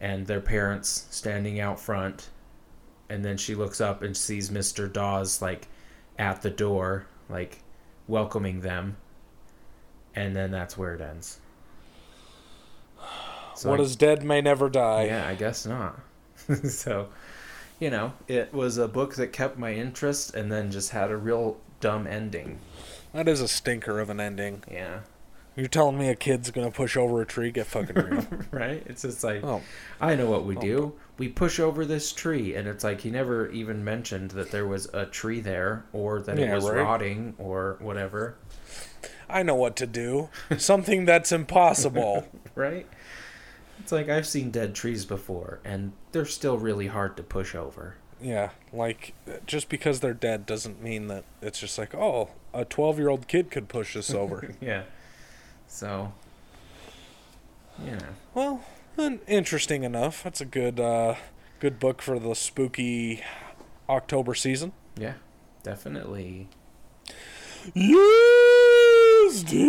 and 0.00 0.26
their 0.26 0.40
parents 0.40 1.06
standing 1.10 1.58
out 1.60 1.78
front 1.80 2.30
and 3.08 3.24
then 3.24 3.36
she 3.36 3.54
looks 3.54 3.80
up 3.80 4.02
and 4.02 4.16
sees 4.16 4.50
Mr. 4.50 4.92
Dawes 4.92 5.40
like 5.42 5.66
at 6.18 6.42
the 6.42 6.50
door 6.50 7.06
like 7.28 7.62
welcoming 8.06 8.60
them 8.60 8.96
and 10.14 10.34
then 10.36 10.50
that's 10.50 10.76
where 10.78 10.94
it 10.94 11.00
ends 11.00 11.38
so 13.54 13.70
what 13.70 13.80
I- 13.80 13.82
is 13.82 13.96
dead 13.96 14.22
may 14.22 14.40
never 14.40 14.68
die 14.68 15.04
yeah, 15.06 15.26
I 15.26 15.34
guess 15.34 15.66
not. 15.66 15.98
so, 16.68 17.08
you 17.80 17.90
know, 17.90 18.12
it 18.28 18.52
was 18.54 18.78
a 18.78 18.88
book 18.88 19.16
that 19.16 19.32
kept 19.32 19.58
my 19.58 19.72
interest 19.74 20.34
and 20.34 20.50
then 20.50 20.70
just 20.70 20.90
had 20.90 21.10
a 21.10 21.16
real 21.16 21.58
dumb 21.80 22.06
ending. 22.06 22.58
that 23.12 23.28
is 23.28 23.40
a 23.40 23.48
stinker 23.48 23.98
of 24.00 24.10
an 24.10 24.20
ending 24.20 24.62
Yeah. 24.70 25.00
You're 25.58 25.68
telling 25.68 25.98
me 25.98 26.08
a 26.08 26.14
kid's 26.14 26.50
gonna 26.50 26.70
push 26.70 26.96
over 26.96 27.20
a 27.20 27.26
tree 27.26 27.50
get 27.50 27.66
fucking 27.66 27.96
real 28.10 28.26
right? 28.50 28.82
It's 28.86 29.02
just 29.02 29.24
like, 29.24 29.42
oh 29.42 29.60
I 30.00 30.14
know 30.14 30.30
what 30.30 30.44
we 30.44 30.56
Oh, 30.56 30.60
do. 30.60 30.92
We 31.18 31.28
push 31.28 31.58
over 31.58 31.84
this 31.84 32.12
tree. 32.12 32.54
And 32.54 32.68
it's 32.68 32.84
like 32.84 33.00
he 33.00 33.10
never 33.10 33.48
even 33.50 33.84
mentioned 33.84 34.30
that 34.32 34.50
there 34.50 34.66
was 34.66 34.86
a 34.94 35.06
tree 35.06 35.40
there 35.40 35.84
or 35.92 36.20
that 36.22 36.38
it 36.38 36.54
was 36.54 36.68
right. 36.68 36.78
rotting 36.78 37.34
or 37.38 37.76
whatever. 37.80 38.36
I 39.28 39.42
know 39.42 39.56
what 39.56 39.76
to 39.76 39.86
do. 39.86 40.30
Something 40.56 41.04
that's 41.04 41.32
impossible. 41.32 42.26
right? 42.54 42.86
It's 43.80 43.92
like 43.92 44.08
I've 44.08 44.26
seen 44.26 44.50
dead 44.50 44.74
trees 44.74 45.04
before, 45.04 45.60
and 45.64 45.92
they're 46.12 46.24
still 46.24 46.58
really 46.58 46.88
hard 46.88 47.16
to 47.16 47.22
push 47.22 47.54
over. 47.54 47.96
Yeah, 48.20 48.50
like 48.72 49.14
just 49.46 49.68
because 49.68 50.00
they're 50.00 50.14
dead 50.14 50.46
doesn't 50.46 50.82
mean 50.82 51.06
that 51.08 51.24
it's 51.40 51.60
just 51.60 51.78
like, 51.78 51.94
oh, 51.94 52.30
a 52.52 52.64
12-year-old 52.64 53.28
kid 53.28 53.50
could 53.50 53.68
push 53.68 53.94
this 53.94 54.12
over. 54.12 54.54
Yeah. 54.60 54.82
So, 55.68 56.12
yeah. 57.84 58.00
well, 58.34 58.62
interesting 59.28 59.84
enough. 59.84 60.24
That's 60.24 60.40
a 60.40 60.46
good 60.46 60.80
uh 60.80 61.14
good 61.60 61.78
book 61.78 62.02
for 62.02 62.18
the 62.18 62.34
spooky 62.34 63.22
October 63.88 64.34
season. 64.34 64.72
Yeah, 64.96 65.14
definitely. 65.62 66.48
Yes, 67.74 69.42
definitely. 69.42 69.68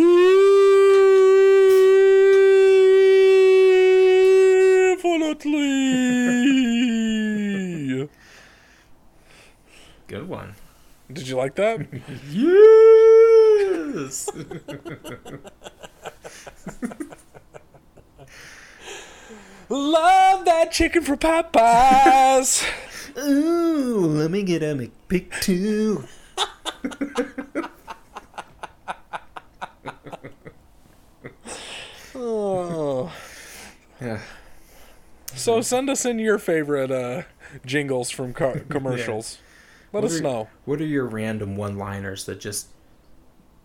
Good 10.08 10.28
one. 10.28 10.54
Did 11.12 11.28
you 11.28 11.36
like 11.36 11.54
that? 11.56 11.86
Yes! 13.92 14.28
Love 19.68 20.44
that 20.46 20.72
chicken 20.72 21.02
from 21.02 21.18
Popeyes. 21.18 22.64
Ooh, 23.18 24.06
let 24.06 24.30
me 24.30 24.42
get 24.42 24.62
a 24.62 24.74
McPick 24.74 25.40
too. 25.40 26.04
Oh. 32.14 33.12
Yeah. 34.00 34.20
So 35.34 35.60
send 35.60 35.88
us 35.90 36.04
in 36.04 36.18
your 36.18 36.38
favorite 36.38 36.90
uh, 36.90 37.22
jingles 37.64 38.10
from 38.10 38.32
car- 38.34 38.58
commercials. 38.68 39.38
Let 39.92 40.02
What 40.02 40.12
us 40.12 40.18
are- 40.20 40.22
know. 40.22 40.48
What 40.64 40.80
are 40.80 40.86
your 40.86 41.06
random 41.06 41.56
one 41.56 41.76
liners 41.78 42.24
that 42.26 42.40
just 42.40 42.68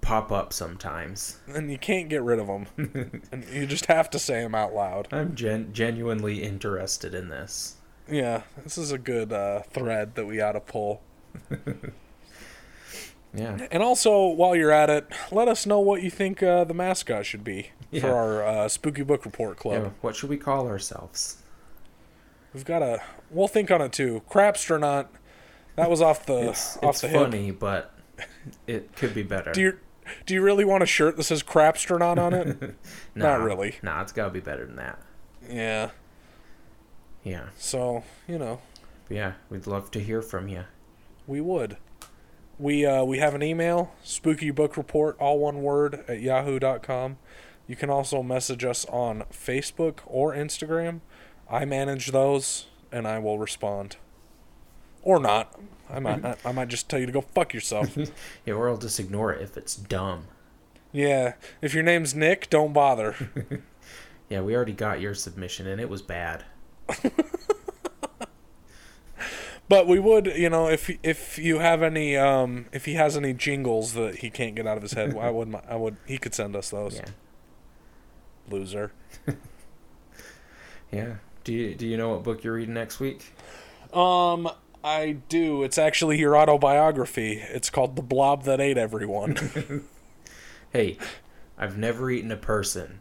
pop 0.05 0.31
up 0.31 0.53
sometimes? 0.53 1.39
And 1.47 1.71
you 1.71 1.77
can't 1.77 2.07
get 2.09 2.21
rid 2.21 2.39
of 2.39 2.47
them. 2.47 2.67
and 3.31 3.45
you 3.51 3.65
just 3.65 3.87
have 3.87 4.09
to 4.11 4.19
say 4.19 4.41
them 4.41 4.53
out 4.55 4.73
loud. 4.73 5.07
I'm 5.11 5.35
gen- 5.35 5.73
genuinely 5.73 6.43
interested 6.43 7.13
in 7.15 7.29
this. 7.29 7.75
Yeah, 8.09 8.43
this 8.63 8.77
is 8.77 8.91
a 8.91 8.97
good 8.99 9.33
uh, 9.33 9.61
thread 9.71 10.13
that 10.15 10.25
we 10.27 10.39
ought 10.41 10.53
to 10.53 10.59
pull. 10.61 11.01
Yeah. 13.33 13.67
And 13.69 13.83
also, 13.83 14.27
while 14.27 14.55
you're 14.55 14.71
at 14.71 14.89
it, 14.89 15.07
let 15.29 15.49
us 15.49 15.65
know 15.65 15.79
what 15.81 16.01
you 16.01 16.09
think 16.09 16.41
uh, 16.41 16.63
the 16.63 16.73
mascot 16.73 17.25
should 17.25 17.43
be 17.43 17.71
Yeah. 17.91 18.01
for 18.01 18.11
our 18.13 18.43
uh, 18.47 18.67
Spooky 18.69 19.03
Book 19.03 19.25
Report 19.25 19.57
Club. 19.57 19.83
yeah. 19.83 19.89
What 19.99 20.15
should 20.15 20.29
we 20.29 20.37
call 20.37 20.67
ourselves? 20.69 21.37
We've 22.53 22.63
got 22.63 22.81
a. 22.81 23.01
We'll 23.29 23.49
think 23.49 23.71
on 23.71 23.81
it 23.81 23.91
too. 23.91 24.21
Crapstronaut. 24.31 25.07
That 25.75 25.89
was 25.89 26.01
off 26.01 26.25
the 26.25 26.51
It's, 26.51 26.77
off 26.77 26.83
it's 26.91 27.01
the 27.01 27.09
hip. 27.09 27.19
funny, 27.23 27.51
but 27.51 27.93
it 28.67 28.95
could 28.95 29.13
be 29.13 29.23
better. 29.23 29.51
You 29.57 29.79
do 30.25 30.33
you 30.33 30.41
really 30.41 30.65
want 30.65 30.83
a 30.83 30.85
shirt 30.85 31.17
that 31.17 31.23
says 31.23 31.43
Crapstronaut 31.43 32.17
on 32.17 32.33
it? 32.33 32.75
Nah, 33.15 33.37
not 33.37 33.43
really. 33.43 33.75
Nah, 33.81 34.01
it's 34.01 34.11
got 34.11 34.25
to 34.25 34.31
be 34.31 34.39
better 34.41 34.65
than 34.65 34.75
that. 34.75 34.99
yeah. 35.49 35.91
Yeah. 37.23 37.47
So 37.57 38.03
you 38.27 38.37
know, 38.37 38.61
But 39.07 39.15
yeah, 39.17 39.33
we'd 39.49 39.67
love 39.67 39.89
to 39.91 39.99
hear 39.99 40.21
from 40.21 40.47
you. 40.47 40.65
we 41.27 41.41
would. 41.41 41.77
We 42.59 42.85
uh, 42.85 43.03
we 43.03 43.17
have 43.19 43.33
an 43.35 43.43
email, 43.43 43.93
spooky 44.03 44.51
book 44.51 44.77
report, 44.77 45.17
all 45.19 45.39
one 45.39 45.61
word 45.63 46.03
at 46.07 46.21
yahoo.com. 46.21 47.17
You 47.67 47.75
can 47.75 47.89
also 47.89 48.21
message 48.21 48.63
us 48.63 48.85
on 48.85 49.23
Facebook 49.33 49.99
or 50.05 50.33
Instagram. 50.35 51.01
I 51.49 51.65
manage 51.65 52.11
those 52.11 52.67
and 52.91 53.07
I 53.07 53.17
will 53.19 53.39
respond. 53.39 53.97
Or 55.01 55.19
not. 55.19 55.59
I 55.89 55.99
might 55.99 56.21
not, 56.23 56.39
I 56.45 56.51
might 56.51 56.67
just 56.69 56.89
tell 56.89 56.99
you 56.99 57.05
to 57.05 57.11
go 57.11 57.21
fuck 57.21 57.53
yourself. 57.53 57.97
Yeah, 58.45 58.53
or 58.55 58.69
I'll 58.69 58.77
just 58.77 58.99
ignore 58.99 59.31
it 59.33 59.41
if 59.41 59.57
it's 59.57 59.75
dumb. 59.75 60.25
yeah. 60.91 61.33
If 61.61 61.73
your 61.73 61.83
name's 61.83 62.13
Nick, 62.15 62.49
don't 62.49 62.73
bother. 62.73 63.15
Yeah, 64.27 64.41
we 64.41 64.55
already 64.55 64.73
got 64.73 64.99
your 65.01 65.13
submission 65.13 65.67
and 65.67 65.79
it 65.79 65.87
was 65.87 66.01
bad. 66.01 66.43
But 69.67 69.87
we 69.87 69.97
would, 69.99 70.27
you 70.27 70.49
know, 70.49 70.67
if 70.67 70.91
if 71.01 71.39
you 71.39 71.57
have 71.57 71.81
any, 71.81 72.15
um, 72.15 72.65
if 72.71 72.85
he 72.85 72.93
has 72.93 73.17
any 73.17 73.33
jingles 73.33 73.93
that 73.93 74.17
he 74.17 74.29
can't 74.29 74.53
get 74.55 74.67
out 74.67 74.77
of 74.77 74.83
his 74.83 74.93
head, 74.93 75.17
I 75.17 75.31
would, 75.31 75.55
I 75.67 75.75
would, 75.75 75.97
he 76.05 76.19
could 76.19 76.35
send 76.35 76.55
us 76.55 76.69
those. 76.69 76.95
Yeah. 76.97 77.05
Loser. 78.49 78.91
Yeah. 80.91 81.15
Do 81.43 81.51
you 81.53 81.73
do 81.73 81.87
you 81.87 81.97
know 81.97 82.09
what 82.11 82.23
book 82.23 82.43
you're 82.43 82.53
reading 82.53 82.75
next 82.75 82.99
week? 82.99 83.33
Um, 83.91 84.49
I 84.85 85.17
do. 85.29 85.63
It's 85.63 85.79
actually 85.79 86.19
your 86.19 86.37
autobiography. 86.37 87.39
It's 87.41 87.71
called 87.71 87.95
"The 87.95 88.03
Blob 88.03 88.43
That 88.43 88.61
Ate 88.61 88.77
Everyone." 88.77 89.83
Hey, 90.71 90.97
I've 91.57 91.77
never 91.77 92.11
eaten 92.11 92.31
a 92.33 92.35
person 92.35 92.99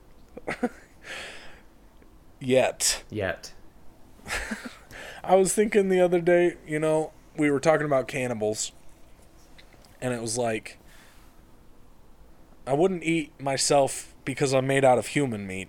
Yet, 2.38 3.02
yet. 3.10 3.52
I 5.24 5.34
was 5.34 5.52
thinking 5.54 5.88
the 5.88 6.00
other 6.00 6.20
day. 6.20 6.56
You 6.66 6.78
know, 6.78 7.12
we 7.36 7.50
were 7.50 7.58
talking 7.58 7.84
about 7.84 8.06
cannibals, 8.06 8.70
and 10.00 10.14
it 10.14 10.20
was 10.22 10.38
like, 10.38 10.78
I 12.64 12.74
wouldn't 12.74 13.02
eat 13.02 13.32
myself 13.40 14.14
because 14.24 14.52
I'm 14.54 14.68
made 14.68 14.84
out 14.84 14.98
of 14.98 15.08
human 15.08 15.44
meat, 15.44 15.68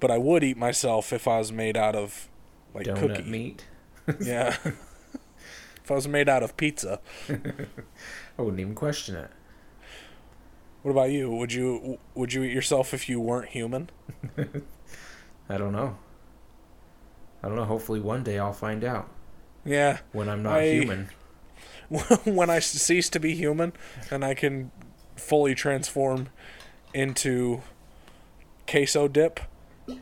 but 0.00 0.10
I 0.10 0.16
would 0.16 0.42
eat 0.42 0.56
myself 0.56 1.12
if 1.12 1.28
I 1.28 1.38
was 1.38 1.52
made 1.52 1.76
out 1.76 1.94
of 1.94 2.28
like 2.72 2.86
Donut 2.86 3.16
cookie. 3.16 3.22
meat. 3.30 3.66
Yeah. 4.20 4.56
if 5.88 5.92
I 5.92 5.94
was 5.94 6.06
made 6.06 6.28
out 6.28 6.42
of 6.42 6.54
pizza. 6.58 7.00
I 7.30 8.42
wouldn't 8.42 8.60
even 8.60 8.74
question 8.74 9.16
it. 9.16 9.30
What 10.82 10.90
about 10.90 11.10
you? 11.10 11.30
Would 11.34 11.50
you 11.54 11.98
would 12.14 12.34
you 12.34 12.42
eat 12.42 12.52
yourself 12.52 12.92
if 12.92 13.08
you 13.08 13.18
weren't 13.20 13.48
human? 13.48 13.88
I 15.48 15.56
don't 15.56 15.72
know. 15.72 15.96
I 17.42 17.48
don't 17.48 17.56
know. 17.56 17.64
Hopefully 17.64 18.00
one 18.00 18.22
day 18.22 18.38
I'll 18.38 18.52
find 18.52 18.84
out 18.84 19.08
Yeah. 19.64 20.00
when 20.12 20.28
I'm 20.28 20.42
not 20.42 20.58
I- 20.58 20.70
human. 20.72 21.08
when 22.24 22.50
I 22.50 22.58
cease 22.58 23.08
to 23.08 23.18
be 23.18 23.34
human 23.34 23.72
and 24.10 24.22
I 24.22 24.34
can 24.34 24.70
fully 25.16 25.54
transform 25.54 26.28
into 26.92 27.62
queso 28.66 29.08
dip, 29.08 29.40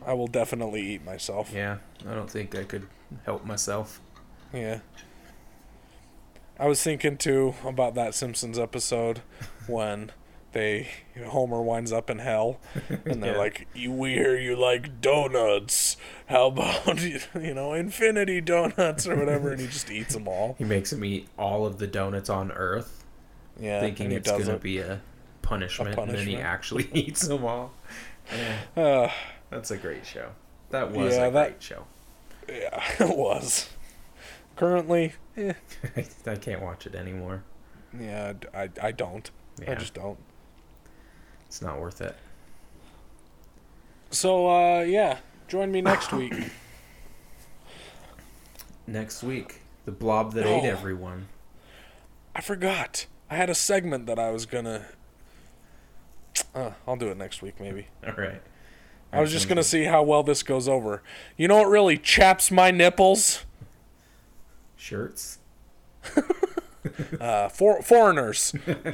I 0.05 0.13
will 0.13 0.27
definitely 0.27 0.81
eat 0.81 1.05
myself. 1.05 1.53
Yeah, 1.53 1.77
I 2.05 2.13
don't 2.13 2.29
think 2.29 2.55
I 2.55 2.65
could 2.65 2.87
help 3.23 3.45
myself. 3.45 4.01
Yeah. 4.53 4.79
I 6.59 6.67
was 6.67 6.81
thinking 6.81 7.17
too 7.17 7.53
about 7.65 7.93
that 7.95 8.15
Simpsons 8.15 8.57
episode 8.59 9.21
when 9.67 10.11
they 10.53 10.87
Homer 11.27 11.61
winds 11.61 11.91
up 11.91 12.09
in 12.09 12.19
hell 12.19 12.59
and 13.05 13.21
they're 13.21 13.33
Yeah. 13.33 13.37
like, 13.37 13.67
"You 13.75 13.91
we 13.91 14.13
hear 14.13 14.35
you 14.37 14.55
like 14.55 15.01
donuts. 15.01 15.97
How 16.27 16.47
about 16.47 17.01
you 17.35 17.53
know 17.53 17.73
infinity 17.73 18.41
donuts 18.41 19.07
or 19.07 19.15
whatever?" 19.15 19.51
And 19.51 19.61
he 19.61 19.67
just 19.67 19.91
eats 19.91 20.13
them 20.13 20.27
all. 20.27 20.55
He 20.57 20.63
makes 20.63 20.91
him 20.91 21.03
eat 21.05 21.27
all 21.37 21.65
of 21.65 21.77
the 21.79 21.87
donuts 21.87 22.29
on 22.29 22.51
Earth, 22.51 23.03
Yeah, 23.59 23.79
thinking 23.81 24.11
it's 24.11 24.27
gonna 24.29 24.39
doesn't. 24.39 24.61
be 24.63 24.79
a 24.79 25.01
punishment, 25.43 25.97
and 25.97 26.11
then 26.11 26.25
he 26.27 26.37
actually 26.37 26.89
eats 26.93 27.27
them 27.27 27.45
all. 27.45 27.71
Yeah, 28.35 28.57
Uh, 28.81 29.11
that's 29.51 29.69
a 29.71 29.77
great 29.77 30.05
show. 30.05 30.31
That 30.71 30.91
was 30.91 31.15
Yeah, 31.15 31.27
a 31.27 31.31
that- 31.31 31.47
great 31.49 31.63
show. 31.63 31.85
yeah, 32.49 32.83
it 32.99 33.15
was. 33.17 33.69
Currently, 34.55 35.13
eh, 35.37 35.53
I 36.25 36.35
can't 36.35 36.61
watch 36.61 36.85
it 36.87 36.95
anymore. 36.95 37.43
yeah, 37.99 38.33
I, 38.53 38.69
I 38.81 38.91
don't. 38.91 39.29
I 39.67 39.75
just 39.75 39.93
don't. 39.93 40.17
It's 41.47 41.61
not 41.61 41.79
worth 41.79 42.01
it. 42.01 42.15
So, 44.11 44.47
uh, 44.49 44.81
yeah, 44.81 45.17
join 45.47 45.71
me 45.71 45.81
next 45.81 46.11
week. 46.13 46.33
Next 48.89 49.21
week, 49.21 49.61
the 49.85 49.91
blob 49.91 50.33
that 50.33 50.45
ate 50.45 50.63
Oh. 50.63 50.65
everyone. 50.65 51.27
I 52.33 52.39
forgot. 52.41 53.05
I 53.29 53.35
had 53.35 53.49
a 53.49 53.55
segment 53.55 54.05
that 54.05 54.17
I 54.17 54.31
was 54.31 54.45
gonna. 54.45 54.85
Uh, 56.55 56.71
I'll 56.87 56.95
do 56.95 57.09
it 57.09 57.17
next 57.17 57.41
week, 57.41 57.59
maybe. 57.59 57.87
All 58.07 58.13
right. 58.13 58.41
I 59.11 59.19
was 59.19 59.31
just 59.31 59.49
gonna 59.49 59.63
see 59.63 59.83
how 59.85 60.03
well 60.03 60.23
this 60.23 60.41
goes 60.43 60.69
over. 60.69 61.01
You 61.35 61.47
know 61.49 61.57
what 61.57 61.67
really 61.69 61.97
chaps 61.97 62.49
my 62.51 62.71
nipples? 62.71 63.43
Shirts. 64.77 65.39
Uh, 67.19 67.49
for 67.49 67.81
foreigners. 67.81 68.53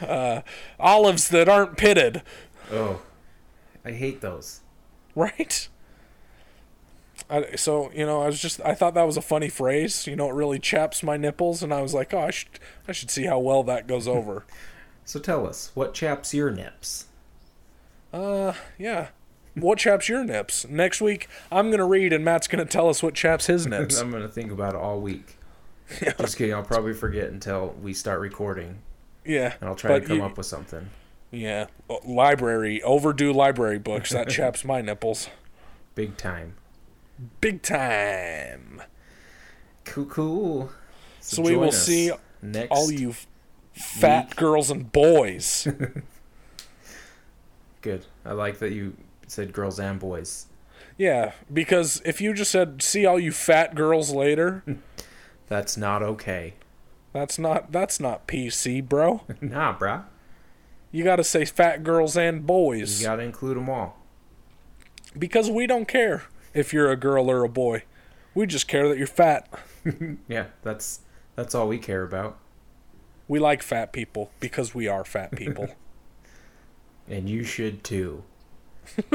uh, 0.00 0.42
olives 0.78 1.28
that 1.28 1.48
aren't 1.48 1.76
pitted, 1.76 2.22
Oh, 2.70 3.02
I 3.84 3.92
hate 3.92 4.20
those. 4.20 4.60
right? 5.14 5.68
I, 7.30 7.54
so 7.56 7.90
you 7.94 8.04
know, 8.04 8.22
I 8.22 8.26
was 8.26 8.40
just 8.40 8.60
I 8.64 8.74
thought 8.74 8.94
that 8.94 9.04
was 9.06 9.16
a 9.16 9.22
funny 9.22 9.48
phrase. 9.48 10.06
You 10.06 10.16
know, 10.16 10.28
it 10.28 10.34
really 10.34 10.58
chaps 10.58 11.02
my 11.02 11.16
nipples, 11.16 11.62
and 11.62 11.72
I 11.72 11.80
was 11.80 11.94
like, 11.94 12.12
oh, 12.12 12.18
I 12.20 12.30
should 12.30 12.48
I 12.88 12.92
should 12.92 13.10
see 13.10 13.24
how 13.24 13.38
well 13.38 13.62
that 13.64 13.86
goes 13.86 14.08
over. 14.08 14.44
So 15.04 15.18
tell 15.18 15.48
us, 15.48 15.72
what 15.74 15.94
chaps 15.94 16.32
your 16.32 16.52
nips? 16.52 17.06
uh, 18.12 18.52
yeah. 18.78 19.08
What 19.54 19.78
chaps 19.78 20.08
your 20.08 20.24
nips? 20.24 20.66
Next 20.68 21.00
week, 21.00 21.28
I'm 21.50 21.70
gonna 21.70 21.86
read, 21.86 22.12
and 22.12 22.24
Matt's 22.24 22.48
gonna 22.48 22.64
tell 22.64 22.88
us 22.88 23.02
what 23.02 23.14
chaps 23.14 23.46
his 23.46 23.66
nips. 23.68 23.98
I'm 24.00 24.10
gonna 24.10 24.28
think 24.28 24.50
about 24.50 24.74
it 24.74 24.78
all 24.80 25.00
week. 25.00 25.36
Just 26.18 26.36
kidding. 26.38 26.54
I'll 26.54 26.62
probably 26.62 26.94
forget 26.94 27.28
until 27.28 27.74
we 27.82 27.92
start 27.92 28.20
recording, 28.20 28.78
yeah, 29.26 29.54
and 29.60 29.68
I'll 29.68 29.74
try 29.76 29.98
to 29.98 30.06
come 30.06 30.18
you- 30.18 30.24
up 30.24 30.36
with 30.38 30.46
something. 30.46 30.88
Yeah, 31.30 31.66
uh, 31.88 31.96
library 32.04 32.82
overdue 32.82 33.32
library 33.32 33.78
books 33.78 34.10
that 34.10 34.28
chaps 34.30 34.64
my 34.66 34.80
nipples 34.82 35.28
Big 35.94 36.16
time. 36.18 36.54
big 37.40 37.62
time. 37.62 38.82
Cool, 39.84 40.04
cool. 40.06 40.72
So, 41.20 41.40
we 41.42 41.56
will 41.56 41.72
see 41.72 42.10
next. 42.42 42.70
all 42.70 42.90
you 42.90 43.14
fat 43.74 44.26
week. 44.28 44.36
girls 44.36 44.70
and 44.70 44.90
boys. 44.92 45.66
Good. 47.80 48.06
I 48.24 48.32
like 48.32 48.58
that 48.60 48.72
you 48.72 48.94
said 49.32 49.52
girls 49.52 49.80
and 49.80 49.98
boys. 49.98 50.46
yeah, 50.98 51.32
because 51.52 52.00
if 52.04 52.20
you 52.20 52.34
just 52.34 52.50
said 52.50 52.82
see 52.82 53.04
all 53.06 53.18
you 53.18 53.32
fat 53.32 53.74
girls 53.74 54.12
later, 54.12 54.62
That's 55.48 55.76
not 55.76 56.02
okay. 56.02 56.54
that's 57.12 57.38
not 57.38 57.72
that's 57.72 58.00
not 58.00 58.26
PC, 58.26 58.86
bro. 58.88 59.22
nah, 59.40 59.72
bro. 59.76 60.02
You 60.90 61.04
got 61.04 61.16
to 61.16 61.24
say 61.24 61.44
fat 61.44 61.82
girls 61.82 62.16
and 62.16 62.46
boys 62.46 63.00
You 63.00 63.06
gotta 63.06 63.22
include 63.22 63.56
them 63.56 63.68
all. 63.70 63.98
because 65.18 65.50
we 65.50 65.66
don't 65.66 65.86
care 65.88 66.24
if 66.54 66.72
you're 66.72 66.90
a 66.90 66.96
girl 66.96 67.30
or 67.30 67.44
a 67.44 67.48
boy. 67.48 67.84
We 68.34 68.46
just 68.46 68.66
care 68.68 68.88
that 68.88 68.98
you're 68.98 69.06
fat. 69.06 69.48
Yeah, 70.28 70.46
that's 70.62 71.00
that's 71.34 71.54
all 71.54 71.66
we 71.68 71.78
care 71.78 72.02
about. 72.04 72.38
We 73.28 73.38
like 73.40 73.62
fat 73.62 73.92
people 73.92 74.30
because 74.40 74.74
we 74.74 74.86
are 74.88 75.04
fat 75.04 75.32
people. 75.32 75.68
And 77.08 77.28
you 77.28 77.42
should 77.44 77.82
too. 77.84 78.22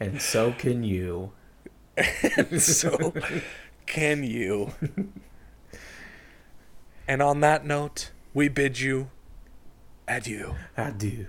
and 0.00 0.20
so 0.20 0.52
can 0.52 0.84
you. 0.84 1.32
And 2.36 2.62
so, 2.62 3.12
can 3.86 4.22
you? 4.22 4.72
And 7.08 7.22
on 7.22 7.40
that 7.40 7.64
note, 7.64 8.10
we 8.34 8.48
bid 8.48 8.78
you 8.78 9.10
adieu. 10.08 10.54
Do. 10.96 11.26